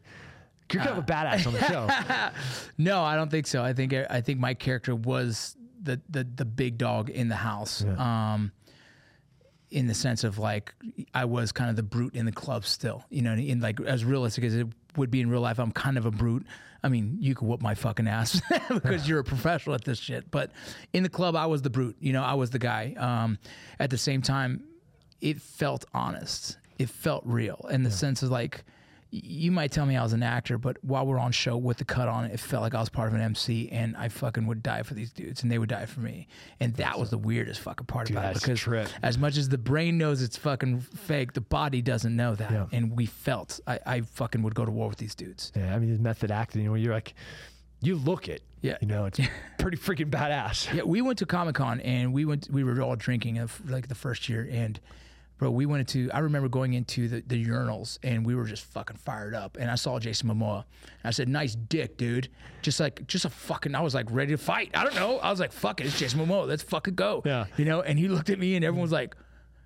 You're 0.74 0.84
kind 0.84 0.98
of 0.98 1.04
a 1.04 1.08
badass 1.08 1.48
on 1.48 1.54
the 1.54 1.64
show. 1.66 1.88
No, 2.78 3.02
I 3.02 3.16
don't 3.16 3.32
think 3.32 3.48
so. 3.48 3.64
I 3.64 3.74
think 3.74 3.94
I 3.94 4.22
think 4.22 4.40
my 4.40 4.54
character 4.54 4.96
was 4.96 5.56
the 5.82 6.02
the 6.10 6.24
the 6.24 6.46
big 6.46 6.78
dog 6.78 7.10
in 7.10 7.30
the 7.30 7.36
house. 7.36 7.84
Um 7.98 8.52
in 9.72 9.86
the 9.88 9.94
sense 9.94 10.24
of 10.24 10.40
like 10.40 10.74
I 11.14 11.26
was 11.26 11.52
kind 11.52 11.70
of 11.70 11.76
the 11.76 11.84
brute 11.84 12.16
in 12.16 12.26
the 12.26 12.32
club 12.32 12.66
still, 12.66 13.06
you 13.10 13.22
know, 13.22 13.34
in 13.34 13.60
like 13.60 13.80
as 13.82 14.04
realistic 14.04 14.44
as 14.44 14.56
it 14.56 14.68
would 14.96 15.12
be 15.12 15.22
in 15.22 15.30
real 15.30 15.42
life, 15.42 15.60
I'm 15.60 15.72
kind 15.72 15.98
of 15.98 16.06
a 16.06 16.12
brute. 16.12 16.46
I 16.82 16.90
mean, 16.90 17.18
you 17.20 17.36
could 17.36 17.48
whoop 17.48 17.62
my 17.62 17.76
fucking 17.76 18.08
ass 18.08 18.42
because 18.70 19.08
you're 19.08 19.20
a 19.20 19.24
professional 19.24 19.76
at 19.76 19.84
this 19.84 20.00
shit. 20.00 20.32
But 20.32 20.52
in 20.94 21.04
the 21.04 21.10
club, 21.10 21.36
I 21.36 21.46
was 21.46 21.62
the 21.62 21.70
brute. 21.70 21.98
You 22.00 22.14
know, 22.14 22.24
I 22.24 22.34
was 22.34 22.50
the 22.50 22.60
guy. 22.60 22.96
Um, 22.98 23.38
at 23.80 23.90
the 23.90 23.98
same 23.98 24.22
time, 24.22 24.64
it 25.22 25.42
felt 25.42 25.86
honest. 25.94 26.58
It 26.78 26.90
felt 26.90 27.24
real 27.26 27.68
in 27.70 27.84
the 27.84 27.92
sense 27.92 28.24
of 28.24 28.32
like, 28.32 28.64
you 29.12 29.52
might 29.52 29.72
tell 29.72 29.86
me 29.86 29.98
I 29.98 30.04
was 30.04 30.14
an 30.14 30.22
actor, 30.22 30.58
but 30.58 30.78
while 30.84 31.06
we're 31.06 31.18
on 31.18 31.32
show 31.32 31.58
with 31.58 31.78
the 31.78 31.86
cut 31.86 32.08
on 32.08 32.26
it, 32.26 32.34
it 32.34 32.40
felt 32.40 32.62
like 32.62 32.76
I 32.76 32.80
was 32.80 32.90
part 32.90 33.08
of 33.08 33.16
an 33.16 33.22
MC 33.22 33.70
and 33.70 33.98
I 33.98 34.10
fucking 34.10 34.46
would 34.46 34.62
die 34.62 34.84
for 34.84 34.94
these 34.94 35.12
dudes 35.12 35.42
and 35.42 35.52
they 35.52 35.58
would 35.58 35.70
die 35.70 35.88
for 35.88 36.00
me. 36.00 36.28
And 36.60 36.76
that 36.76 37.00
was 37.00 37.10
the 37.10 37.18
weirdest 37.18 37.62
fucking 37.62 37.88
part 37.88 38.10
about 38.12 38.36
it 38.36 38.42
because 38.44 38.88
as 39.02 39.18
much 39.18 39.38
as 39.38 39.50
the 39.50 39.58
brain 39.58 39.98
knows 39.98 40.22
it's 40.22 40.38
fucking 40.38 40.82
fake, 40.82 41.34
the 41.34 41.42
body 41.42 41.82
doesn't 41.82 42.16
know 42.16 42.36
that. 42.36 42.52
Yeah. 42.52 42.68
And 42.72 42.96
we 42.96 43.08
felt 43.08 43.60
I, 43.66 43.80
I 43.86 44.02
fucking 44.02 44.44
would 44.44 44.54
go 44.54 44.64
to 44.64 44.72
war 44.72 44.90
with 44.90 45.00
these 45.00 45.16
dudes. 45.16 45.52
Yeah, 45.56 45.76
I 45.76 45.80
mean, 45.80 45.92
it's 45.92 46.02
method 46.02 46.30
acting. 46.30 46.62
You 46.62 46.70
know, 46.70 46.76
you're 46.76 46.94
like, 46.94 47.16
you 47.82 47.96
look 47.96 48.30
it. 48.30 48.44
Yeah. 48.62 48.78
You 48.80 48.88
know, 48.88 49.06
it's 49.06 49.20
pretty 49.58 49.78
freaking 49.78 50.12
badass. 50.12 50.72
Yeah, 50.74 50.84
we 50.84 51.02
went 51.02 51.18
to 51.20 51.26
Comic 51.26 51.56
Con 51.56 51.80
and 51.80 52.14
we 52.14 52.26
went. 52.26 52.48
We 52.52 52.64
were 52.64 52.80
all 52.82 52.96
drinking 52.96 53.40
of 53.40 53.60
like 53.70 53.88
the 53.88 53.96
first 53.96 54.30
year, 54.30 54.48
and 54.52 54.80
bro, 55.40 55.50
we 55.50 55.66
went 55.66 55.80
into. 55.80 56.12
I 56.14 56.20
remember 56.20 56.48
going 56.50 56.74
into 56.74 57.08
the, 57.08 57.24
the 57.26 57.44
urinals 57.44 57.98
and 58.04 58.24
we 58.26 58.36
were 58.36 58.44
just 58.44 58.66
fucking 58.66 58.98
fired 58.98 59.34
up. 59.34 59.58
And 59.60 59.72
I 59.72 59.76
saw 59.76 59.98
Jason 59.98 60.30
Momoa. 60.30 60.66
I 61.04 61.10
said, 61.10 61.28
"Nice 61.28 61.56
dick, 61.56 61.98
dude." 61.98 62.30
Just 62.62 62.80
like, 62.80 63.08
just 63.08 63.26
a 63.26 63.30
fucking. 63.30 63.74
I 63.74 63.82
was 63.82 63.96
like 63.96 64.06
ready 64.12 64.34
to 64.34 64.38
fight. 64.38 64.70
I 64.76 64.84
don't 64.84 64.96
know. 64.96 65.18
I 65.18 65.32
was 65.32 65.40
like, 65.40 65.52
"Fuck 65.52 65.82
it, 65.82 65.88
it's 65.88 65.98
Jason 65.98 66.20
Momoa. 66.20 66.48
Let's 66.48 66.62
fucking 66.62 66.94
go." 66.94 67.24
Yeah. 67.26 67.46
You 67.58 67.66
know. 67.66 67.82
And 67.82 67.98
he 67.98 68.08
looked 68.08 68.30
at 68.30 68.38
me 68.38 68.56
and 68.56 68.64
everyone 68.64 68.84
was 68.84 68.92
like, 68.92 69.16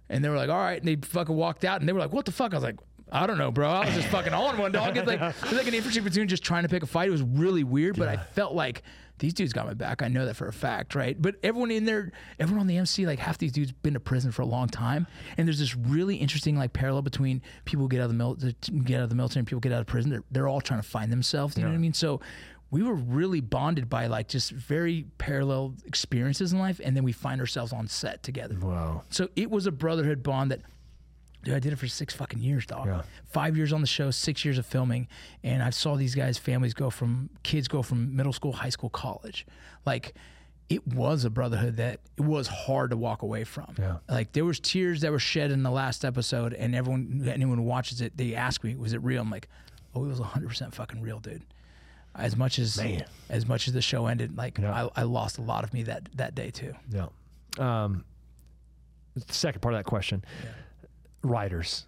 and 0.08 0.24
they 0.24 0.30
were 0.30 0.38
like, 0.38 0.50
"All 0.50 0.58
right," 0.58 0.80
and 0.80 0.88
they 0.88 0.96
fucking 0.96 1.36
walked 1.36 1.66
out 1.66 1.82
and 1.82 1.90
they 1.90 1.94
were 1.94 2.00
like, 2.00 2.14
"What 2.14 2.26
the 2.26 2.32
fuck?" 2.32 2.54
I 2.54 2.58
was 2.58 2.64
like. 2.64 2.80
I 3.12 3.28
don't 3.28 3.38
know, 3.38 3.52
bro. 3.52 3.70
I 3.70 3.86
was 3.86 3.94
just 3.94 4.08
fucking 4.08 4.34
on 4.34 4.58
one 4.58 4.72
dog. 4.72 4.98
It's 4.98 5.06
like 5.06 5.22
it's 5.22 5.52
like 5.52 5.68
an 5.68 5.74
infantry 5.76 6.02
platoon 6.02 6.28
just 6.28 6.42
trying 6.42 6.64
to 6.64 6.70
pick 6.70 6.82
a 6.82 6.88
fight. 6.88 7.10
It 7.10 7.12
was 7.12 7.22
really 7.22 7.64
weird, 7.64 7.96
but 7.96 8.08
I 8.08 8.18
felt 8.18 8.56
like 8.56 8.82
these 9.19 9.34
dudes 9.34 9.54
got 9.54 9.65
my 9.65 9.73
back. 9.73 10.02
I 10.02 10.08
know 10.08 10.26
that 10.26 10.36
for 10.36 10.47
a 10.47 10.54
fact, 10.54 10.95
right? 10.95 11.19
But 11.19 11.36
everyone 11.43 11.71
in 11.71 11.86
there, 11.86 12.12
everyone 12.39 12.62
on 12.62 12.67
the 12.67 12.78
MC, 12.78 13.06
like 13.06 13.19
half 13.19 13.38
these 13.38 13.52
dudes 13.52 13.71
been 13.71 13.93
to 13.93 13.99
prison 13.99 14.32
for 14.32 14.41
a 14.41 14.45
long 14.45 14.67
time, 14.67 15.08
and 15.38 15.47
there's 15.47 15.60
this 15.60 15.76
really 15.76 16.15
interesting 16.17 16.58
like 16.58 16.73
parallel 16.73 17.04
between 17.04 17.41
people 17.65 17.86
who 17.86 17.89
get 17.89 18.02
out 18.02 18.06
of 18.06 18.10
the 18.10 18.15
mil- 18.15 18.36
get 18.84 18.97
out 18.97 19.04
of 19.04 19.10
the 19.10 19.15
military 19.15 19.41
and 19.41 19.47
people 19.47 19.62
get 19.62 19.71
out 19.71 19.82
of 19.82 19.88
prison. 19.88 20.12
They're, 20.12 20.23
they're 20.32 20.47
all 20.47 20.62
trying 20.62 20.82
to 20.82 20.88
find 20.88 21.12
themselves. 21.12 21.58
You 21.58 21.63
know 21.63 21.69
what 21.69 21.76
I 21.76 21.80
mean? 21.80 21.93
So 21.93 22.19
we 22.73 22.82
were 22.82 22.95
really 22.95 23.39
bonded 23.39 23.88
by 23.88 24.08
like 24.08 24.28
just 24.28 24.49
very 24.49 25.06
parallel 25.19 25.76
experiences 25.86 26.54
in 26.54 26.60
life, 26.60 26.82
and 26.84 26.97
then 26.97 27.04
we 27.04 27.12
find 27.12 27.39
ourselves 27.39 27.71
on 27.71 27.88
set 27.88 28.23
together. 28.23 28.58
Wow. 28.60 29.04
So 29.10 29.30
it 29.36 29.52
was 29.52 29.67
a 29.67 29.71
brotherhood 29.71 30.23
bond 30.23 30.52
that. 30.52 30.62
Dude, 31.44 31.56
I 31.56 31.60
did 31.60 31.74
it 31.74 31.76
for 31.78 31.88
six 31.88 32.14
fucking 32.14 32.40
years, 32.40 32.66
dog. 32.66 32.86
Yeah. 32.88 33.02
Five 33.26 33.58
years 33.58 33.74
on 33.74 33.82
the 33.82 33.88
show, 33.88 34.12
six 34.12 34.46
years 34.46 34.58
of 34.58 34.66
filming, 34.66 35.08
and 35.44 35.62
I 35.62 35.72
saw 35.72 35.96
these 35.96 36.16
guys' 36.16 36.38
families 36.38 36.74
go 36.74 36.90
from 36.90 37.30
kids 37.44 37.68
go 37.68 37.82
from 37.82 38.16
middle 38.16 38.32
school, 38.34 38.54
high 38.54 38.70
school, 38.70 38.90
college. 38.90 39.46
Like, 39.86 40.14
it 40.70 40.88
was 40.88 41.26
a 41.26 41.30
brotherhood 41.30 41.76
that 41.78 42.00
it 42.18 42.22
was 42.22 42.48
hard 42.48 42.92
to 42.92 42.98
walk 42.98 43.22
away 43.22 43.44
from. 43.44 43.76
Yeah. 43.78 43.98
Like 44.10 44.32
there 44.32 44.46
was 44.46 44.60
tears 44.62 45.02
that 45.02 45.12
were 45.12 45.20
shed 45.20 45.52
in 45.52 45.62
the 45.64 45.70
last 45.72 46.06
episode, 46.06 46.54
and 46.54 46.74
everyone, 46.74 47.24
anyone 47.28 47.58
who 47.58 47.64
watches 47.66 48.00
it, 48.02 48.16
they 48.16 48.34
ask 48.34 48.64
me, 48.64 48.76
"Was 48.76 48.94
it 48.94 49.04
real?" 49.04 49.22
I'm 49.22 49.30
like, 49.30 49.50
"Oh, 49.94 50.06
it 50.06 50.08
was 50.08 50.20
100 50.22 50.48
percent 50.48 50.74
fucking 50.74 51.02
real, 51.02 51.20
dude." 51.20 51.44
As 52.16 52.38
much 52.38 52.58
as 52.60 52.78
Man. 52.78 53.04
as 53.30 53.46
much 53.48 53.68
as 53.68 53.74
the 53.74 53.82
show 53.82 54.06
ended, 54.08 54.38
like 54.38 54.58
Yeah. 54.58 54.88
I, 54.96 55.02
I 55.02 55.04
lost 55.04 55.38
a 55.40 55.42
lot 55.42 55.64
of 55.66 55.74
me 55.74 55.84
that 55.84 56.08
that 56.16 56.34
day 56.36 56.50
too. 56.52 56.74
Yeah. 56.90 57.08
Um, 57.60 58.06
the 59.16 59.34
second 59.34 59.62
part 59.62 59.74
of 59.76 59.80
that 59.80 59.86
question, 59.86 60.24
writers. 61.24 61.86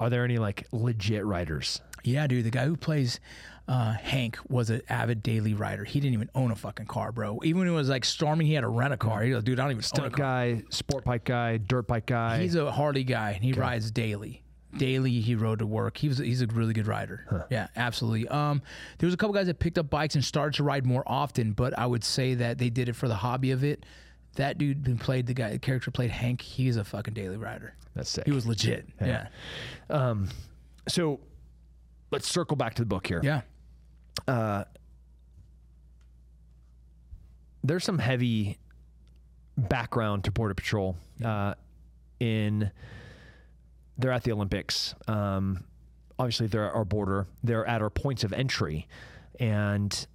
Are 0.00 0.10
there 0.10 0.24
any 0.24 0.38
like 0.38 0.66
legit 0.72 1.24
writers? 1.24 1.80
Yeah, 2.04 2.26
dude. 2.26 2.44
The 2.44 2.50
guy 2.50 2.64
who 2.66 2.76
plays 2.76 3.20
uh, 3.68 3.92
Hank 3.92 4.38
was 4.48 4.70
an 4.70 4.82
avid 4.88 5.22
daily 5.22 5.54
rider. 5.54 5.84
He 5.84 6.00
didn't 6.00 6.14
even 6.14 6.30
own 6.34 6.50
a 6.50 6.56
fucking 6.56 6.86
car, 6.86 7.12
bro. 7.12 7.40
Even 7.44 7.60
when 7.60 7.68
it 7.68 7.72
was 7.72 7.88
like 7.88 8.04
storming, 8.04 8.46
he 8.46 8.54
had 8.54 8.62
to 8.62 8.68
rent 8.68 8.92
a 8.92 8.96
car. 8.96 9.22
He 9.22 9.32
was, 9.32 9.44
dude, 9.44 9.60
I 9.60 9.64
don't 9.64 9.72
even 9.72 9.84
own 10.00 10.06
a 10.06 10.10
car. 10.10 10.18
guy, 10.18 10.62
sport 10.70 11.04
bike 11.04 11.24
guy, 11.24 11.58
dirt 11.58 11.86
bike 11.86 12.06
guy. 12.06 12.40
He's 12.40 12.56
a 12.56 12.70
Harley 12.70 13.04
guy, 13.04 13.32
and 13.32 13.44
he 13.44 13.52
rides 13.52 13.90
daily. 13.90 14.42
Daily, 14.76 15.20
he 15.20 15.34
rode 15.34 15.58
to 15.58 15.66
work. 15.66 15.98
He 15.98 16.08
was 16.08 16.18
he's 16.18 16.40
a 16.40 16.46
really 16.46 16.72
good 16.72 16.86
rider. 16.86 17.46
Yeah, 17.50 17.68
absolutely. 17.76 18.26
Um, 18.28 18.62
there 18.98 19.06
was 19.06 19.14
a 19.14 19.18
couple 19.18 19.34
guys 19.34 19.46
that 19.46 19.58
picked 19.58 19.78
up 19.78 19.90
bikes 19.90 20.14
and 20.14 20.24
started 20.24 20.54
to 20.56 20.64
ride 20.64 20.86
more 20.86 21.04
often, 21.06 21.52
but 21.52 21.78
I 21.78 21.86
would 21.86 22.02
say 22.02 22.34
that 22.34 22.56
they 22.58 22.70
did 22.70 22.88
it 22.88 22.96
for 22.96 23.06
the 23.06 23.16
hobby 23.16 23.50
of 23.50 23.64
it. 23.64 23.84
That 24.36 24.58
dude 24.58 24.86
who 24.86 24.96
played 24.96 25.26
the 25.26 25.34
guy, 25.34 25.50
the 25.50 25.58
character 25.58 25.90
played 25.90 26.10
Hank. 26.10 26.40
He's 26.40 26.76
a 26.76 26.84
fucking 26.84 27.14
daily 27.14 27.36
rider. 27.36 27.74
That's 27.94 28.08
sick. 28.08 28.24
He 28.24 28.32
was 28.32 28.46
legit. 28.46 28.88
Yeah, 29.00 29.06
so 30.88 31.20
let's 32.10 32.28
circle 32.28 32.56
back 32.56 32.74
to 32.74 32.82
the 32.82 32.86
book 32.86 33.06
here. 33.06 33.20
yeah. 33.22 33.42
there's 37.64 37.84
some 37.84 37.98
heavy 37.98 38.58
background 39.56 40.24
to 40.24 40.30
Border 40.30 40.54
Patrol. 40.54 40.96
Uh, 41.24 41.54
in 42.20 42.70
they're 43.98 44.12
at 44.12 44.24
the 44.24 44.32
Olympics. 44.32 44.94
Um, 45.06 45.64
obviously, 46.18 46.46
they're 46.46 46.68
at 46.68 46.74
our 46.74 46.84
border. 46.84 47.26
They're 47.42 47.66
at 47.66 47.82
our 47.82 47.90
points 47.90 48.24
of 48.24 48.32
entry, 48.32 48.88
and 49.38 50.06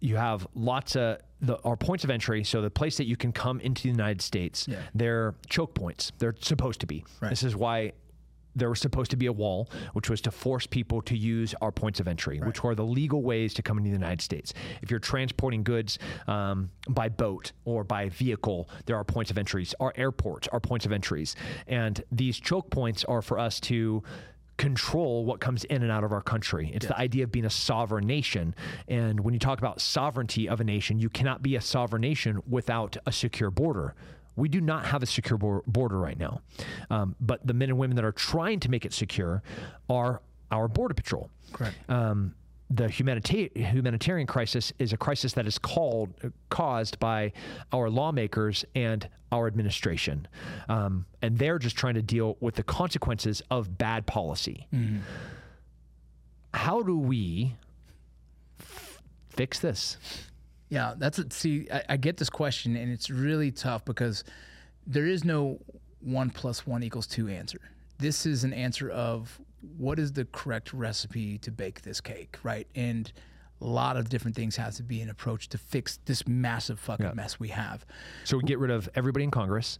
you 0.00 0.16
have 0.16 0.46
lots 0.54 0.96
of 0.96 1.18
the 1.40 1.58
our 1.62 1.76
points 1.76 2.04
of 2.04 2.10
entry. 2.10 2.44
So 2.44 2.62
the 2.62 2.70
place 2.70 2.96
that 2.96 3.06
you 3.06 3.16
can 3.16 3.32
come 3.32 3.60
into 3.60 3.82
the 3.82 3.88
United 3.88 4.22
States, 4.22 4.66
Yeah. 4.68 4.78
they're 4.94 5.34
choke 5.48 5.74
points. 5.74 6.12
They're 6.18 6.34
supposed 6.40 6.80
to 6.80 6.86
be. 6.86 7.04
Right. 7.20 7.30
This 7.30 7.42
is 7.42 7.54
why 7.56 7.92
there 8.56 8.68
was 8.68 8.78
supposed 8.80 9.10
to 9.10 9.16
be 9.16 9.26
a 9.26 9.32
wall, 9.32 9.68
which 9.94 10.08
was 10.08 10.20
to 10.20 10.30
force 10.30 10.64
people 10.64 11.02
to 11.02 11.16
use 11.16 11.56
our 11.60 11.72
points 11.72 11.98
of 11.98 12.06
entry, 12.06 12.38
which 12.38 12.62
were 12.62 12.76
the 12.76 12.84
legal 12.84 13.20
ways 13.20 13.52
to 13.54 13.62
come 13.62 13.78
into 13.78 13.90
the 13.90 13.96
United 13.96 14.20
States. 14.20 14.54
If 14.80 14.92
you're 14.92 15.00
transporting 15.00 15.64
goods 15.64 15.98
um, 16.28 16.70
by 16.88 17.08
boat 17.08 17.50
or 17.64 17.82
by 17.82 18.10
vehicle, 18.10 18.68
there 18.86 18.94
are 18.94 19.02
points 19.02 19.32
of 19.32 19.38
entries. 19.38 19.74
Our 19.80 19.92
airports 19.96 20.46
are 20.52 20.60
points 20.60 20.86
of 20.86 20.92
entries. 20.92 21.34
And 21.66 22.00
these 22.12 22.38
choke 22.38 22.70
points 22.70 23.02
are 23.06 23.22
for 23.22 23.40
us 23.40 23.58
to 23.62 24.04
control 24.56 25.24
what 25.24 25.40
comes 25.40 25.64
in 25.64 25.82
and 25.82 25.90
out 25.90 26.04
of 26.04 26.12
our 26.12 26.20
country. 26.20 26.70
It's 26.72 26.86
the 26.86 26.96
idea 26.96 27.24
of 27.24 27.32
being 27.32 27.44
a 27.44 27.50
sovereign 27.50 28.06
nation. 28.06 28.54
And 28.88 29.20
when 29.20 29.34
you 29.34 29.40
talk 29.40 29.58
about 29.58 29.80
sovereignty 29.80 30.48
of 30.48 30.60
a 30.60 30.64
nation, 30.64 30.98
you 30.98 31.08
cannot 31.08 31.42
be 31.42 31.56
a 31.56 31.60
sovereign 31.60 32.02
nation 32.02 32.42
without 32.48 32.96
a 33.06 33.12
secure 33.12 33.50
border. 33.50 33.94
We 34.36 34.48
do 34.48 34.60
not 34.60 34.86
have 34.86 35.02
a 35.02 35.06
secure 35.06 35.38
border 35.38 35.98
right 35.98 36.18
now. 36.18 36.40
Um, 36.90 37.14
but 37.20 37.46
the 37.46 37.54
men 37.54 37.68
and 37.68 37.78
women 37.78 37.96
that 37.96 38.04
are 38.04 38.12
trying 38.12 38.60
to 38.60 38.70
make 38.70 38.84
it 38.84 38.92
secure 38.92 39.42
are 39.88 40.22
our 40.50 40.68
border 40.68 40.94
patrol. 40.94 41.30
Correct. 41.52 41.76
Um, 41.88 42.34
the 42.74 42.88
humanita- 42.88 43.50
humanitarian 43.54 44.26
crisis 44.26 44.72
is 44.78 44.92
a 44.92 44.96
crisis 44.96 45.32
that 45.34 45.46
is 45.46 45.58
called 45.58 46.12
caused 46.50 46.98
by 46.98 47.32
our 47.72 47.88
lawmakers 47.90 48.64
and 48.74 49.08
our 49.30 49.46
administration, 49.46 50.26
um, 50.68 51.06
and 51.22 51.38
they're 51.38 51.58
just 51.58 51.76
trying 51.76 51.94
to 51.94 52.02
deal 52.02 52.36
with 52.40 52.54
the 52.54 52.62
consequences 52.62 53.42
of 53.50 53.76
bad 53.78 54.06
policy. 54.06 54.66
How 56.52 56.82
do 56.82 56.96
we 56.96 57.56
f- 58.60 59.02
fix 59.30 59.58
this? 59.58 59.98
Yeah, 60.68 60.94
that's 60.96 61.18
a, 61.18 61.30
see, 61.30 61.68
I, 61.72 61.82
I 61.90 61.96
get 61.96 62.16
this 62.16 62.30
question, 62.30 62.76
and 62.76 62.90
it's 62.92 63.10
really 63.10 63.50
tough 63.50 63.84
because 63.84 64.24
there 64.86 65.06
is 65.06 65.24
no 65.24 65.58
one 66.00 66.30
plus 66.30 66.66
one 66.66 66.82
equals 66.82 67.06
two 67.06 67.28
answer. 67.28 67.60
This 67.98 68.26
is 68.26 68.44
an 68.44 68.52
answer 68.52 68.90
of 68.90 69.40
what 69.76 69.98
is 69.98 70.12
the 70.12 70.24
correct 70.26 70.72
recipe 70.72 71.38
to 71.38 71.50
bake 71.50 71.82
this 71.82 72.00
cake, 72.00 72.38
right? 72.42 72.66
And 72.74 73.10
a 73.60 73.66
lot 73.66 73.96
of 73.96 74.08
different 74.08 74.36
things 74.36 74.56
have 74.56 74.74
to 74.74 74.82
be 74.82 75.00
an 75.00 75.08
approach 75.08 75.48
to 75.50 75.58
fix 75.58 75.98
this 76.04 76.26
massive 76.26 76.78
fucking 76.78 77.14
mess 77.14 77.40
we 77.40 77.48
have. 77.48 77.86
So 78.24 78.36
we 78.36 78.42
get 78.44 78.58
rid 78.58 78.70
of 78.70 78.88
everybody 78.94 79.24
in 79.24 79.30
Congress. 79.30 79.78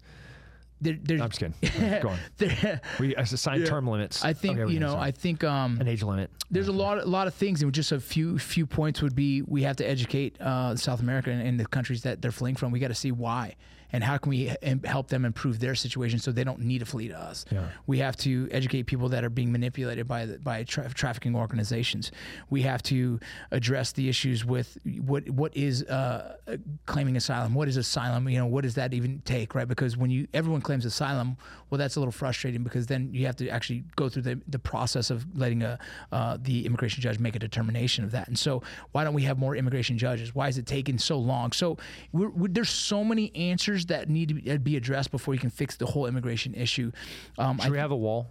There, 0.80 0.98
there's, 1.00 1.20
I'm 1.20 1.30
just 1.30 1.40
kidding. 1.40 2.00
Go 2.02 2.08
on. 2.10 2.18
there, 2.36 2.80
We 3.00 3.14
assign 3.16 3.64
term 3.64 3.86
limits. 3.86 4.24
I 4.24 4.32
think 4.32 4.58
Okay, 4.58 4.72
you 4.72 4.80
know. 4.80 4.96
I 4.96 5.12
think 5.12 5.42
um, 5.44 5.78
an 5.80 5.88
age 5.88 6.02
limit. 6.02 6.30
there's 6.50 6.68
a 6.68 6.72
lot, 6.72 6.98
a 6.98 7.06
lot 7.06 7.26
of 7.26 7.34
things, 7.34 7.62
and 7.62 7.72
just 7.72 7.92
a 7.92 8.00
few, 8.00 8.38
few 8.38 8.66
points 8.66 9.00
would 9.00 9.14
be: 9.14 9.40
we 9.42 9.62
have 9.62 9.76
to 9.76 9.88
educate 9.88 10.38
uh, 10.40 10.76
South 10.76 11.00
America 11.00 11.30
and, 11.30 11.40
and 11.40 11.58
the 11.58 11.66
countries 11.66 12.02
that 12.02 12.20
they're 12.20 12.32
fleeing 12.32 12.56
from. 12.56 12.70
We 12.70 12.80
got 12.80 12.88
to 12.88 12.94
see 12.94 13.12
why, 13.12 13.54
and 13.94 14.02
how 14.02 14.18
can 14.18 14.30
we 14.30 14.52
help 14.84 15.06
them 15.06 15.24
improve 15.24 15.60
their 15.60 15.76
situation 15.76 16.18
so 16.18 16.32
they 16.32 16.42
don't 16.42 16.58
need 16.58 16.80
to 16.80 16.84
flee 16.84 17.06
to 17.06 17.16
us. 17.16 17.44
Yeah. 17.52 17.68
We 17.86 17.98
have 17.98 18.16
to 18.18 18.48
educate 18.50 18.86
people 18.86 19.08
that 19.10 19.22
are 19.22 19.30
being 19.30 19.52
manipulated 19.52 20.08
by 20.08 20.26
the, 20.26 20.38
by 20.40 20.64
tra- 20.64 20.92
trafficking 20.92 21.36
organizations. 21.36 22.10
We 22.50 22.62
have 22.62 22.82
to 22.84 23.20
address 23.52 23.92
the 23.92 24.08
issues 24.08 24.44
with 24.44 24.76
what 25.06 25.30
what 25.30 25.56
is 25.56 25.84
uh, 25.84 26.38
claiming 26.86 27.16
asylum. 27.16 27.54
What 27.54 27.68
is 27.68 27.76
asylum? 27.76 28.28
You 28.28 28.40
know, 28.40 28.46
what 28.46 28.64
does 28.64 28.74
that 28.74 28.92
even 28.94 29.22
take, 29.24 29.54
right? 29.54 29.68
Because 29.68 29.96
when 29.96 30.10
you 30.10 30.26
everyone 30.34 30.60
claims 30.60 30.84
asylum, 30.84 31.36
well, 31.70 31.78
that's 31.78 31.94
a 31.94 32.00
little 32.00 32.10
frustrating 32.10 32.64
because 32.64 32.88
then 32.88 33.10
you 33.12 33.26
have 33.26 33.36
to 33.36 33.48
actually 33.48 33.84
go 33.94 34.08
through 34.08 34.22
the, 34.22 34.40
the 34.48 34.58
process 34.58 35.10
of 35.10 35.24
letting 35.38 35.62
a 35.62 35.78
uh, 36.10 36.36
the 36.42 36.66
immigration 36.66 37.00
judge 37.00 37.20
make 37.20 37.36
a 37.36 37.38
determination 37.38 38.02
of 38.02 38.10
that. 38.10 38.26
And 38.26 38.36
so, 38.36 38.60
why 38.90 39.04
don't 39.04 39.14
we 39.14 39.22
have 39.22 39.38
more 39.38 39.54
immigration 39.54 39.98
judges? 39.98 40.34
Why 40.34 40.48
is 40.48 40.58
it 40.58 40.66
taking 40.66 40.98
so 40.98 41.16
long? 41.16 41.52
So, 41.52 41.78
we're, 42.12 42.30
we're, 42.30 42.48
there's 42.48 42.70
so 42.70 43.04
many 43.04 43.34
answers 43.36 43.83
that 43.86 44.08
need 44.08 44.28
to 44.28 44.34
be, 44.34 44.74
uh, 44.74 44.76
addressed 44.76 45.10
before 45.10 45.34
you 45.34 45.40
can 45.40 45.50
fix 45.50 45.76
the 45.76 45.86
whole 45.86 46.06
immigration 46.06 46.54
issue. 46.54 46.90
Um, 47.38 47.60
I 47.60 47.64
Should 47.64 47.72
we 47.72 47.78
have 47.78 47.90
a 47.90 47.96
wall? 47.96 48.28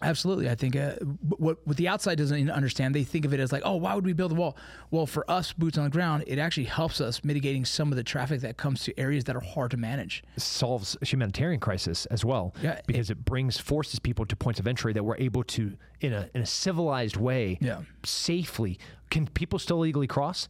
Absolutely, 0.00 0.50
I 0.50 0.56
think 0.56 0.74
uh, 0.74 0.94
what 1.38 1.64
what 1.64 1.76
the 1.76 1.86
outside 1.86 2.18
doesn't 2.18 2.50
understand, 2.50 2.92
they 2.92 3.04
think 3.04 3.24
of 3.24 3.32
it 3.32 3.38
as 3.38 3.52
like, 3.52 3.62
oh, 3.64 3.76
why 3.76 3.94
would 3.94 4.04
we 4.04 4.12
build 4.12 4.32
a 4.32 4.34
wall? 4.34 4.56
Well, 4.90 5.06
for 5.06 5.24
us, 5.30 5.52
boots 5.52 5.78
on 5.78 5.84
the 5.84 5.90
ground, 5.90 6.24
it 6.26 6.40
actually 6.40 6.64
helps 6.64 7.00
us 7.00 7.22
mitigating 7.22 7.64
some 7.64 7.92
of 7.92 7.96
the 7.96 8.02
traffic 8.02 8.40
that 8.40 8.56
comes 8.56 8.82
to 8.82 8.98
areas 8.98 9.22
that 9.24 9.36
are 9.36 9.40
hard 9.40 9.70
to 9.70 9.76
manage. 9.76 10.24
solves 10.38 10.96
a 11.00 11.04
humanitarian 11.06 11.60
crisis 11.60 12.06
as 12.06 12.24
well 12.24 12.52
Yeah, 12.60 12.80
because 12.84 13.10
it, 13.10 13.24
brings 13.24 13.58
forces 13.58 14.00
people 14.00 14.26
to 14.26 14.34
points 14.34 14.58
of 14.58 14.66
entry 14.66 14.92
that 14.92 15.04
we're 15.04 15.18
able 15.18 15.44
to 15.44 15.76
in 16.00 16.12
a 16.12 16.28
in 16.34 16.40
a 16.42 16.46
civilized 16.46 17.16
way 17.16 17.58
Yeah. 17.60 17.82
safely 18.04 18.80
can 19.10 19.28
people 19.28 19.60
still 19.60 19.78
legally 19.78 20.08
cross 20.08 20.48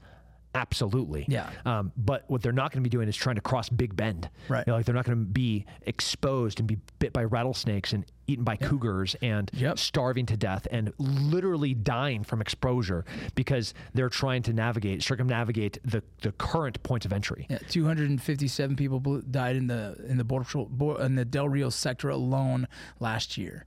absolutely 0.55 1.25
Yeah. 1.29 1.51
um, 1.65 1.93
but 1.97 2.25
what 2.29 2.43
they're 2.43 2.53
not 2.53 2.73
going 2.73 2.83
to 2.83 2.89
be 2.89 2.91
doing 2.91 3.09
is 3.09 3.17
trying 3.17 3.37
to 3.37 3.41
cross 3.41 3.69
big 3.69 3.97
bend 3.97 4.29
Right. 4.49 4.65
You 4.67 4.73
know, 4.73 4.77
like 4.77 4.87
they're 4.87 4.95
not 4.95 5.05
going 5.07 5.19
to 5.19 5.25
be 5.25 5.65
exposed 5.83 6.59
and 6.59 6.69
be 6.69 6.79
bit 6.99 7.13
by 7.13 7.25
rattlesnakes 7.25 7.93
and 7.93 8.05
eaten 8.27 8.45
by 8.45 8.57
cougars 8.57 9.17
and 9.23 9.51
Yep. 9.55 9.79
starving 9.79 10.27
to 10.27 10.37
death 10.37 10.67
and 10.71 10.93
literally 10.99 11.75
dying 11.75 12.23
from 12.23 12.41
exposure 12.41 13.05
because 13.35 13.75
they're 13.95 14.09
trying 14.09 14.43
to 14.43 14.53
navigate 14.53 15.03
circumnavigate 15.03 15.79
the 15.85 16.03
the 16.21 16.33
current 16.33 16.83
points 16.83 17.07
of 17.07 17.13
entry 17.13 17.47
Yeah, 17.49 17.59
257 17.69 18.77
people 18.77 19.01
died 19.31 19.57
in 19.57 19.67
the 19.67 19.97
in 20.07 20.19
the 20.19 20.25
border 20.25 20.45
patrol, 20.45 20.97
in 21.01 21.15
the 21.17 21.25
Del 21.25 21.49
Rio 21.49 21.71
sector 21.71 22.09
alone 22.11 22.69
last 23.01 23.37
year, 23.39 23.65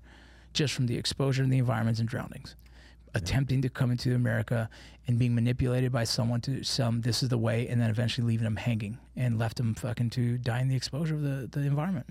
just 0.53 0.73
from 0.73 0.87
the 0.87 0.97
exposure 0.97 1.43
in 1.43 1.49
the 1.49 1.57
environments 1.57 1.99
and 1.99 2.07
drownings. 2.07 2.55
Attempting 3.15 3.61
to 3.61 3.69
come 3.69 3.91
into 3.91 4.13
America 4.15 4.69
and 5.07 5.17
being 5.17 5.33
manipulated 5.33 5.91
by 5.91 6.03
someone 6.03 6.41
to 6.41 6.63
some 6.63 7.01
this 7.01 7.23
is 7.23 7.29
the 7.29 7.37
way, 7.37 7.67
and 7.67 7.79
then 7.81 7.89
eventually 7.89 8.27
leaving 8.27 8.43
them 8.43 8.55
hanging 8.57 8.97
and 9.15 9.39
left 9.39 9.57
them 9.57 9.73
fucking 9.73 10.09
to 10.11 10.37
die 10.37 10.59
in 10.61 10.67
the 10.67 10.75
exposure 10.75 11.15
of 11.15 11.21
the, 11.21 11.47
the 11.51 11.61
environment. 11.65 12.07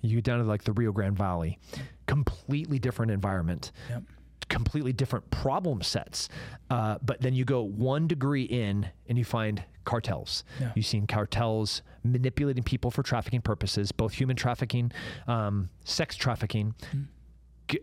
You 0.00 0.16
get 0.16 0.24
down 0.24 0.38
to 0.40 0.44
like 0.44 0.64
the 0.64 0.72
Rio 0.72 0.90
Grande 0.90 1.16
Valley, 1.16 1.58
completely 2.06 2.78
different 2.78 3.12
environment, 3.12 3.70
Yep. 3.88 4.02
completely 4.48 4.92
different 4.92 5.30
problem 5.30 5.80
sets. 5.82 6.28
Uh, 6.70 6.98
but 7.02 7.20
then 7.20 7.34
you 7.34 7.44
go 7.44 7.62
one 7.62 8.08
degree 8.08 8.42
in 8.42 8.88
and 9.08 9.16
you 9.16 9.24
find 9.24 9.62
cartels. 9.84 10.44
Yeah. 10.60 10.72
You've 10.74 10.86
seen 10.86 11.06
cartels 11.06 11.82
manipulating 12.04 12.62
people 12.64 12.90
for 12.90 13.02
trafficking 13.02 13.42
purposes, 13.42 13.92
both 13.92 14.12
human 14.14 14.36
trafficking, 14.36 14.90
um, 15.28 15.70
sex 15.84 16.16
trafficking. 16.16 16.74
G- 16.92 16.98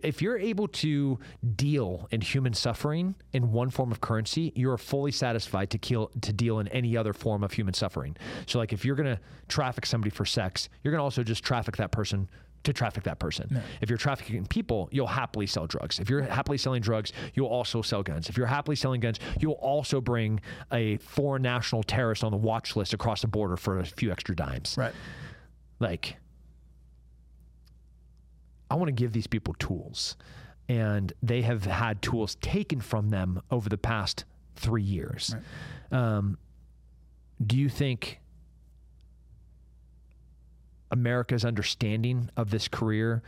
If 0.03 0.21
you're 0.21 0.37
able 0.37 0.67
to 0.67 1.19
deal 1.55 2.07
in 2.11 2.21
human 2.21 2.53
suffering 2.53 3.15
in 3.33 3.51
one 3.51 3.69
form 3.69 3.91
of 3.91 4.01
currency, 4.01 4.51
you 4.55 4.69
are 4.69 4.77
fully 4.77 5.11
satisfied 5.11 5.69
to 5.71 5.77
kill 5.77 6.11
to 6.21 6.33
deal 6.33 6.59
in 6.59 6.67
any 6.69 6.95
other 6.97 7.13
form 7.13 7.43
of 7.43 7.53
human 7.53 7.73
suffering. 7.73 8.15
So, 8.47 8.59
like 8.59 8.73
if 8.73 8.85
you're 8.85 8.95
going 8.95 9.15
to 9.15 9.21
traffic 9.47 9.85
somebody 9.85 10.09
for 10.09 10.25
sex, 10.25 10.69
you're 10.83 10.91
going 10.91 10.99
to 10.99 11.03
also 11.03 11.23
just 11.23 11.43
traffic 11.43 11.77
that 11.77 11.91
person 11.91 12.29
to 12.63 12.73
traffic 12.73 13.03
that 13.03 13.19
person. 13.19 13.61
If 13.81 13.89
you're 13.89 13.97
trafficking 13.97 14.45
people, 14.45 14.89
you'll 14.91 15.07
happily 15.07 15.47
sell 15.47 15.65
drugs. 15.65 15.99
If 15.99 16.09
you're 16.09 16.21
happily 16.21 16.57
selling 16.57 16.81
drugs, 16.81 17.13
you'll 17.33 17.47
also 17.47 17.81
sell 17.81 18.03
guns. 18.03 18.29
If 18.29 18.37
you're 18.37 18.47
happily 18.47 18.75
selling 18.75 18.99
guns, 18.99 19.19
you'll 19.39 19.53
also 19.53 20.01
bring 20.01 20.41
a 20.71 20.97
foreign 20.97 21.41
national 21.41 21.83
terrorist 21.83 22.23
on 22.23 22.31
the 22.31 22.37
watch 22.37 22.75
list 22.75 22.93
across 22.93 23.21
the 23.21 23.27
border 23.27 23.55
for 23.55 23.79
a 23.79 23.85
few 23.85 24.11
extra 24.11 24.35
dimes. 24.35 24.75
Right. 24.77 24.93
Like, 25.79 26.17
I 28.69 28.75
want 28.75 28.87
to 28.87 28.93
give 28.93 29.13
these 29.13 29.27
people 29.27 29.55
tools, 29.59 30.15
and 30.67 31.11
they 31.23 31.41
have 31.41 31.65
had 31.65 32.01
tools 32.01 32.35
taken 32.35 32.81
from 32.81 33.09
them 33.09 33.41
over 33.49 33.69
the 33.69 33.77
past 33.77 34.25
three 34.55 34.83
years. 34.83 35.35
Um, 35.91 36.37
do 37.45 37.57
you 37.57 37.69
think 37.69 38.19
America's 40.91 41.45
understanding 41.45 42.29
of 42.35 42.49
this 42.51 42.67
career 42.67 43.23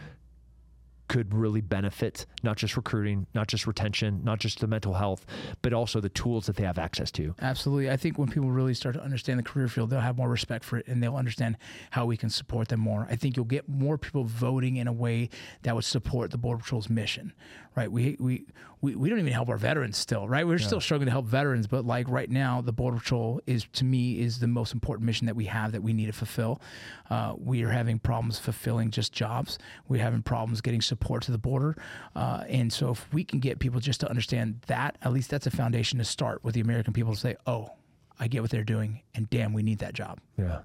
could 1.11 1.33
really 1.33 1.59
benefit 1.59 2.25
not 2.41 2.55
just 2.55 2.77
recruiting, 2.77 3.27
not 3.33 3.45
just 3.45 3.67
retention, 3.67 4.21
not 4.23 4.39
just 4.39 4.61
the 4.61 4.67
mental 4.67 4.93
health, 4.93 5.25
but 5.61 5.73
also 5.73 5.99
the 5.99 6.07
tools 6.07 6.45
that 6.45 6.55
they 6.55 6.63
have 6.63 6.79
access 6.79 7.11
to. 7.11 7.35
Absolutely. 7.41 7.91
I 7.91 7.97
think 7.97 8.17
when 8.17 8.29
people 8.29 8.49
really 8.49 8.73
start 8.73 8.95
to 8.95 9.03
understand 9.03 9.37
the 9.37 9.43
career 9.43 9.67
field, 9.67 9.89
they'll 9.89 9.99
have 9.99 10.15
more 10.15 10.29
respect 10.29 10.63
for 10.63 10.77
it 10.77 10.87
and 10.87 11.03
they'll 11.03 11.17
understand 11.17 11.57
how 11.89 12.05
we 12.05 12.15
can 12.15 12.29
support 12.29 12.69
them 12.69 12.79
more. 12.79 13.07
I 13.09 13.17
think 13.17 13.35
you'll 13.35 13.43
get 13.43 13.67
more 13.67 13.97
people 13.97 14.23
voting 14.23 14.77
in 14.77 14.87
a 14.87 14.93
way 14.93 15.27
that 15.63 15.75
would 15.75 15.83
support 15.83 16.31
the 16.31 16.37
Border 16.37 16.61
Patrol's 16.61 16.89
mission, 16.89 17.33
right? 17.75 17.91
We, 17.91 18.17
we, 18.19 18.45
we, 18.81 18.95
we 18.95 19.09
don't 19.09 19.19
even 19.19 19.31
help 19.31 19.49
our 19.49 19.57
veterans 19.57 19.97
still, 19.97 20.27
right? 20.27 20.45
We're 20.45 20.57
still 20.57 20.81
struggling 20.81 21.05
to 21.05 21.11
help 21.11 21.25
veterans, 21.25 21.67
but 21.67 21.85
like 21.85 22.09
right 22.09 22.29
now, 22.29 22.61
the 22.61 22.73
Border 22.73 22.97
Patrol 22.97 23.41
is, 23.45 23.65
to 23.73 23.85
me, 23.85 24.19
is 24.19 24.39
the 24.39 24.47
most 24.47 24.73
important 24.73 25.05
mission 25.05 25.27
that 25.27 25.35
we 25.35 25.45
have 25.45 25.71
that 25.71 25.81
we 25.81 25.93
need 25.93 26.07
to 26.07 26.13
fulfill. 26.13 26.61
Uh, 27.09 27.33
we 27.37 27.63
are 27.63 27.69
having 27.69 27.99
problems 27.99 28.39
fulfilling 28.39 28.91
just 28.91 29.13
jobs. 29.13 29.57
We're 29.87 30.01
having 30.01 30.21
problems 30.21 30.61
getting 30.61 30.81
support 30.81 31.23
to 31.23 31.31
the 31.31 31.37
border. 31.37 31.77
Uh, 32.15 32.43
and 32.49 32.73
so 32.73 32.89
if 32.89 33.11
we 33.13 33.23
can 33.23 33.39
get 33.39 33.59
people 33.59 33.79
just 33.79 34.01
to 34.01 34.09
understand 34.09 34.61
that, 34.67 34.97
at 35.01 35.13
least 35.13 35.29
that's 35.29 35.47
a 35.47 35.51
foundation 35.51 35.99
to 35.99 36.05
start 36.05 36.43
with 36.43 36.55
the 36.55 36.61
American 36.61 36.93
people 36.93 37.13
to 37.13 37.19
say, 37.19 37.35
oh, 37.47 37.71
I 38.19 38.27
get 38.27 38.41
what 38.41 38.51
they're 38.51 38.63
doing, 38.63 39.01
and 39.15 39.27
damn, 39.29 39.51
we 39.53 39.63
need 39.63 39.79
that 39.79 39.93
job. 39.93 40.19
Yeah. 40.37 40.59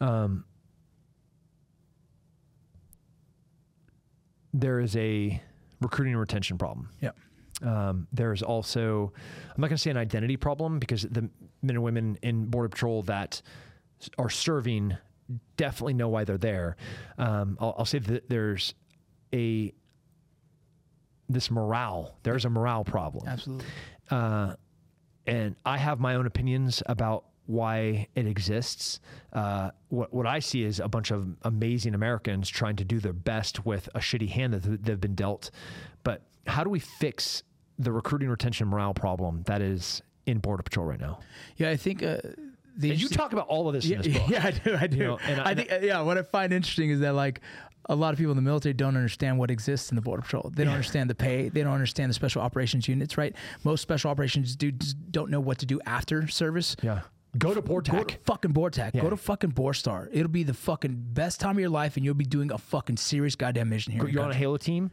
Um, 0.00 0.44
there 4.54 4.80
is 4.80 4.94
a 4.96 5.42
recruiting 5.80 6.12
and 6.14 6.20
retention 6.20 6.58
problem. 6.58 6.90
Yeah. 7.00 7.10
Um, 7.62 8.06
there 8.12 8.32
is 8.32 8.42
also, 8.42 9.12
I'm 9.54 9.60
not 9.60 9.68
going 9.68 9.76
to 9.76 9.82
say 9.82 9.90
an 9.90 9.96
identity 9.96 10.36
problem 10.36 10.78
because 10.78 11.02
the 11.02 11.22
men 11.62 11.76
and 11.76 11.82
women 11.82 12.18
in 12.22 12.46
Border 12.46 12.68
Patrol 12.68 13.02
that 13.04 13.40
are 14.18 14.28
serving 14.28 14.96
definitely 15.56 15.94
know 15.94 16.08
why 16.08 16.24
they're 16.24 16.36
there. 16.38 16.76
Um, 17.18 17.56
I'll, 17.60 17.74
I'll 17.78 17.84
say 17.86 17.98
that 17.98 18.28
there's 18.28 18.74
a 19.34 19.72
this 21.28 21.50
morale. 21.50 22.18
There's 22.22 22.44
a 22.44 22.50
morale 22.50 22.84
problem 22.84 23.26
Absolutely. 23.26 23.66
uh, 24.10 24.54
and 25.26 25.56
I 25.64 25.78
have 25.78 25.98
my 25.98 26.14
own 26.14 26.26
opinions 26.26 26.82
about 26.86 27.24
why 27.46 28.08
it 28.14 28.26
exists. 28.26 29.00
Uh, 29.32 29.70
what 29.88 30.12
what 30.12 30.26
I 30.26 30.38
see 30.40 30.62
is 30.64 30.80
a 30.80 30.88
bunch 30.88 31.10
of 31.10 31.26
amazing 31.42 31.94
Americans 31.94 32.48
trying 32.48 32.76
to 32.76 32.84
do 32.84 32.98
their 33.00 33.12
best 33.12 33.64
with 33.64 33.88
a 33.94 34.00
shitty 34.00 34.28
hand 34.28 34.54
that 34.54 34.84
they've 34.84 35.00
been 35.00 35.14
dealt. 35.14 35.50
But 36.04 36.22
how 36.46 36.64
do 36.64 36.70
we 36.70 36.78
fix 36.80 37.42
the 37.78 37.92
recruiting, 37.92 38.28
retention, 38.28 38.68
morale 38.68 38.94
problem 38.94 39.42
that 39.46 39.60
is 39.62 40.02
in 40.26 40.38
Border 40.38 40.62
Patrol 40.62 40.86
right 40.86 41.00
now? 41.00 41.20
Yeah, 41.56 41.70
I 41.70 41.76
think 41.76 42.02
uh, 42.02 42.18
And 42.82 43.00
you 43.00 43.08
talk 43.08 43.32
about 43.32 43.46
all 43.48 43.68
of 43.68 43.74
this 43.74 43.84
yeah, 43.86 43.96
in 43.96 44.02
this 44.02 44.18
book. 44.18 44.28
yeah, 44.30 44.46
I 44.46 44.50
do. 44.50 44.76
I 44.80 44.86
do. 44.86 44.98
know, 44.98 45.18
and 45.26 45.40
I- 45.40 45.50
I 45.50 45.54
think, 45.54 45.70
yeah, 45.82 46.00
what 46.02 46.18
I 46.18 46.22
find 46.22 46.52
interesting 46.52 46.90
is 46.90 47.00
that 47.00 47.14
like 47.14 47.40
a 47.88 47.94
lot 47.94 48.12
of 48.12 48.18
people 48.18 48.32
in 48.32 48.36
the 48.36 48.42
military 48.42 48.72
don't 48.72 48.96
understand 48.96 49.38
what 49.38 49.48
exists 49.50 49.90
in 49.90 49.94
the 49.96 50.02
border 50.02 50.22
patrol. 50.22 50.50
They 50.54 50.64
don't 50.64 50.72
understand 50.72 51.08
the 51.08 51.14
pay. 51.14 51.48
They 51.48 51.62
don't 51.62 51.72
understand 51.72 52.10
the 52.10 52.14
special 52.14 52.42
operations 52.42 52.88
units. 52.88 53.16
Right? 53.16 53.36
Most 53.62 53.80
special 53.82 54.10
operations 54.10 54.56
dudes 54.56 54.92
don't 54.94 55.30
know 55.30 55.38
what 55.40 55.58
to 55.58 55.66
do 55.66 55.80
after 55.86 56.26
service. 56.26 56.74
Yeah. 56.82 57.02
Go 57.38 57.54
to 57.54 57.60
Go 57.60 57.80
to 57.80 57.90
Bortac. 57.92 58.16
fucking 58.24 58.52
Bortac. 58.52 58.94
Yeah. 58.94 59.02
Go 59.02 59.10
to 59.10 59.16
fucking 59.16 59.52
Borstar. 59.52 60.08
It'll 60.12 60.28
be 60.28 60.42
the 60.42 60.54
fucking 60.54 60.96
best 61.12 61.40
time 61.40 61.56
of 61.56 61.60
your 61.60 61.70
life, 61.70 61.96
and 61.96 62.04
you'll 62.04 62.14
be 62.14 62.24
doing 62.24 62.50
a 62.52 62.58
fucking 62.58 62.96
serious 62.96 63.34
goddamn 63.36 63.68
mission 63.68 63.92
here. 63.92 64.06
You're 64.08 64.22
on 64.24 64.30
a. 64.30 64.34
Halo 64.34 64.56
team. 64.56 64.90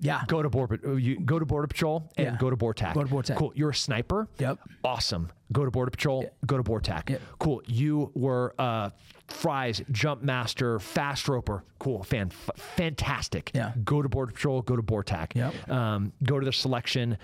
yeah. 0.00 0.22
Go 0.26 0.42
to 0.42 0.48
border. 0.50 0.98
You 0.98 1.18
go 1.20 1.38
to 1.38 1.44
Border 1.46 1.66
Patrol 1.66 2.10
and 2.16 2.26
Yeah. 2.26 2.36
go 2.38 2.50
to 2.50 2.56
Bortac. 2.56 2.94
Go 2.94 3.02
to 3.04 3.10
Bortac. 3.12 3.36
Cool. 3.36 3.52
You're 3.54 3.70
a 3.70 3.74
sniper. 3.74 4.28
Yep. 4.38 4.58
Awesome. 4.84 5.30
Go 5.52 5.64
to 5.64 5.70
Border 5.70 5.90
Patrol. 5.90 6.28
Go 6.46 6.56
to 6.56 6.62
Bortac. 6.62 7.08
Yep. 7.10 7.20
Cool. 7.38 7.62
You 7.66 8.10
were 8.14 8.54
uh, 8.58 8.90
fries, 9.28 9.80
jump 9.92 10.22
master, 10.22 10.78
fast 10.80 11.28
roper. 11.28 11.64
Cool. 11.78 12.02
Fan, 12.02 12.30
f- 12.32 12.50
fantastic. 12.56 13.50
Yeah. 13.54 13.72
Go 13.84 14.02
to 14.02 14.08
Border 14.08 14.32
Patrol. 14.32 14.62
Go 14.62 14.76
to 14.76 14.82
Bortac. 14.82 15.34
Yep. 15.34 15.70
Um, 15.70 16.12
go 16.24 16.38
to 16.40 16.44
the 16.44 16.52
selection. 16.52 17.16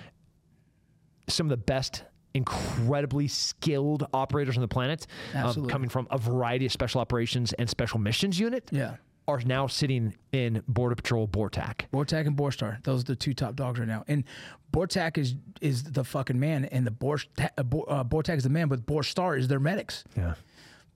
Some 1.28 1.46
of 1.46 1.50
the 1.50 1.56
best. 1.56 2.04
Incredibly 2.34 3.28
skilled 3.28 4.06
operators 4.14 4.56
on 4.56 4.62
the 4.62 4.68
planet, 4.68 5.06
um, 5.34 5.66
coming 5.68 5.88
from 5.88 6.06
a 6.10 6.18
variety 6.18 6.66
of 6.66 6.72
special 6.72 7.00
operations 7.00 7.52
and 7.54 7.68
special 7.68 7.98
missions 7.98 8.38
unit, 8.38 8.68
Yeah. 8.72 8.96
are 9.28 9.40
now 9.44 9.66
sitting 9.66 10.14
in 10.32 10.62
Border 10.66 10.94
Patrol 10.94 11.28
Bortac. 11.28 11.82
Bortak 11.92 12.26
and 12.26 12.36
Borstar. 12.36 12.82
Those 12.84 13.02
are 13.02 13.04
the 13.04 13.16
two 13.16 13.34
top 13.34 13.54
dogs 13.54 13.78
right 13.78 13.86
now. 13.88 14.04
And 14.08 14.24
Bortac 14.72 15.18
is 15.18 15.34
is 15.60 15.84
the 15.84 16.02
fucking 16.04 16.40
man, 16.40 16.64
and 16.66 16.86
the 16.86 16.90
Bortac, 16.90 17.50
uh, 17.56 17.62
Bor, 17.62 17.84
uh, 17.88 18.32
is 18.34 18.42
the 18.44 18.48
man, 18.50 18.68
but 18.68 18.84
Borstar 18.86 19.38
is 19.38 19.46
their 19.48 19.60
medics. 19.60 20.02
Yeah. 20.16 20.34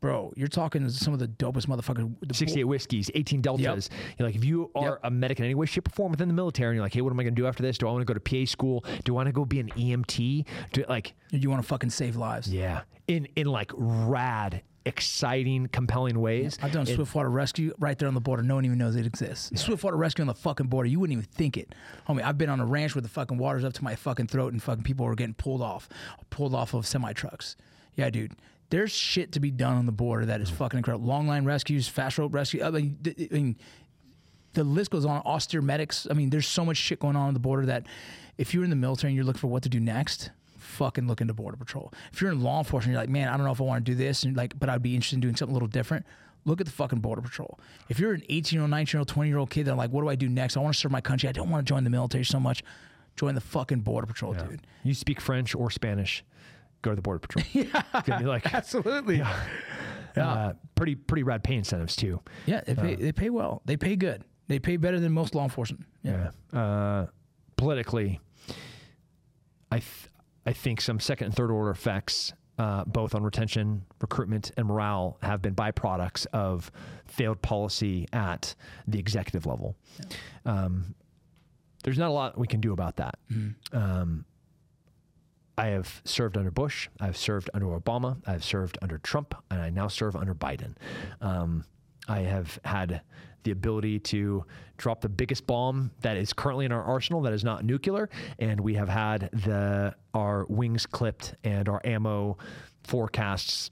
Bro, 0.01 0.34
you're 0.36 0.47
talking 0.49 0.88
some 0.90 1.12
of 1.14 1.18
the 1.18 1.26
dopest 1.28 1.66
motherfuckers. 1.66 2.14
The 2.20 2.34
68 2.34 2.64
whiskeys, 2.64 3.11
18 3.14 3.40
deltas. 3.40 3.88
You're 4.18 4.28
like, 4.28 4.36
if 4.36 4.44
you 4.44 4.70
are 4.74 4.90
Yep. 4.90 4.99
a 5.05 5.11
medic 5.11 5.38
in 5.38 5.44
any 5.47 5.55
way, 5.55 5.66
shape, 5.66 5.88
or 5.88 5.90
form 5.90 6.11
within 6.11 6.28
the 6.28 6.34
military, 6.34 6.68
and 6.70 6.76
you're 6.76 6.84
like, 6.84 6.92
hey, 6.94 7.01
what 7.01 7.11
am 7.12 7.18
I 7.18 7.22
going 7.22 7.34
to 7.34 7.40
do 7.40 7.47
after 7.47 7.62
this? 7.62 7.78
Do 7.78 7.88
I 7.88 7.92
want 7.92 8.07
to 8.07 8.12
go 8.12 8.14
to 8.14 8.20
PA 8.20 8.44
school? 8.44 8.84
Do 9.05 9.14
I 9.14 9.16
want 9.16 9.26
to 9.28 9.32
go 9.32 9.44
be 9.47 9.59
an 9.59 9.70
EMT? 9.70 10.44
Do 10.72 10.84
like, 10.88 11.14
you 11.30 11.49
want 11.51 11.62
to 11.62 11.66
fucking 11.66 11.90
save 11.90 12.14
lives. 12.16 12.53
yeah, 12.53 12.82
in 13.09 13.26
in 13.36 13.47
like 13.47 13.70
rad, 13.74 14.62
exciting, 14.84 15.66
compelling 15.68 16.20
ways. 16.20 16.59
I've 16.62 16.72
done 16.72 16.86
Swiftwater 16.86 17.28
Rescue 17.30 17.72
right 17.78 17.99
there 17.99 18.09
on 18.09 18.14
the 18.14 18.20
border. 18.20 18.42
No 18.42 18.57
one 18.57 18.64
even 18.64 18.78
knows 18.78 18.97
it 18.97 19.07
exists. 19.07 19.61
Swiftwater 19.61 19.97
Rescue 19.97 20.22
on 20.22 20.26
the 20.28 20.34
fucking 20.34 20.66
border. 20.68 20.88
You 20.88 21.01
wouldn't 21.01 21.18
even 21.18 21.24
think 21.32 21.57
it. 21.57 21.74
Homie, 22.09 22.22
I've 22.22 22.38
been 22.38 22.51
on 22.51 22.61
a 22.61 22.66
ranch 22.66 22.94
where 22.94 23.03
the 23.03 23.09
fucking 23.09 23.38
water's 23.38 23.64
up 23.64 23.72
to 23.74 23.84
my 23.84 23.94
fucking 23.94 24.26
throat 24.28 24.53
and 24.53 24.62
fucking 24.62 24.84
people 24.84 25.07
were 25.07 25.14
getting 25.14 25.34
pulled 25.34 25.62
off, 25.62 25.88
pulled 26.30 26.55
off 26.55 26.74
of 26.74 26.86
semi 26.86 27.12
trucks. 27.12 27.57
Yeah, 27.94 28.11
dude. 28.11 28.32
There's 28.71 28.93
shit 28.93 29.33
to 29.33 29.41
be 29.41 29.51
done 29.51 29.77
on 29.77 29.87
the 29.87 29.93
border 29.93 30.27
that 30.27 30.41
is 30.41 30.51
fucking 30.51 30.79
incredible. 30.79 31.07
Long 31.07 31.27
line 31.29 31.45
rescues, 31.45 31.87
fast 31.89 32.19
rope 32.19 32.35
rescue. 32.35 32.64
I 32.64 32.71
mean, 32.71 32.99
I 33.07 33.35
mean, 33.35 33.57
the 34.55 34.64
list 34.64 34.91
goes 34.91 35.05
on. 35.05 35.21
Austere 35.23 35.62
medics. 35.62 36.07
I 36.11 36.14
mean, 36.14 36.31
there's 36.31 36.49
so 36.49 36.64
much 36.64 36.77
shit 36.77 36.99
going 36.99 37.14
on 37.14 37.29
on 37.29 37.35
the 37.35 37.41
border 37.41 37.67
that 37.67 37.87
if 38.39 38.55
you're 38.55 38.64
in 38.64 38.71
the 38.71 38.77
military 38.77 39.11
and 39.11 39.17
you're 39.17 39.25
looking 39.25 39.41
for 39.41 39.47
what 39.47 39.62
to 39.62 39.69
do 39.69 39.79
next, 39.79 40.31
fucking 40.59 41.07
look 41.07 41.21
into 41.21 41.35
border 41.35 41.57
patrol. 41.57 41.93
If 42.12 42.21
you're 42.21 42.33
in 42.33 42.43
law 42.43 42.59
enforcement, 42.59 42.93
you're 42.93 43.01
like, 43.01 43.09
man, 43.09 43.29
I 43.29 43.37
don't 43.37 43.47
know 43.47 43.53
if 43.53 43.61
I 43.61 43.64
want 43.64 43.85
to 43.85 43.91
do 43.93 43.97
this, 43.97 44.25
and 44.25 44.37
like, 44.37 44.59
but 44.59 44.69
I'd 44.69 44.83
be 44.83 44.95
interested 44.95 45.17
in 45.17 45.21
doing 45.21 45.37
something 45.37 45.53
a 45.53 45.55
little 45.55 45.69
different. 45.69 46.05
Look 46.45 46.61
at 46.61 46.67
the 46.67 46.73
fucking 46.73 47.01
border 47.01 47.23
patrol. 47.23 47.59
If 47.89 47.99
you're 47.99 48.12
an 48.12 48.23
18 48.29 48.57
year 48.57 48.62
old, 48.62 48.71
19 48.71 48.97
year 48.97 49.01
old, 49.01 49.09
20 49.09 49.29
year 49.29 49.39
old 49.39 49.51
kid 49.51 49.67
that 49.67 49.77
like, 49.77 49.91
what 49.91 50.03
do 50.03 50.09
I 50.09 50.14
do 50.14 50.29
next? 50.29 50.57
I 50.57 50.61
want 50.61 50.75
to 50.75 50.81
serve 50.81 50.93
my 50.93 51.01
country. 51.01 51.29
I 51.29 51.33
don't 51.33 51.51
want 51.51 51.67
to 51.67 51.69
join 51.69 51.85
the 51.85 51.91
military 51.91 52.25
so 52.25 52.39
much. 52.41 52.62
Join 53.17 53.35
the 53.35 53.41
fucking 53.41 53.81
border 53.81 54.07
patrol, 54.07 54.35
dude. 54.35 54.61
You 54.85 54.93
speak 54.95 55.21
French 55.21 55.55
or 55.55 55.71
Spanish, 55.71 56.23
go 56.87 56.93
to 56.93 56.97
the 56.97 57.03
Border 57.03 57.18
Patrol. 57.18 57.45
yeah. 57.53 57.82
be 58.18 58.24
like, 58.24 58.53
Absolutely. 58.55 59.18
Yeah, 59.18 59.37
uh, 60.16 60.53
pretty, 60.74 60.95
pretty 60.95 61.22
rad 61.24 61.45
pay 61.45 61.57
incentives 61.57 61.97
too. 61.97 62.20
they 62.47 62.74
pay, 62.74 62.95
they 62.95 63.12
pay 63.12 63.30
well. 63.30 63.62
They 63.66 63.76
pay 63.76 63.97
good. 63.97 64.24
They 64.49 64.59
pay 64.59 64.76
better 64.76 65.01
than 65.01 65.12
most 65.12 65.34
law 65.34 65.45
enforcement. 65.45 65.84
Yeah. 66.03 66.30
Yeah. 66.53 66.59
Uh, 66.61 67.07
politically, 67.57 68.20
I 69.70 69.78
th- 69.80 70.09
I 70.47 70.53
think 70.53 70.80
some 70.80 71.01
second 71.01 71.26
and 71.26 71.34
third 71.34 71.51
order 71.51 71.70
effects, 71.70 72.32
uh, 72.57 72.84
both 72.84 73.16
on 73.16 73.24
retention, 73.24 73.82
recruitment, 74.01 74.53
and 74.57 74.68
morale, 74.68 75.18
have 75.22 75.43
been 75.43 75.57
byproducts 75.57 76.26
of 76.32 76.70
failed 77.05 77.43
policy 77.43 78.07
at 78.12 78.55
the 78.87 79.01
executive 79.01 79.45
level. 79.45 79.74
Um, 80.45 80.95
there's 81.82 81.99
not 81.99 82.09
a 82.11 82.12
lot 82.12 82.39
we 82.39 82.47
can 82.47 82.61
do 82.61 82.72
about 82.72 82.97
that. 82.97 83.18
Um, 83.72 84.24
I 85.59 85.69
have 85.69 86.03
served 86.05 86.37
under 86.37 86.51
Bush. 86.51 86.89
I've 87.01 87.17
served 87.17 87.49
under 87.55 87.67
Obama. 87.67 88.17
I've 88.27 88.45
served 88.45 88.79
under 88.83 88.99
Trump, 88.99 89.35
and 89.51 89.61
I 89.61 89.71
now 89.71 89.89
serve 89.89 90.15
under 90.15 90.35
Biden. 90.35 90.75
Um, 91.21 91.65
I 92.09 92.21
have 92.21 92.59
had 92.65 93.01
the 93.43 93.53
ability 93.53 94.01
to 94.01 94.45
drop 94.77 95.01
the 95.01 95.09
biggest 95.09 95.47
bomb 95.47 95.93
that 96.01 96.17
is 96.17 96.33
currently 96.33 96.67
in 96.67 96.73
our 96.73 96.83
arsenal 96.83 97.23
that 97.23 97.33
is 97.33 97.45
not 97.45 97.65
nuclear, 97.65 98.11
and 98.39 98.61
we 98.61 98.75
have 98.75 98.89
had 98.89 99.31
the 99.33 99.95
our 100.13 100.45
wings 100.49 100.85
clipped 100.85 101.35
and 101.45 101.69
our 101.69 101.81
ammo 101.85 102.37
forecasts 102.85 103.71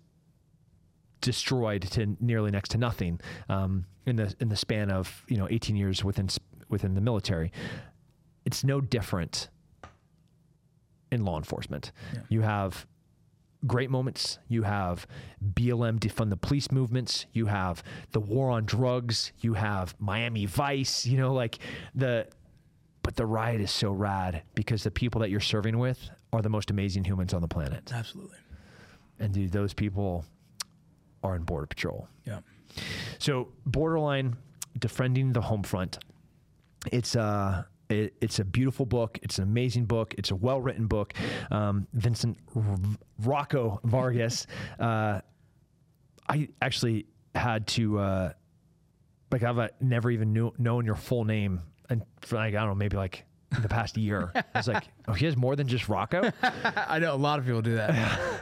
destroyed 1.21 1.83
to 1.83 2.17
nearly 2.21 2.51
next 2.51 2.71
to 2.71 2.79
nothing 2.79 3.21
um, 3.49 3.85
in 4.07 4.17
the 4.17 4.35
in 4.41 4.49
the 4.49 4.57
span 4.57 4.91
of 4.91 5.25
you 5.29 5.37
know 5.37 5.49
18 5.51 5.77
years 5.77 6.03
within 6.05 6.29
within 6.69 6.95
the 6.95 7.01
military. 7.01 7.53
It's 8.47 8.63
no 8.63 8.81
different 8.81 9.49
in 11.11 11.25
law 11.25 11.39
enforcement. 11.39 11.93
You 12.29 12.43
have 12.43 12.87
great 13.67 13.91
moments. 13.91 14.39
You 14.49 14.63
have 14.63 15.07
BLM 15.55 15.99
defund 15.99 16.31
the 16.31 16.37
police 16.37 16.71
movements. 16.71 17.27
You 17.33 17.47
have 17.47 17.83
the 18.13 18.21
war 18.21 18.51
on 18.51 18.65
drugs. 18.65 19.33
You 19.41 19.55
have 19.55 19.95
Miami 19.99 20.47
Vice. 20.47 21.07
You 21.07 21.19
know, 21.19 21.33
like 21.33 21.59
the. 21.95 22.29
But 23.03 23.17
the 23.17 23.27
riot 23.27 23.61
is 23.61 23.71
so 23.71 23.91
rad 23.93 24.45
because 24.55 24.83
the 24.83 24.91
people 24.91 25.21
that 25.21 25.29
you're 25.29 25.39
serving 25.39 25.79
with 25.79 26.09
are 26.33 26.41
the 26.41 26.49
most 26.49 26.71
amazing 26.71 27.05
humans 27.05 27.35
on 27.35 27.43
the 27.43 27.49
planet. 27.49 27.93
Absolutely. 27.93 28.39
And 29.19 29.31
dude, 29.35 29.53
those 29.53 29.75
people 29.75 30.25
are 31.23 31.37
in 31.37 31.43
Border 31.43 31.67
Patrol. 31.67 32.09
Yeah. 32.25 32.41
So, 33.19 33.49
Borderline, 33.67 34.37
defending 34.79 35.35
the 35.35 35.43
home 35.43 35.63
front. 35.63 35.99
It's 36.93 37.15
a 37.15 37.67
it, 37.89 38.15
it's 38.21 38.39
a 38.39 38.45
beautiful 38.45 38.87
book. 38.87 39.19
It's 39.23 39.39
an 39.39 39.45
amazing 39.45 39.85
book. 39.87 40.15
It's 40.17 40.31
a 40.31 40.37
well 40.37 40.61
written 40.61 40.87
book. 40.87 41.13
Um, 41.51 41.87
Vincent 41.93 42.39
R- 42.55 42.79
Rocco 43.23 43.81
Vargas. 43.85 44.47
uh, 44.79 45.21
I 46.29 46.49
actually 46.63 47.07
had 47.35 47.67
to 47.69 47.99
uh, 47.99 48.33
like 49.31 49.43
I've 49.43 49.59
uh, 49.59 49.69
never 49.81 50.11
even 50.11 50.33
knew, 50.33 50.53
known 50.59 50.87
your 50.87 50.95
full 50.95 51.25
name 51.25 51.61
and 51.91 52.03
for 52.21 52.37
like 52.37 52.55
I 52.55 52.61
don't 52.61 52.69
know, 52.69 52.75
maybe 52.75 52.97
like 52.97 53.25
in 53.55 53.63
the 53.63 53.69
past 53.69 53.97
year. 53.97 54.33
I 54.35 54.45
was 54.55 54.69
like, 54.69 54.85
oh, 55.09 55.13
he 55.13 55.27
has 55.27 55.37
more 55.37 55.57
than 55.57 55.69
just 55.69 55.89
Rocco. 55.89 56.31
I 56.43 56.99
know 56.99 57.15
a 57.15 57.17
lot 57.17 57.39
of 57.39 57.45
people 57.45 57.63
do 57.63 57.77
that. 57.77 58.41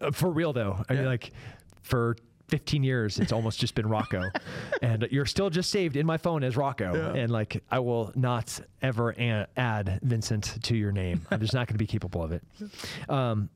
Uh, 0.00 0.10
for 0.12 0.30
real 0.30 0.52
though, 0.52 0.82
I 0.88 0.94
mean, 0.94 1.06
like 1.06 1.32
for 1.82 2.16
15 2.52 2.84
years, 2.84 3.18
it's 3.18 3.32
almost 3.32 3.58
just 3.58 3.74
been 3.74 3.88
Rocco, 3.88 4.24
and 4.82 5.08
you're 5.10 5.24
still 5.24 5.48
just 5.48 5.70
saved 5.70 5.96
in 5.96 6.04
my 6.04 6.18
phone 6.18 6.44
as 6.44 6.54
Rocco. 6.54 6.94
Yeah. 6.94 7.22
And 7.22 7.32
like, 7.32 7.64
I 7.70 7.78
will 7.78 8.12
not 8.14 8.60
ever 8.82 9.12
a- 9.18 9.46
add 9.56 10.00
Vincent 10.02 10.62
to 10.64 10.76
your 10.76 10.92
name. 10.92 11.22
I'm 11.30 11.40
just 11.40 11.54
not 11.54 11.66
going 11.66 11.76
to 11.76 11.78
be 11.78 11.86
capable 11.86 12.22
of 12.22 12.30
it. 12.32 12.42
Um, 13.08 13.48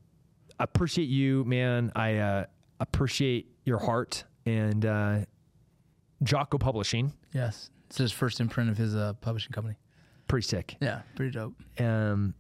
appreciate 0.59 1.09
you, 1.11 1.45
man. 1.45 1.93
I 1.95 2.17
uh, 2.17 2.45
appreciate 2.81 3.51
your 3.67 3.79
heart 3.79 4.25
and 4.47 4.87
uh, 4.87 5.19
Jocko 6.23 6.57
Publishing. 6.57 7.13
yes, 7.35 7.69
it's 7.89 7.99
his 7.99 8.13
first 8.13 8.41
imprint 8.41 8.71
of 8.71 8.79
his 8.79 8.97
uh, 8.97 9.13
publishing 9.21 9.53
company. 9.53 9.77
Pretty 10.27 10.47
sick. 10.47 10.77
Yeah, 10.81 11.03
pretty 11.17 11.33
dope. 11.33 11.53
um, 11.81 12.33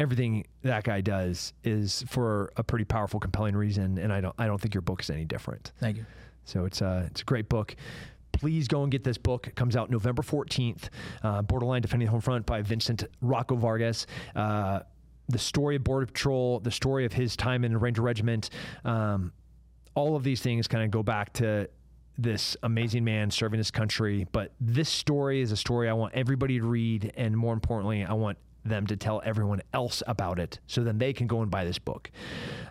everything 0.00 0.46
that 0.62 0.84
guy 0.84 1.00
does 1.00 1.52
is 1.64 2.04
for 2.08 2.52
a 2.56 2.62
pretty 2.62 2.84
powerful, 2.84 3.20
compelling 3.20 3.56
reason, 3.56 3.98
and 3.98 4.12
I 4.12 4.20
don't 4.20 4.34
I 4.38 4.46
don't 4.46 4.60
think 4.60 4.74
your 4.74 4.82
book 4.82 5.02
is 5.02 5.10
any 5.10 5.24
different. 5.24 5.72
Thank 5.78 5.98
you. 5.98 6.06
So 6.44 6.64
it's 6.64 6.80
a 6.80 7.06
it's 7.10 7.22
a 7.22 7.24
great 7.24 7.48
book. 7.48 7.76
Please 8.32 8.68
go 8.68 8.82
and 8.82 8.92
get 8.92 9.02
this 9.02 9.18
book. 9.18 9.48
It 9.48 9.56
comes 9.56 9.74
out 9.74 9.90
November 9.90 10.22
14th. 10.22 10.90
Uh, 11.22 11.42
Borderline 11.42 11.82
Defending 11.82 12.06
the 12.06 12.12
Home 12.12 12.20
Front 12.20 12.46
by 12.46 12.62
Vincent 12.62 13.04
Rocco 13.20 13.56
Vargas. 13.56 14.06
Uh, 14.36 14.80
the 15.28 15.38
story 15.38 15.76
of 15.76 15.84
Border 15.84 16.06
Patrol, 16.06 16.60
the 16.60 16.70
story 16.70 17.04
of 17.04 17.12
his 17.12 17.36
time 17.36 17.64
in 17.64 17.72
the 17.72 17.78
Ranger 17.78 18.02
Regiment. 18.02 18.50
Um, 18.84 19.32
all 19.94 20.14
of 20.14 20.22
these 20.22 20.40
things 20.40 20.68
kind 20.68 20.84
of 20.84 20.90
go 20.90 21.02
back 21.02 21.32
to 21.34 21.68
this 22.16 22.56
amazing 22.62 23.04
man 23.04 23.30
serving 23.30 23.58
his 23.58 23.70
country. 23.70 24.26
But 24.30 24.52
this 24.60 24.88
story 24.88 25.40
is 25.40 25.52
a 25.52 25.56
story 25.56 25.88
I 25.88 25.92
want 25.92 26.14
everybody 26.14 26.58
to 26.58 26.66
read. 26.66 27.12
And 27.16 27.36
more 27.36 27.54
importantly, 27.54 28.04
I 28.04 28.12
want 28.12 28.38
them 28.64 28.86
to 28.86 28.96
tell 28.96 29.22
everyone 29.24 29.62
else 29.72 30.02
about 30.06 30.38
it 30.38 30.58
so 30.66 30.82
then 30.84 30.98
they 30.98 31.12
can 31.12 31.26
go 31.26 31.42
and 31.42 31.50
buy 31.50 31.64
this 31.64 31.78
book. 31.78 32.10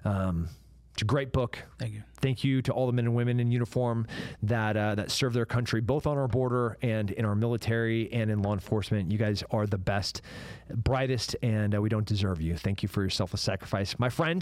Um, 0.05 0.49
it's 0.93 1.03
a 1.03 1.05
great 1.05 1.31
book. 1.31 1.59
Thank 1.77 1.93
you. 1.93 2.01
Thank 2.21 2.43
you 2.43 2.63
to 2.63 2.71
all 2.73 2.87
the 2.87 2.91
men 2.91 3.05
and 3.05 3.13
women 3.13 3.39
in 3.39 3.51
uniform 3.51 4.07
that 4.41 4.75
uh, 4.75 4.95
that 4.95 5.11
serve 5.11 5.33
their 5.33 5.45
country, 5.45 5.79
both 5.79 6.07
on 6.07 6.17
our 6.17 6.27
border 6.27 6.75
and 6.81 7.11
in 7.11 7.23
our 7.23 7.35
military 7.35 8.11
and 8.11 8.31
in 8.31 8.41
law 8.41 8.53
enforcement. 8.53 9.11
You 9.11 9.19
guys 9.19 9.43
are 9.51 9.67
the 9.67 9.77
best, 9.77 10.23
brightest, 10.73 11.35
and 11.43 11.75
uh, 11.75 11.81
we 11.81 11.89
don't 11.89 12.05
deserve 12.07 12.41
you. 12.41 12.55
Thank 12.57 12.81
you 12.81 12.89
for 12.89 13.01
your 13.03 13.11
selfless 13.11 13.41
sacrifice, 13.43 13.99
my 13.99 14.09
friend. 14.09 14.41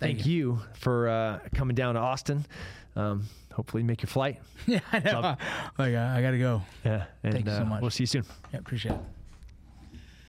Thank, 0.00 0.16
Thank 0.18 0.26
you. 0.26 0.60
for 0.74 1.08
uh, 1.08 1.38
coming 1.54 1.76
down 1.76 1.94
to 1.94 2.00
Austin. 2.00 2.46
Um, 2.96 3.28
hopefully, 3.52 3.84
make 3.84 4.02
your 4.02 4.08
flight. 4.08 4.40
Yeah, 4.66 4.80
I 4.92 4.98
know. 4.98 5.20
Love- 5.20 5.38
Like 5.78 5.94
I, 5.94 6.18
I 6.18 6.22
got 6.22 6.32
to 6.32 6.38
go. 6.38 6.62
Yeah, 6.84 7.04
and 7.22 7.32
Thank 7.32 7.46
you 7.46 7.52
so 7.52 7.62
uh, 7.62 7.64
much. 7.66 7.80
we'll 7.80 7.90
see 7.90 8.02
you 8.02 8.06
soon. 8.08 8.24
Yeah, 8.52 8.58
appreciate 8.58 8.92
it. 8.96 9.00